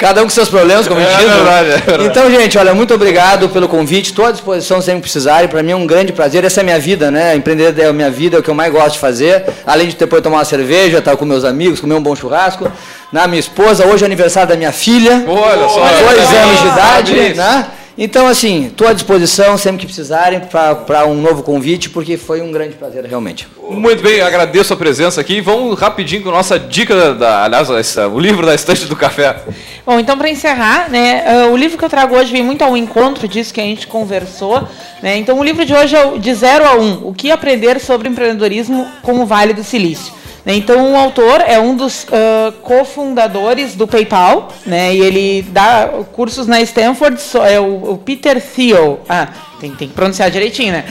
Cada 0.01 0.23
um 0.23 0.25
com 0.25 0.31
seus 0.31 0.49
problemas, 0.49 0.89
como 0.89 0.99
É 0.99 1.05
diz. 1.05 1.27
né? 1.27 1.35
verdade, 1.35 1.69
é 1.69 1.77
verdade. 1.77 2.05
Então, 2.07 2.31
gente, 2.31 2.57
olha, 2.57 2.73
muito 2.75 2.95
obrigado 2.95 3.51
pelo 3.51 3.69
convite. 3.69 4.07
Estou 4.07 4.25
à 4.25 4.33
disposição 4.33 4.81
sempre 4.81 5.03
precisarem. 5.03 5.47
Para 5.47 5.63
mim 5.63 5.73
é 5.73 5.77
um 5.77 5.87
grande 5.87 6.11
prazer. 6.11 6.43
Essa 6.43 6.61
é 6.61 6.63
a 6.63 6.65
minha 6.65 6.79
vida, 6.79 7.11
né? 7.11 7.37
Empreender 7.37 7.79
é 7.79 7.85
a 7.87 7.93
minha 7.93 8.11
vida, 8.11 8.39
é 8.39 8.41
o 8.41 8.43
que 8.43 8.49
eu 8.49 8.55
mais 8.55 8.73
gosto 8.73 8.93
de 8.95 8.99
fazer. 8.99 9.45
Além 9.67 9.89
de 9.89 9.97
depois 9.97 10.23
tomar 10.23 10.39
uma 10.39 10.45
cerveja, 10.47 10.99
estar 10.99 11.15
com 11.19 11.27
meus 11.27 11.45
amigos, 11.45 11.81
comer 11.81 11.93
um 11.95 12.03
bom 12.03 12.17
churrasco. 12.17 12.73
Na 13.13 13.27
minha 13.29 13.41
esposa, 13.41 13.85
hoje 13.87 14.03
é 14.03 14.07
aniversário 14.07 14.49
da 14.49 14.57
minha 14.57 14.73
filha. 14.73 15.23
Olha 15.29 15.69
só. 15.69 15.81
Dois 15.81 16.35
anos 16.35 16.61
de 16.63 16.67
idade, 16.69 17.35
né? 17.37 17.67
Então, 18.03 18.27
assim, 18.27 18.69
estou 18.69 18.89
à 18.89 18.95
disposição 18.95 19.59
sempre 19.59 19.81
que 19.81 19.85
precisarem 19.85 20.41
para 20.41 21.07
um 21.07 21.21
novo 21.21 21.43
convite, 21.43 21.91
porque 21.91 22.17
foi 22.17 22.41
um 22.41 22.51
grande 22.51 22.75
prazer, 22.75 23.05
realmente. 23.05 23.47
Muito 23.69 24.03
bem, 24.03 24.23
agradeço 24.23 24.73
a 24.73 24.77
presença 24.77 25.21
aqui. 25.21 25.43
Vamos 25.43 25.79
rapidinho 25.79 26.23
com 26.23 26.31
a 26.31 26.33
nossa 26.33 26.59
dica, 26.59 27.13
da, 27.13 27.45
aliás, 27.45 27.69
essa- 27.69 28.09
o 28.09 28.19
livro 28.19 28.47
da 28.47 28.55
estante 28.55 28.87
do 28.87 28.97
café. 28.97 29.37
Bom, 29.85 30.01
então 30.01 30.17
para 30.17 30.31
encerrar, 30.31 30.89
né, 30.91 31.25
ah, 31.27 31.47
o 31.49 31.57
livro 31.59 31.77
que 31.77 31.85
eu 31.85 31.91
trago 31.91 32.17
hoje 32.17 32.33
vem 32.33 32.43
muito 32.43 32.63
ao 32.63 32.75
encontro 32.75 33.29
disso 33.29 33.53
que 33.53 33.61
a 33.61 33.65
gente 33.65 33.87
conversou. 33.87 34.67
Né? 35.03 35.19
Então 35.19 35.39
o 35.39 35.45
livro 35.45 35.63
de 35.67 35.75
hoje 35.75 35.95
é 35.95 36.03
o 36.07 36.19
De 36.19 36.33
Zero 36.35 36.65
a 36.65 36.77
Um, 36.77 37.07
o 37.07 37.13
que 37.13 37.31
aprender 37.31 37.79
sobre 37.81 38.09
empreendedorismo 38.09 38.89
com 39.03 39.21
o 39.21 39.27
Vale 39.27 39.53
do 39.53 39.63
Silício. 39.63 40.11
Então 40.47 40.93
o 40.93 40.97
autor 40.97 41.43
é 41.47 41.59
um 41.61 41.77
dos 41.77 42.07
ah, 42.11 42.53
cofundadores 42.63 43.75
do 43.75 43.87
PayPal, 43.87 44.53
né? 44.65 44.95
E 44.95 45.01
ele 45.01 45.43
dá 45.51 45.89
cursos 46.13 46.47
na 46.47 46.61
Stanford, 46.61 47.21
é 47.49 47.61
o, 47.61 47.93
o 47.93 47.99
Peter 47.99 48.41
Thiel. 48.41 49.01
Ah, 49.09 49.29
tem, 49.61 49.73
tem 49.73 49.89
que 49.89 49.95
pronunciar 49.95 50.31
direitinho, 50.31 50.73
né? 50.73 50.85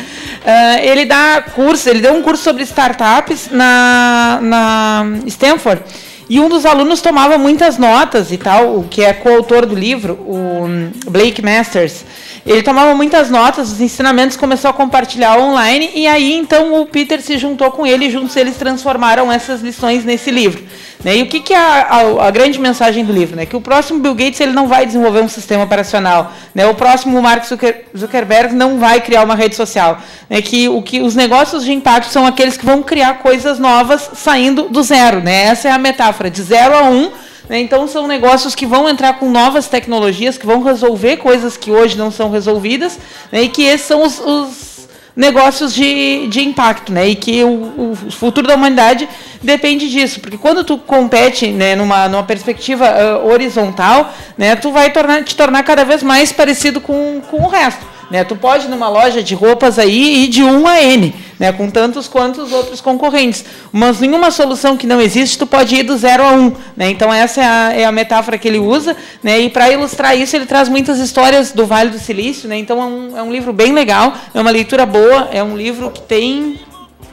Ah, 0.46 0.82
ele 0.82 1.06
dá 1.06 1.44
curso, 1.56 1.90
ele 1.90 2.02
deu 2.02 2.14
um 2.14 2.22
curso 2.22 2.44
sobre 2.44 2.64
startups 2.64 3.50
na, 3.52 4.40
na 4.42 5.06
Stanford. 5.26 5.82
E 6.30 6.40
um 6.40 6.48
dos 6.48 6.64
alunos 6.64 7.02
tomava 7.02 7.40
muitas 7.40 7.80
notas 7.80 8.32
e 8.32 8.38
tal, 8.38 8.78
o 8.78 8.84
que 8.84 9.04
é 9.04 9.14
coautor 9.14 9.66
do 9.66 9.74
livro, 9.74 10.14
o 10.14 10.68
Blake 11.10 11.42
Masters. 11.42 12.06
Ele 12.46 12.64
tomava 12.64 12.96
muitas 12.96 13.30
notas, 13.30 13.72
os 13.72 13.82
ensinamentos 13.82 14.36
começou 14.38 14.70
a 14.70 14.74
compartilhar 14.74 15.38
online 15.38 15.92
e 15.94 16.08
aí 16.08 16.34
então 16.34 16.82
o 16.82 16.86
Peter 16.86 17.22
se 17.22 17.38
juntou 17.38 17.70
com 17.72 17.86
ele 17.86 18.06
e 18.06 18.12
juntos 18.12 18.36
eles 18.36 18.56
transformaram 18.56 19.32
essas 19.32 19.62
lições 19.62 20.04
nesse 20.06 20.32
livro. 20.32 20.64
Né? 21.04 21.18
E 21.18 21.22
o 21.22 21.28
que, 21.28 21.40
que 21.40 21.54
é 21.54 21.58
a, 21.58 21.88
a- 22.22 22.28
a 22.28 22.32
grande 22.32 22.60
mensagem 22.60 23.06
do 23.06 23.14
livro? 23.14 23.36
Né? 23.36 23.46
Que 23.46 23.56
o 23.56 23.62
próximo 23.62 24.00
Bill 24.00 24.16
Gates 24.16 24.40
ele 24.42 24.52
não 24.52 24.68
vai 24.68 24.86
desenvolver 24.86 25.22
um 25.22 25.28
sistema 25.30 25.64
operacional. 25.64 26.34
Né? 26.54 26.66
O 26.66 26.74
próximo 26.76 27.22
Mark 27.22 27.46
Zucker- 27.46 27.86
Zuckerberg 27.98 28.54
não 28.56 28.80
vai 28.80 29.00
criar 29.00 29.24
uma 29.24 29.36
rede 29.36 29.56
social. 29.56 30.00
Né? 30.30 30.42
Que, 30.42 30.68
o 30.68 30.82
que 30.82 31.02
os 31.02 31.16
negócios 31.16 31.64
de 31.64 31.72
impacto 31.72 32.10
são 32.12 32.26
aqueles 32.26 32.58
que 32.58 32.66
vão 32.66 32.82
criar 32.84 33.16
coisas 33.20 33.60
novas 33.60 34.10
saindo 34.16 34.64
do 34.70 34.82
zero. 34.84 35.22
Né? 35.22 35.44
Essa 35.44 35.70
é 35.70 35.72
a 35.72 35.78
metáfora, 35.78 36.30
de 36.30 36.42
zero 36.42 36.76
a 36.76 36.84
um. 36.84 37.12
Né? 37.50 37.60
Então 37.60 37.88
são 37.88 38.08
negócios 38.08 38.54
que 38.54 38.66
vão 38.66 38.88
entrar 38.88 39.14
com 39.20 39.30
novas 39.30 39.68
tecnologias, 39.68 40.38
que 40.38 40.46
vão 40.46 40.62
resolver 40.62 41.18
coisas 41.18 41.58
que 41.58 41.72
hoje 41.72 41.98
não 41.98 42.12
são 42.12 42.30
resolvidas, 42.30 43.00
né? 43.32 43.42
e 43.42 43.50
que 43.50 43.64
esses 43.64 43.88
são 43.88 44.04
os, 44.04 44.20
os 44.20 44.70
negócios 45.16 45.74
de, 45.74 46.28
de 46.28 46.42
impacto, 46.42 46.94
né? 46.94 47.10
E 47.10 47.16
que 47.16 47.44
o, 47.44 47.92
o 47.92 48.12
futuro 48.12 48.48
da 48.48 48.56
humanidade 48.56 49.10
depende 49.42 49.90
disso, 49.90 50.22
porque 50.22 50.38
quando 50.38 50.64
tu 50.64 50.78
compete, 50.78 51.48
né, 51.48 51.76
numa, 51.76 52.08
numa 52.08 52.24
perspectiva 52.24 52.88
ah, 52.88 53.26
horizontal, 53.26 54.14
né, 54.38 54.56
tu 54.56 54.72
vai 54.72 54.92
tornar, 54.92 55.24
te 55.24 55.36
tornar 55.36 55.64
cada 55.64 55.84
vez 55.84 56.02
mais 56.04 56.32
parecido 56.32 56.80
com, 56.80 57.22
com 57.30 57.44
o 57.44 57.50
resto. 57.50 57.86
Né? 58.10 58.24
Tu 58.24 58.36
pode 58.36 58.66
ir 58.66 58.70
numa 58.70 58.90
loja 58.90 59.22
de 59.22 59.36
roupas 59.36 59.78
aí 59.78 60.24
e 60.24 60.28
de 60.28 60.44
1 60.44 60.68
a 60.68 60.82
N, 60.82 61.16
né? 61.38 61.52
com 61.52 61.70
tantos 61.70 62.08
quanto 62.08 62.42
os 62.42 62.52
outros 62.52 62.82
concorrentes. 62.82 63.46
Mas 63.72 64.00
nenhuma 64.00 64.32
solução 64.32 64.76
que 64.76 64.88
não 64.88 65.00
existe, 65.00 65.38
tu 65.38 65.46
pode 65.46 65.76
ir 65.76 65.84
do 65.84 65.96
zero 65.98 66.24
a 66.24 66.32
um. 66.32 66.54
Né? 66.76 66.90
Então 66.90 67.14
essa 67.14 67.42
é 67.42 67.46
a, 67.46 67.74
é 67.74 67.86
a 67.86 67.92
metáfora 67.92 68.38
que 68.38 68.48
ele 68.48 68.58
usa. 68.58 68.98
Né? 69.22 69.40
E 69.42 69.50
para 69.50 69.70
ilustrar 69.70 70.18
isso, 70.18 70.36
ele 70.36 70.46
traz 70.46 70.68
muitas 70.68 71.00
histórias 71.00 71.52
do 71.52 71.66
Vale 71.66 71.92
do 71.92 72.00
Silício. 72.00 72.50
Né? 72.50 72.58
Então 72.58 72.82
é 72.82 72.86
um, 72.86 73.18
é 73.18 73.24
um 73.24 73.32
livro 73.32 73.54
bem 73.54 73.74
legal, 73.74 74.14
é 74.34 74.42
uma 74.42 74.52
leitura 74.52 74.86
boa, 74.86 75.30
é 75.32 75.44
um 75.44 75.56
livro 75.56 75.92
que 75.92 76.02
tem, 76.02 76.60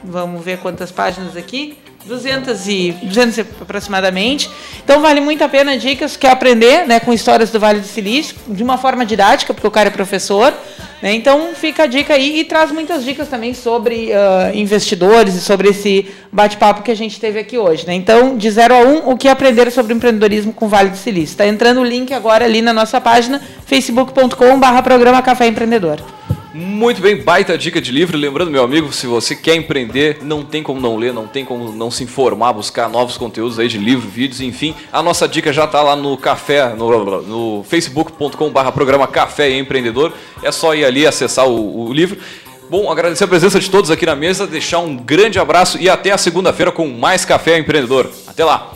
vamos 0.03 0.43
ver 0.43 0.57
quantas 0.59 0.91
páginas 0.91 1.37
aqui, 1.37 1.77
200 2.07 2.67
e 2.67 2.91
200 3.03 3.39
aproximadamente. 3.61 4.49
Então 4.83 5.01
vale 5.01 5.21
muito 5.21 5.43
a 5.43 5.49
pena 5.49 5.77
dicas 5.77 6.17
que 6.17 6.25
aprender, 6.25 6.87
né, 6.87 6.99
com 6.99 7.13
histórias 7.13 7.51
do 7.51 7.59
Vale 7.59 7.81
do 7.81 7.87
Silício 7.87 8.35
de 8.47 8.63
uma 8.63 8.77
forma 8.77 9.05
didática, 9.05 9.53
porque 9.53 9.67
o 9.67 9.71
cara 9.71 9.89
é 9.89 9.91
professor. 9.91 10.53
Né? 11.01 11.13
Então 11.13 11.53
fica 11.53 11.83
a 11.83 11.85
dica 11.85 12.13
aí 12.13 12.39
e 12.39 12.43
traz 12.43 12.71
muitas 12.71 13.03
dicas 13.03 13.27
também 13.27 13.53
sobre 13.53 14.11
ah, 14.13 14.51
investidores 14.53 15.35
e 15.35 15.41
sobre 15.41 15.69
esse 15.69 16.07
bate-papo 16.31 16.81
que 16.81 16.91
a 16.91 16.95
gente 16.95 17.19
teve 17.19 17.39
aqui 17.39 17.57
hoje. 17.57 17.85
Né? 17.85 17.93
Então, 17.93 18.35
de 18.37 18.49
0 18.49 18.73
a 18.73 18.79
1, 18.79 18.87
um, 18.87 19.09
o 19.11 19.17
que 19.17 19.27
aprender 19.27 19.71
sobre 19.71 19.93
empreendedorismo 19.93 20.53
com 20.53 20.65
o 20.65 20.69
Vale 20.69 20.89
do 20.89 20.97
Silício. 20.97 21.33
Está 21.33 21.47
entrando 21.47 21.81
o 21.81 21.83
link 21.83 22.13
agora 22.13 22.45
ali 22.45 22.61
na 22.61 22.73
nossa 22.73 22.99
página, 22.99 23.41
facebook.com.br 23.65 24.81
programa 24.83 25.21
Café 25.21 25.47
Empreendedor. 25.47 26.01
Muito 26.59 27.03
bem, 27.03 27.15
baita 27.21 27.55
dica 27.55 27.79
de 27.79 27.91
livro. 27.91 28.17
Lembrando, 28.17 28.49
meu 28.49 28.63
amigo, 28.63 28.91
se 28.91 29.05
você 29.05 29.35
quer 29.35 29.53
empreender, 29.53 30.17
não 30.23 30.43
tem 30.43 30.63
como 30.63 30.81
não 30.81 30.97
ler, 30.97 31.13
não 31.13 31.27
tem 31.27 31.45
como 31.45 31.71
não 31.71 31.91
se 31.91 32.03
informar, 32.03 32.51
buscar 32.51 32.89
novos 32.89 33.15
conteúdos 33.15 33.59
aí 33.59 33.67
de 33.67 33.77
livro, 33.77 34.09
vídeos, 34.09 34.41
enfim. 34.41 34.73
A 34.91 35.03
nossa 35.03 35.27
dica 35.27 35.53
já 35.53 35.65
está 35.65 35.83
lá 35.83 35.95
no 35.95 36.17
café, 36.17 36.73
no, 36.73 37.21
no 37.21 37.63
facebook.com/barra 37.63 38.71
programa 38.71 39.05
Café 39.05 39.51
Empreendedor. 39.51 40.11
É 40.41 40.51
só 40.51 40.73
ir 40.73 40.83
ali 40.83 41.05
acessar 41.05 41.47
o, 41.47 41.89
o 41.89 41.93
livro. 41.93 42.17
Bom, 42.71 42.91
agradecer 42.91 43.25
a 43.25 43.27
presença 43.27 43.59
de 43.59 43.69
todos 43.69 43.91
aqui 43.91 44.07
na 44.07 44.15
mesa, 44.15 44.47
deixar 44.47 44.79
um 44.79 44.97
grande 44.97 45.37
abraço 45.37 45.77
e 45.79 45.87
até 45.87 46.09
a 46.09 46.17
segunda-feira 46.17 46.71
com 46.71 46.87
mais 46.87 47.23
Café 47.23 47.59
Empreendedor. 47.59 48.09
Até 48.25 48.43
lá! 48.43 48.71